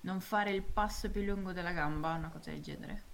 non 0.00 0.20
fare 0.20 0.50
il 0.50 0.62
passo 0.62 1.10
più 1.10 1.22
lungo 1.22 1.52
della 1.52 1.72
gamba, 1.72 2.14
una 2.14 2.30
cosa 2.30 2.50
del 2.50 2.62
genere. 2.62 3.07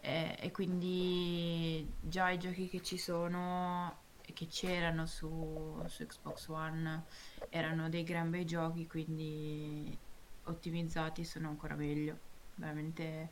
E, 0.00 0.36
e 0.40 0.50
quindi 0.50 1.86
già 2.00 2.30
i 2.30 2.38
giochi 2.38 2.68
che 2.68 2.82
ci 2.82 2.96
sono 2.98 3.98
e 4.22 4.32
che 4.32 4.46
c'erano 4.46 5.06
su, 5.06 5.82
su 5.86 6.06
Xbox 6.06 6.48
One 6.48 7.04
erano 7.50 7.88
dei 7.88 8.02
gran 8.04 8.30
bei 8.30 8.44
giochi, 8.46 8.86
quindi 8.86 9.96
ottimizzati 10.44 11.24
sono 11.24 11.48
ancora 11.48 11.74
meglio. 11.74 12.18
Veramente 12.54 13.30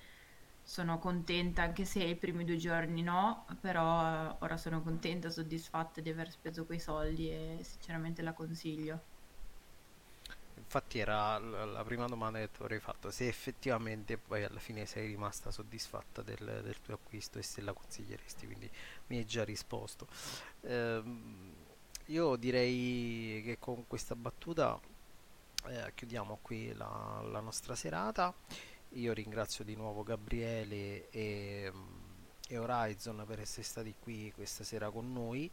sono 0.62 0.98
contenta, 0.98 1.62
anche 1.62 1.84
se 1.86 2.02
i 2.04 2.16
primi 2.16 2.44
due 2.44 2.56
giorni 2.56 3.02
no, 3.02 3.46
però 3.60 4.36
ora 4.40 4.56
sono 4.58 4.82
contenta, 4.82 5.30
soddisfatta 5.30 6.00
di 6.02 6.10
aver 6.10 6.30
speso 6.30 6.66
quei 6.66 6.80
soldi 6.80 7.30
e 7.30 7.58
sinceramente 7.62 8.22
la 8.22 8.32
consiglio. 8.34 9.07
Infatti 10.58 10.98
era 10.98 11.38
la 11.38 11.82
prima 11.84 12.06
domanda 12.06 12.38
che 12.38 12.50
ti 12.50 12.62
avrei 12.62 12.80
fatto, 12.80 13.10
se 13.10 13.26
effettivamente 13.26 14.18
poi 14.18 14.44
alla 14.44 14.58
fine 14.58 14.86
sei 14.86 15.06
rimasta 15.06 15.50
soddisfatta 15.50 16.22
del, 16.22 16.60
del 16.62 16.80
tuo 16.82 16.94
acquisto 16.94 17.38
e 17.38 17.42
se 17.42 17.60
la 17.62 17.72
consiglieresti, 17.72 18.46
quindi 18.46 18.70
mi 19.08 19.18
hai 19.18 19.24
già 19.24 19.44
risposto. 19.44 20.06
Ehm, 20.62 21.54
io 22.06 22.36
direi 22.36 23.42
che 23.44 23.58
con 23.58 23.86
questa 23.86 24.14
battuta 24.14 24.78
eh, 25.66 25.92
chiudiamo 25.94 26.38
qui 26.42 26.72
la, 26.74 27.22
la 27.24 27.40
nostra 27.40 27.74
serata 27.74 28.34
io 28.92 29.12
ringrazio 29.12 29.64
di 29.64 29.74
nuovo 29.74 30.02
Gabriele 30.02 31.10
e, 31.10 31.70
e 32.48 32.58
Horizon 32.58 33.24
per 33.26 33.40
essere 33.40 33.62
stati 33.62 33.94
qui 33.98 34.32
questa 34.34 34.64
sera 34.64 34.90
con 34.90 35.12
noi. 35.12 35.50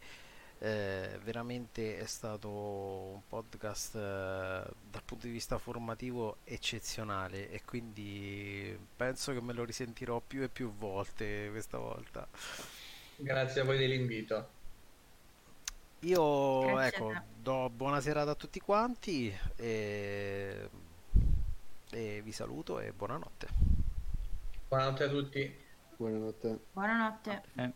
Eh, 0.60 1.20
veramente 1.24 1.98
è 1.98 2.06
stato 2.06 2.50
un 2.50 3.22
podcast 3.28 3.96
eh, 3.96 4.00
dal 4.00 5.04
punto 5.04 5.28
di 5.28 5.32
vista 5.32 5.58
formativo 5.58 6.38
eccezionale 6.46 7.50
e 7.50 7.62
quindi 7.66 8.78
penso 8.96 9.34
che 9.34 9.42
me 9.42 9.52
lo 9.54 9.66
risentirò 9.66 10.22
più 10.26 10.44
e 10.44 10.50
più 10.50 10.74
volte 10.74 11.50
questa 11.52 11.78
volta. 11.78 12.28
Grazie 13.18 13.62
a 13.62 13.64
voi 13.64 13.78
dell'invito. 13.78 14.50
Io 16.00 16.60
Grazie 16.68 16.88
ecco, 16.88 17.14
do 17.36 17.70
buona 17.70 18.00
serata 18.00 18.32
a 18.32 18.36
tutti 18.36 18.60
quanti 18.60 19.36
e 19.56 20.70
e 21.96 22.22
vi 22.22 22.32
saluto 22.32 22.80
e 22.80 22.92
buonanotte. 22.92 23.48
Buonanotte 24.68 25.04
a 25.04 25.10
tutti. 25.10 25.56
Buonanotte. 25.96 26.60
Buonanotte. 26.74 27.44
Eh. 27.56 27.74